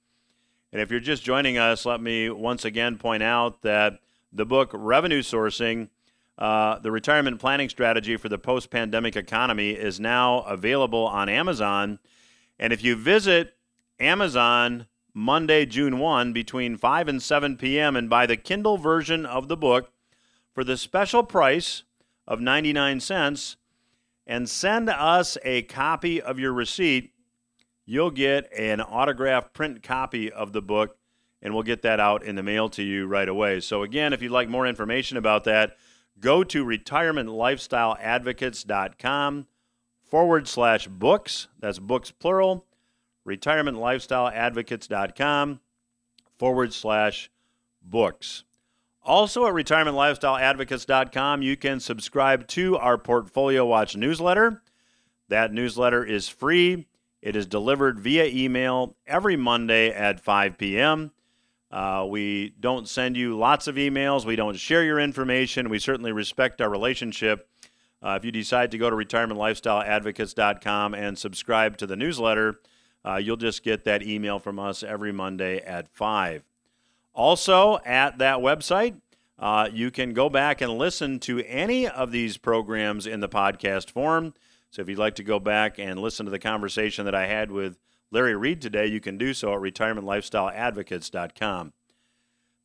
And 0.72 0.82
if 0.82 0.90
you're 0.90 0.98
just 0.98 1.22
joining 1.22 1.56
us, 1.56 1.86
let 1.86 2.00
me 2.00 2.28
once 2.28 2.64
again 2.64 2.98
point 2.98 3.22
out 3.22 3.62
that 3.62 4.00
the 4.32 4.44
book 4.44 4.70
Revenue 4.74 5.22
Sourcing, 5.22 5.88
uh, 6.36 6.80
the 6.80 6.90
retirement 6.90 7.38
planning 7.38 7.68
strategy 7.68 8.16
for 8.16 8.28
the 8.28 8.38
post 8.38 8.70
pandemic 8.70 9.14
economy, 9.14 9.70
is 9.70 10.00
now 10.00 10.40
available 10.40 11.06
on 11.06 11.28
Amazon. 11.28 12.00
And 12.58 12.72
if 12.72 12.82
you 12.82 12.96
visit 12.96 13.54
Amazon 14.00 14.86
Monday, 15.14 15.66
June 15.66 15.98
1, 15.98 16.32
between 16.32 16.76
5 16.76 17.08
and 17.08 17.22
7 17.22 17.56
p.m., 17.56 17.96
and 17.96 18.10
buy 18.10 18.26
the 18.26 18.36
Kindle 18.36 18.76
version 18.76 19.24
of 19.24 19.48
the 19.48 19.56
book 19.56 19.90
for 20.52 20.62
the 20.62 20.76
special 20.76 21.22
price 21.22 21.84
of 22.26 22.40
99 22.40 23.00
cents, 23.00 23.56
and 24.26 24.48
send 24.48 24.90
us 24.90 25.38
a 25.44 25.62
copy 25.62 26.20
of 26.20 26.38
your 26.38 26.52
receipt, 26.52 27.12
you'll 27.84 28.10
get 28.10 28.52
an 28.52 28.80
autographed 28.80 29.54
print 29.54 29.82
copy 29.82 30.30
of 30.30 30.52
the 30.52 30.60
book, 30.60 30.98
and 31.40 31.54
we'll 31.54 31.62
get 31.62 31.82
that 31.82 32.00
out 32.00 32.22
in 32.22 32.34
the 32.34 32.42
mail 32.42 32.68
to 32.70 32.82
you 32.82 33.06
right 33.06 33.28
away. 33.28 33.60
So, 33.60 33.82
again, 33.82 34.12
if 34.12 34.20
you'd 34.20 34.32
like 34.32 34.48
more 34.48 34.66
information 34.66 35.16
about 35.16 35.44
that, 35.44 35.76
go 36.18 36.42
to 36.44 36.64
retirementlifestyleadvocates.com 36.64 39.46
forward 40.08 40.48
slash 40.48 40.88
books. 40.88 41.48
That's 41.60 41.78
books 41.78 42.10
plural. 42.10 42.64
Retirementlifestyleadvocates.com 43.26 45.60
forward 46.38 46.72
slash 46.72 47.30
books. 47.82 48.44
Also 49.02 49.46
at 49.46 49.52
retirementlifestyleadvocates.com, 49.54 51.42
you 51.42 51.56
can 51.56 51.80
subscribe 51.80 52.46
to 52.48 52.76
our 52.76 52.98
Portfolio 52.98 53.64
Watch 53.64 53.96
newsletter. 53.96 54.62
That 55.28 55.52
newsletter 55.52 56.04
is 56.04 56.28
free. 56.28 56.86
It 57.22 57.36
is 57.36 57.46
delivered 57.46 58.00
via 58.00 58.26
email 58.26 58.96
every 59.06 59.36
Monday 59.36 59.90
at 59.90 60.20
5 60.20 60.58
p.m. 60.58 61.12
Uh, 61.70 62.06
we 62.08 62.54
don't 62.60 62.88
send 62.88 63.16
you 63.16 63.36
lots 63.36 63.66
of 63.66 63.76
emails. 63.76 64.24
We 64.24 64.36
don't 64.36 64.56
share 64.56 64.84
your 64.84 65.00
information. 65.00 65.68
We 65.68 65.78
certainly 65.78 66.12
respect 66.12 66.60
our 66.60 66.70
relationship. 66.70 67.48
Uh, 68.02 68.16
if 68.18 68.24
you 68.24 68.30
decide 68.30 68.70
to 68.70 68.78
go 68.78 68.90
to 68.90 68.96
retirementlifestyleadvocates.com 68.96 70.94
and 70.94 71.18
subscribe 71.18 71.76
to 71.78 71.86
the 71.86 71.96
newsletter, 71.96 72.60
uh, 73.04 73.16
you'll 73.16 73.36
just 73.36 73.62
get 73.62 73.84
that 73.84 74.02
email 74.02 74.38
from 74.38 74.58
us 74.58 74.82
every 74.82 75.12
Monday 75.12 75.60
at 75.60 75.88
5. 75.88 76.44
Also, 77.14 77.78
at 77.84 78.18
that 78.18 78.38
website, 78.38 79.00
uh, 79.38 79.68
you 79.72 79.90
can 79.90 80.12
go 80.12 80.28
back 80.28 80.60
and 80.60 80.76
listen 80.76 81.18
to 81.20 81.42
any 81.44 81.88
of 81.88 82.10
these 82.10 82.36
programs 82.36 83.06
in 83.06 83.20
the 83.20 83.28
podcast 83.28 83.90
form. 83.90 84.34
So 84.70 84.82
if 84.82 84.88
you'd 84.88 84.98
like 84.98 85.14
to 85.16 85.22
go 85.22 85.38
back 85.38 85.78
and 85.78 86.00
listen 86.00 86.26
to 86.26 86.30
the 86.30 86.38
conversation 86.38 87.06
that 87.06 87.14
I 87.14 87.26
had 87.26 87.50
with 87.50 87.78
Larry 88.10 88.36
Reed 88.36 88.60
today, 88.60 88.86
you 88.86 89.00
can 89.00 89.18
do 89.18 89.34
so 89.34 89.54
at 89.54 89.60
retirementlifestyleadvocates.com. 89.60 91.72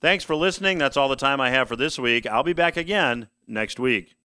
Thanks 0.01 0.23
for 0.23 0.35
listening. 0.35 0.79
That's 0.79 0.97
all 0.97 1.09
the 1.09 1.15
time 1.15 1.39
I 1.39 1.51
have 1.51 1.67
for 1.67 1.75
this 1.75 1.99
week. 1.99 2.25
I'll 2.25 2.43
be 2.43 2.53
back 2.53 2.75
again 2.75 3.27
next 3.47 3.79
week. 3.79 4.15